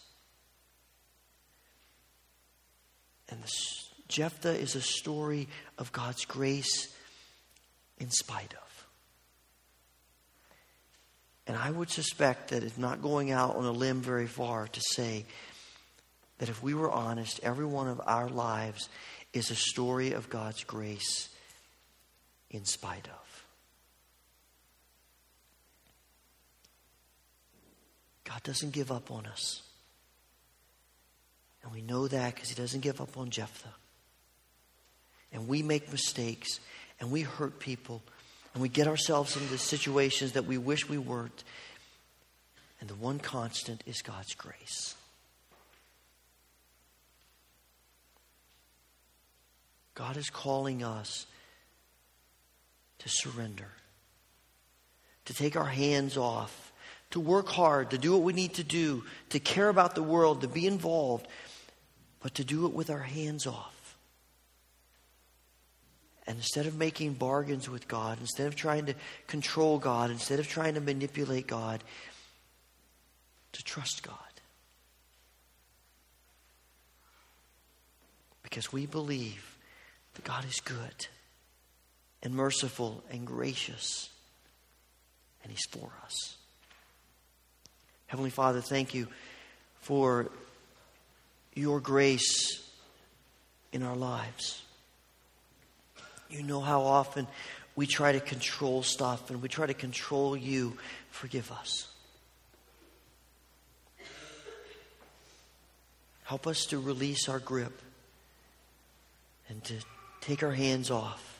And 3.29 3.41
this, 3.41 3.89
Jephthah 4.07 4.59
is 4.59 4.75
a 4.75 4.81
story 4.81 5.47
of 5.77 5.91
God's 5.91 6.25
grace 6.25 6.93
in 7.99 8.09
spite 8.09 8.53
of. 8.53 8.85
And 11.45 11.57
I 11.57 11.71
would 11.71 11.89
suspect 11.89 12.49
that 12.49 12.63
it's 12.63 12.77
not 12.77 13.01
going 13.01 13.31
out 13.31 13.55
on 13.55 13.65
a 13.65 13.71
limb 13.71 14.01
very 14.01 14.27
far 14.27 14.67
to 14.67 14.81
say 14.91 15.25
that 16.37 16.49
if 16.49 16.63
we 16.63 16.73
were 16.73 16.91
honest, 16.91 17.39
every 17.43 17.65
one 17.65 17.87
of 17.87 18.01
our 18.05 18.29
lives 18.29 18.87
is 19.33 19.51
a 19.51 19.55
story 19.55 20.13
of 20.13 20.29
God's 20.29 20.63
grace 20.63 21.29
in 22.53 22.63
spite 22.63 23.07
of. 23.07 23.43
God 28.23 28.41
doesn't 28.43 28.71
give 28.71 28.91
up 28.91 29.11
on 29.11 29.25
us. 29.25 29.63
And 31.63 31.71
we 31.71 31.81
know 31.81 32.07
that 32.07 32.35
because 32.35 32.49
He 32.49 32.55
doesn't 32.55 32.81
give 32.81 33.01
up 33.01 33.17
on 33.17 33.29
Jephthah. 33.29 33.73
And 35.33 35.47
we 35.47 35.63
make 35.63 35.91
mistakes 35.91 36.59
and 36.99 37.11
we 37.11 37.21
hurt 37.21 37.59
people 37.59 38.01
and 38.53 38.61
we 38.61 38.69
get 38.69 38.87
ourselves 38.87 39.35
into 39.35 39.57
situations 39.57 40.33
that 40.33 40.45
we 40.45 40.57
wish 40.57 40.87
we 40.87 40.99
weren't. 40.99 41.43
And 42.79 42.89
the 42.89 42.95
one 42.95 43.17
constant 43.17 43.81
is 43.87 44.01
God's 44.01 44.35
grace. 44.35 44.95
God 49.95 50.17
is 50.17 50.29
calling 50.29 50.83
us 50.83 51.25
to 53.03 53.09
surrender, 53.09 53.67
to 55.25 55.33
take 55.33 55.57
our 55.57 55.65
hands 55.65 56.17
off, 56.17 56.71
to 57.11 57.19
work 57.19 57.49
hard, 57.49 57.91
to 57.91 57.97
do 57.97 58.13
what 58.13 58.21
we 58.21 58.33
need 58.33 58.53
to 58.55 58.63
do, 58.63 59.03
to 59.29 59.39
care 59.39 59.69
about 59.69 59.93
the 59.93 60.01
world, 60.01 60.41
to 60.41 60.47
be 60.47 60.65
involved, 60.65 61.27
but 62.21 62.33
to 62.35 62.45
do 62.45 62.65
it 62.65 62.73
with 62.73 62.89
our 62.89 62.99
hands 62.99 63.45
off. 63.45 63.97
And 66.25 66.37
instead 66.37 66.65
of 66.65 66.77
making 66.77 67.15
bargains 67.15 67.69
with 67.69 67.89
God, 67.89 68.19
instead 68.21 68.47
of 68.47 68.55
trying 68.55 68.85
to 68.85 68.95
control 69.27 69.77
God, 69.77 70.09
instead 70.09 70.39
of 70.39 70.47
trying 70.47 70.75
to 70.75 70.81
manipulate 70.81 71.45
God, 71.45 71.83
to 73.51 73.63
trust 73.63 74.01
God. 74.01 74.15
Because 78.41 78.71
we 78.71 78.85
believe 78.85 79.57
that 80.13 80.23
God 80.23 80.45
is 80.45 80.61
good 80.61 81.07
and 82.23 82.33
merciful 82.33 83.03
and 83.11 83.27
gracious, 83.27 84.09
and 85.43 85.51
He's 85.51 85.65
for 85.69 85.91
us. 86.05 86.37
Heavenly 88.07 88.29
Father, 88.29 88.61
thank 88.61 88.93
you 88.93 89.07
for 89.81 90.31
your 91.53 91.81
grace 91.81 92.63
in 93.73 93.83
our 93.83 93.95
lives. 93.95 94.61
You 96.29 96.43
know 96.43 96.61
how 96.61 96.81
often 96.83 97.27
we 97.75 97.85
try 97.85 98.13
to 98.13 98.19
control 98.19 98.83
stuff 98.83 99.29
and 99.29 99.41
we 99.41 99.49
try 99.49 99.67
to 99.67 99.73
control 99.73 100.37
you. 100.37 100.77
Forgive 101.11 101.51
us. 101.51 101.87
Help 106.23 106.47
us 106.47 106.67
to 106.67 106.79
release 106.79 107.27
our 107.27 107.39
grip 107.39 107.81
and 109.49 109.63
to 109.65 109.73
take 110.21 110.41
our 110.41 110.53
hands 110.53 110.89
off 110.89 111.32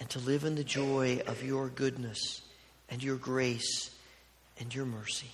and 0.00 0.08
to 0.10 0.18
live 0.18 0.44
in 0.44 0.54
the 0.56 0.64
joy 0.64 1.20
of 1.26 1.44
your 1.44 1.68
goodness 1.68 2.40
and 2.88 3.02
your 3.02 3.16
grace 3.16 3.90
and 4.58 4.74
your 4.74 4.86
mercy. 4.86 5.30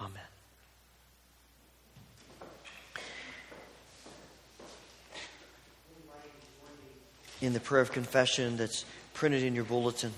Amen. 0.00 0.22
in 7.40 7.52
the 7.52 7.60
prayer 7.60 7.82
of 7.82 7.92
confession 7.92 8.56
that's 8.56 8.84
printed 9.14 9.42
in 9.42 9.54
your 9.54 9.64
bulletin. 9.64 10.12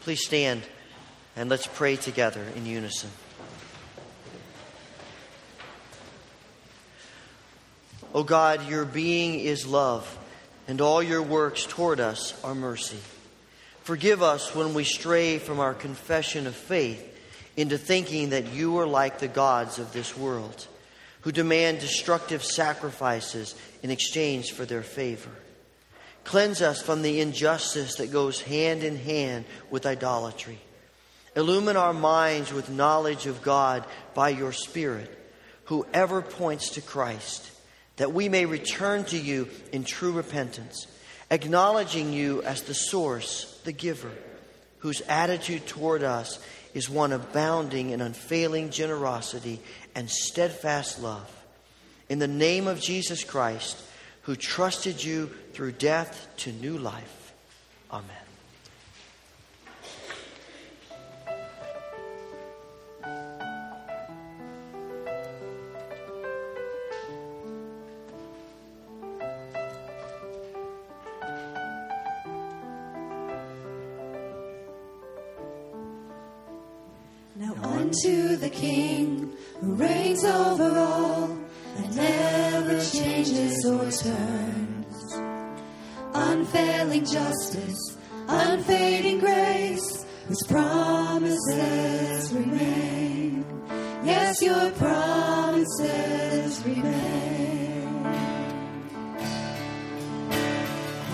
Please 0.00 0.24
stand 0.24 0.62
and 1.40 1.48
let's 1.48 1.66
pray 1.66 1.96
together 1.96 2.44
in 2.54 2.66
unison. 2.66 3.08
O 8.12 8.20
oh 8.20 8.22
God, 8.24 8.68
your 8.68 8.84
being 8.84 9.40
is 9.40 9.66
love, 9.66 10.18
and 10.68 10.82
all 10.82 11.02
your 11.02 11.22
works 11.22 11.64
toward 11.64 11.98
us 11.98 12.38
are 12.44 12.54
mercy. 12.54 12.98
Forgive 13.84 14.22
us 14.22 14.54
when 14.54 14.74
we 14.74 14.84
stray 14.84 15.38
from 15.38 15.60
our 15.60 15.72
confession 15.72 16.46
of 16.46 16.54
faith 16.54 17.02
into 17.56 17.78
thinking 17.78 18.30
that 18.30 18.52
you 18.52 18.78
are 18.78 18.86
like 18.86 19.18
the 19.18 19.26
gods 19.26 19.78
of 19.78 19.94
this 19.94 20.14
world, 20.14 20.66
who 21.22 21.32
demand 21.32 21.80
destructive 21.80 22.44
sacrifices 22.44 23.54
in 23.82 23.90
exchange 23.90 24.52
for 24.52 24.66
their 24.66 24.82
favor. 24.82 25.30
Cleanse 26.24 26.60
us 26.60 26.82
from 26.82 27.00
the 27.00 27.18
injustice 27.18 27.94
that 27.94 28.12
goes 28.12 28.42
hand 28.42 28.82
in 28.82 28.96
hand 28.96 29.46
with 29.70 29.86
idolatry. 29.86 30.58
Illumine 31.36 31.76
our 31.76 31.92
minds 31.92 32.52
with 32.52 32.68
knowledge 32.70 33.26
of 33.26 33.42
God 33.42 33.84
by 34.14 34.30
your 34.30 34.52
Spirit, 34.52 35.16
whoever 35.64 36.22
points 36.22 36.70
to 36.70 36.80
Christ, 36.80 37.50
that 37.96 38.12
we 38.12 38.28
may 38.28 38.46
return 38.46 39.04
to 39.04 39.18
you 39.18 39.48
in 39.72 39.84
true 39.84 40.12
repentance, 40.12 40.86
acknowledging 41.30 42.12
you 42.12 42.42
as 42.42 42.62
the 42.62 42.74
source, 42.74 43.60
the 43.64 43.72
giver, 43.72 44.10
whose 44.78 45.02
attitude 45.02 45.66
toward 45.66 46.02
us 46.02 46.38
is 46.74 46.88
one 46.88 47.12
abounding 47.12 47.90
in 47.90 48.00
unfailing 48.00 48.70
generosity 48.70 49.60
and 49.94 50.10
steadfast 50.10 51.00
love. 51.02 51.30
In 52.08 52.18
the 52.18 52.28
name 52.28 52.66
of 52.66 52.80
Jesus 52.80 53.22
Christ, 53.22 53.80
who 54.22 54.36
trusted 54.36 55.02
you 55.02 55.30
through 55.52 55.72
death 55.72 56.28
to 56.38 56.52
new 56.52 56.78
life. 56.78 57.32
Amen. 57.92 58.19
to 77.92 78.36
the 78.36 78.50
King 78.50 79.32
who 79.60 79.74
reigns 79.74 80.24
over 80.24 80.78
all 80.78 81.36
and 81.76 81.96
never 81.96 82.84
changes 82.84 83.64
or 83.66 83.90
turns. 83.90 85.16
Unfailing 86.14 87.04
justice, 87.04 87.96
unfading 88.28 89.18
grace, 89.18 90.04
whose 90.28 90.42
promises 90.46 92.32
remain. 92.32 93.44
Yes, 94.04 94.40
your 94.40 94.70
promises 94.72 96.62
remain. 96.64 98.02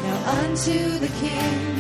Now 0.03 0.45
unto 0.45 0.99
the 0.99 1.09
King 1.21 1.76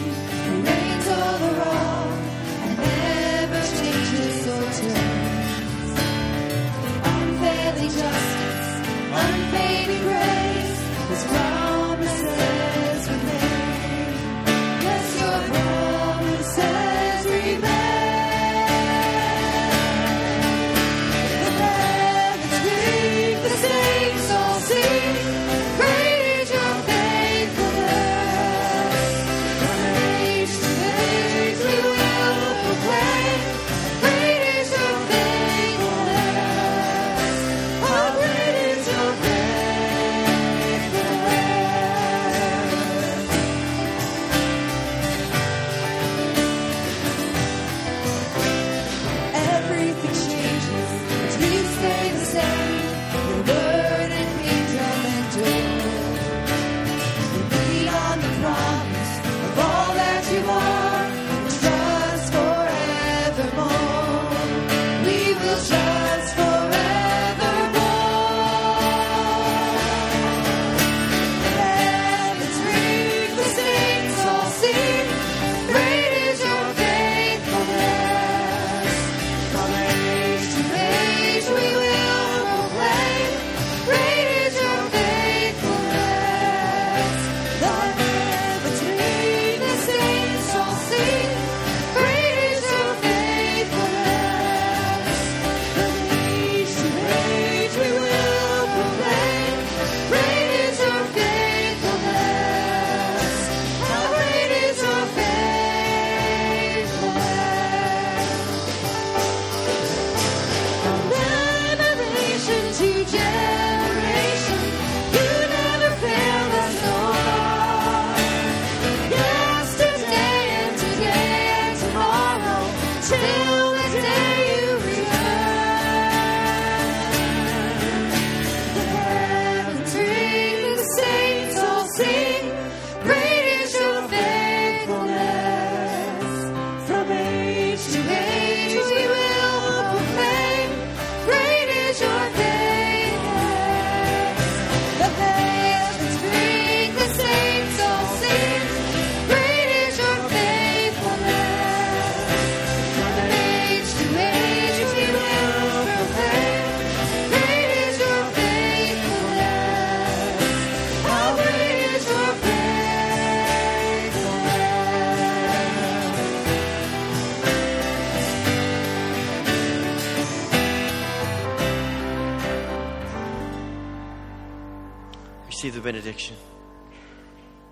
benediction. 175.86 176.34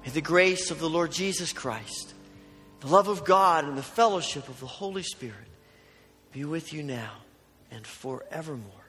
May 0.05 0.11
the 0.13 0.21
grace 0.21 0.71
of 0.71 0.79
the 0.79 0.89
Lord 0.89 1.11
Jesus 1.11 1.53
Christ, 1.53 2.15
the 2.79 2.87
love 2.87 3.09
of 3.09 3.25
God, 3.25 3.65
and 3.65 3.77
the 3.77 3.83
fellowship 3.83 4.49
of 4.49 4.61
the 4.61 4.69
Holy 4.69 5.03
Spirit 5.03 5.49
be 6.31 6.45
with 6.45 6.73
you 6.73 6.85
now 6.85 7.11
and 7.73 7.85
forevermore. 7.85 8.84